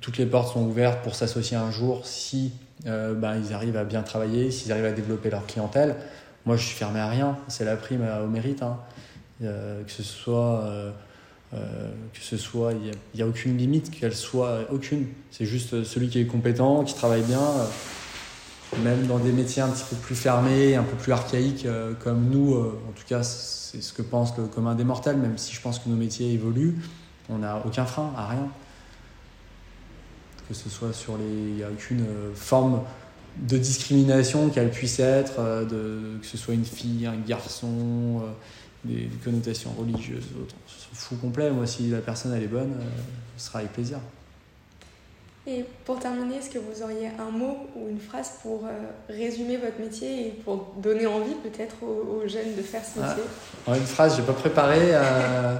toutes 0.01 0.17
les 0.17 0.26
portes 0.26 0.51
sont 0.51 0.65
ouvertes 0.65 1.01
pour 1.03 1.15
s'associer 1.15 1.55
un 1.55 1.72
jour 1.72 2.05
si 2.05 2.51
euh, 2.86 3.13
ben, 3.13 3.41
ils 3.41 3.53
arrivent 3.53 3.78
à 3.78 3.86
bien 3.86 4.01
travailler, 4.01 4.51
s'ils 4.51 4.74
arrivent 4.74 4.86
à 4.86 4.91
développer 4.91 5.30
leur 5.30 5.45
clientèle. 5.45 5.95
Moi, 6.45 6.57
je 6.57 6.65
suis 6.65 6.76
fermé 6.76 6.99
à 6.99 7.07
rien. 7.07 7.38
C'est 7.47 7.65
la 7.65 7.78
prime 7.78 8.05
au 8.24 8.28
mérite. 8.28 8.61
Hein. 8.61 8.78
Euh, 9.41 9.84
que 9.84 9.91
ce 9.91 10.03
soit, 10.03 10.70
que 11.51 12.20
ce 12.20 12.36
soit, 12.36 12.74
il 12.74 12.91
n'y 13.15 13.22
a, 13.22 13.26
a, 13.26 13.28
aucune 13.28 13.57
limite, 13.57 13.89
qu'elle 13.91 14.15
soit 14.15 14.59
aucune. 14.72 15.07
C'est 15.32 15.45
juste 15.45 15.84
celui 15.84 16.09
qui 16.09 16.20
est 16.20 16.26
compétent, 16.26 16.84
qui 16.84 16.95
travaille 16.95 17.24
bien. 17.24 17.41
même 18.84 19.07
dans 19.07 19.20
des 19.20 19.32
métiers 19.32 19.61
un 19.61 19.70
petit 19.70 19.86
peu 19.89 19.95
plus 19.95 20.15
fermés, 20.15 20.76
un 20.76 20.84
peu 20.84 20.95
plus 20.97 21.13
archaïques 21.13 21.67
comme 22.03 22.30
nous, 22.30 22.55
en 22.57 22.91
tout 22.95 23.05
cas, 23.07 23.24
c'est 23.24 23.82
ce 23.82 23.93
que 23.93 24.01
pense 24.01 24.38
le 24.38 24.45
commun 24.45 24.76
des 24.76 24.84
mortels, 24.84 25.17
même 25.17 25.38
si 25.38 25.53
je 25.55 25.61
pense 25.61 25.80
que 25.80 25.88
nos 25.88 25.95
métiers 25.95 26.34
évoluent. 26.34 26.76
On 27.30 27.38
n'a 27.38 27.62
aucun 27.66 27.86
frein 27.86 28.12
à 28.18 28.28
rien. 28.28 28.48
Que 30.48 30.54
ce 30.54 30.70
soit 30.70 30.94
sur 30.94 31.18
les. 31.18 31.26
Il 31.26 31.56
n'y 31.56 31.64
a 31.64 31.70
aucune 31.70 32.02
euh, 32.02 32.34
forme 32.34 32.82
de 33.38 33.58
discrimination 33.58 34.50
qu'elle 34.50 34.72
puisse 34.72 35.00
être, 35.00 35.40
euh, 35.40 35.64
de, 35.64 36.20
que 36.20 36.26
ce 36.26 36.38
soit 36.38 36.56
une 36.56 36.66
fille, 36.66 37.06
un 37.06 37.16
garçon, 37.16 38.24
euh, 38.24 38.32
des, 38.84 39.08
connotations 39.24 39.72
religieuses, 39.78 40.26
autres. 40.42 40.56
On 40.66 40.96
s'en 40.96 40.96
fout 40.96 41.22
complet. 41.22 41.52
Moi, 41.52 41.68
si 41.68 41.90
la 41.90 42.00
personne 42.00 42.34
elle 42.34 42.44
est 42.44 42.48
bonne, 42.48 42.74
ce 43.38 43.48
sera 43.48 43.60
avec 43.60 43.74
plaisir. 43.74 44.00
Et 45.46 45.66
pour 45.86 46.00
terminer, 46.00 46.38
est-ce 46.38 46.50
que 46.50 46.60
vous 46.60 46.84
auriez 46.84 47.08
un 47.20 47.32
mot 47.32 47.70
ou 47.76 47.88
une 47.90 48.00
phrase 48.00 48.34
pour 48.42 48.66
résumer 49.08 49.58
votre 49.58 49.80
métier 49.80 50.28
et 50.28 50.32
pour 50.32 50.74
donner 50.78 51.08
envie 51.08 51.34
peut-être 51.44 51.76
aux, 51.82 52.28
jeunes 52.28 52.56
de 52.56 52.62
faire 52.62 52.84
ce 52.84 53.00
métier? 53.00 53.24
ah, 53.68 53.78
Une 53.78 53.86
phrase, 53.86 54.16
je 54.16 54.22
n'ai 54.22 54.28
pas 54.28 54.34
préparé. 54.34 54.80
Euh, 54.82 55.56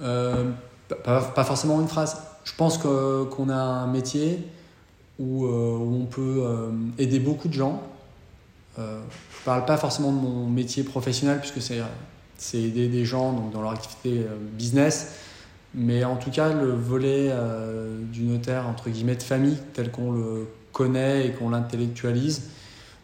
pas, 0.00 1.22
pas, 1.22 1.44
forcément 1.44 1.80
une 1.80 1.88
phrase. 1.88 2.16
Je 2.44 2.52
pense 2.56 2.78
qu'on 2.78 3.48
a 3.48 3.54
un 3.54 3.86
métier 3.86 4.46
où, 5.18 5.44
euh, 5.44 5.76
où 5.76 5.94
on 6.02 6.06
peut 6.06 6.42
euh, 6.42 6.70
aider 6.98 7.20
beaucoup 7.20 7.48
de 7.48 7.54
gens. 7.54 7.82
je 8.76 8.82
ne 8.82 9.44
parle 9.44 9.64
pas 9.64 9.76
forcément 9.76 10.12
de 10.12 10.18
mon 10.18 10.46
métier 10.46 10.82
professionnel 10.82 11.38
puisque 11.40 11.60
c'est 11.60 12.58
aider 12.58 12.88
des 12.88 13.04
gens 13.04 13.32
donc, 13.32 13.52
dans 13.52 13.62
leur 13.62 13.72
activité 13.72 14.24
business. 14.54 15.16
Mais 15.74 16.02
en 16.04 16.16
tout 16.16 16.30
cas, 16.30 16.52
le 16.52 16.72
volet 16.72 17.30
du 18.10 18.22
notaire, 18.22 18.66
entre 18.66 18.90
guillemets, 18.90 19.14
de 19.14 19.22
famille, 19.22 19.58
tel 19.74 19.92
qu'on 19.92 20.12
le 20.12 20.48
connaît 20.72 21.26
et 21.26 21.32
qu'on 21.32 21.50
l'intellectualise, 21.50 22.48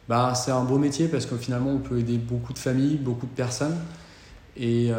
bah, 0.08 0.34
c'est 0.34 0.50
un 0.50 0.64
beau 0.64 0.78
métier 0.78 1.08
parce 1.08 1.26
que 1.26 1.36
finalement, 1.36 1.70
on 1.70 1.78
peut 1.78 1.98
aider 1.98 2.16
beaucoup 2.16 2.52
de 2.52 2.58
familles, 2.58 2.96
beaucoup 2.96 3.26
de 3.26 3.32
personnes. 3.32 3.76
Et, 4.56 4.90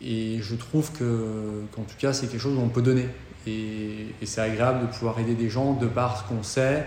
et 0.00 0.38
je 0.40 0.54
trouve 0.54 0.92
que, 0.92 1.62
qu'en 1.72 1.82
tout 1.82 1.96
cas, 1.98 2.12
c'est 2.12 2.26
quelque 2.26 2.40
chose 2.40 2.56
où 2.56 2.60
on 2.60 2.68
peut 2.68 2.82
donner. 2.82 3.06
Et, 3.46 4.06
c'est 4.24 4.40
agréable 4.40 4.82
de 4.82 4.86
pouvoir 4.86 5.18
aider 5.18 5.34
des 5.34 5.50
gens 5.50 5.74
de 5.74 5.86
par 5.86 6.18
ce 6.18 6.28
qu'on 6.28 6.42
sait. 6.42 6.86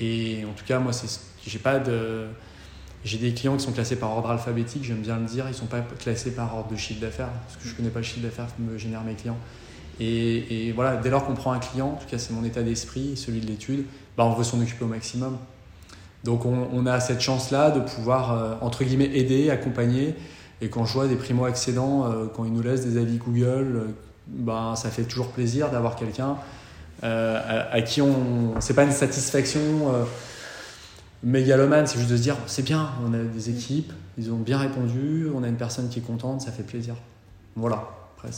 Et 0.00 0.44
en 0.48 0.52
tout 0.52 0.64
cas, 0.64 0.78
moi, 0.78 0.92
c'est, 0.92 1.20
j'ai 1.46 1.58
pas. 1.58 1.80
J'ai 3.04 3.18
des 3.18 3.32
clients 3.32 3.56
qui 3.56 3.64
sont 3.64 3.72
classés 3.72 3.96
par 3.96 4.10
ordre 4.10 4.28
alphabétique, 4.28 4.82
j'aime 4.82 5.02
bien 5.02 5.16
le 5.18 5.24
dire, 5.24 5.44
ils 5.46 5.52
ne 5.52 5.54
sont 5.54 5.66
pas 5.66 5.80
classés 6.00 6.32
par 6.32 6.56
ordre 6.56 6.70
de 6.70 6.76
chiffre 6.76 7.00
d'affaires, 7.00 7.30
parce 7.46 7.56
que 7.56 7.68
je 7.68 7.72
ne 7.72 7.76
connais 7.76 7.90
pas 7.90 8.00
le 8.00 8.04
chiffre 8.04 8.20
d'affaires 8.20 8.48
que 8.54 8.60
me 8.60 8.76
génèrent 8.76 9.04
mes 9.04 9.14
clients. 9.14 9.38
Et, 10.00 10.72
voilà, 10.74 10.96
dès 10.96 11.08
lors 11.08 11.24
qu'on 11.24 11.34
prend 11.34 11.52
un 11.52 11.60
client, 11.60 11.90
en 11.90 11.96
tout 11.96 12.08
cas 12.08 12.18
c'est 12.18 12.32
mon 12.32 12.44
état 12.44 12.62
d'esprit, 12.62 13.16
celui 13.16 13.40
de 13.40 13.46
l'étude, 13.46 13.84
bah 14.16 14.24
on 14.24 14.34
veut 14.34 14.42
s'en 14.42 14.60
occuper 14.60 14.84
au 14.84 14.88
maximum. 14.88 15.38
Donc 16.24 16.44
on, 16.44 16.68
on 16.72 16.86
a 16.86 16.98
cette 16.98 17.20
chance-là 17.20 17.70
de 17.70 17.80
pouvoir, 17.80 18.32
euh, 18.32 18.54
entre 18.60 18.82
guillemets, 18.82 19.10
aider, 19.16 19.48
accompagner 19.50 20.16
et 20.60 20.68
quand 20.68 20.84
je 20.84 20.92
vois 20.92 21.06
des 21.06 21.16
primo-accédants, 21.16 22.06
euh, 22.06 22.26
quand 22.34 22.44
ils 22.44 22.52
nous 22.52 22.62
laissent 22.62 22.84
des 22.84 23.00
avis 23.00 23.18
Google, 23.18 23.76
euh, 23.76 23.84
ben, 24.26 24.74
ça 24.76 24.90
fait 24.90 25.04
toujours 25.04 25.28
plaisir 25.28 25.70
d'avoir 25.70 25.96
quelqu'un 25.96 26.36
euh, 27.04 27.62
à, 27.70 27.80
qui 27.82 28.02
on. 28.02 28.60
C'est 28.60 28.74
pas 28.74 28.84
une 28.84 28.92
satisfaction 28.92 29.60
mégalomane, 31.22 31.86
c'est 31.86 31.98
juste 31.98 32.10
de 32.10 32.16
se 32.16 32.22
dire 32.22 32.36
c'est 32.46 32.64
bien, 32.64 32.90
on 33.06 33.14
a 33.14 33.18
des 33.18 33.50
équipes, 33.50 33.92
ils 34.18 34.30
ont 34.30 34.36
bien 34.36 34.58
répondu, 34.58 35.28
on 35.34 35.42
a 35.42 35.48
une 35.48 35.56
personne 35.56 35.88
qui 35.88 36.00
est 36.00 36.02
contente, 36.02 36.40
ça 36.40 36.52
fait 36.52 36.64
plaisir. 36.64 36.94
Voilà. 37.56 37.88
Après, 38.16 38.30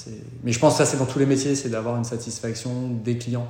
Mais 0.44 0.52
je 0.52 0.58
pense 0.58 0.74
que 0.74 0.78
ça, 0.78 0.86
c'est 0.86 0.98
dans 0.98 1.06
tous 1.06 1.18
les 1.18 1.26
métiers, 1.26 1.54
c'est 1.54 1.70
d'avoir 1.70 1.96
une 1.96 2.04
satisfaction 2.04 2.90
des 3.02 3.16
clients 3.16 3.48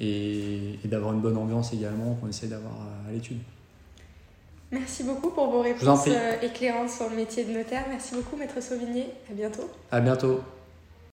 et, 0.00 0.78
et 0.84 0.88
d'avoir 0.88 1.12
une 1.12 1.20
bonne 1.20 1.36
ambiance 1.36 1.72
également 1.72 2.14
qu'on 2.14 2.28
essaie 2.28 2.48
d'avoir 2.48 2.74
à 3.08 3.12
l'étude. 3.12 3.38
Merci 4.72 5.02
beaucoup 5.02 5.30
pour 5.30 5.50
vos 5.50 5.62
réponses 5.62 6.06
euh, 6.06 6.40
éclairantes 6.42 6.90
sur 6.90 7.10
le 7.10 7.16
métier 7.16 7.44
de 7.44 7.52
notaire. 7.52 7.84
Merci 7.88 8.14
beaucoup, 8.14 8.36
Maître 8.36 8.62
Sauvigné. 8.62 9.12
À 9.28 9.34
bientôt. 9.34 9.68
À 9.90 10.00
bientôt. 10.00 10.40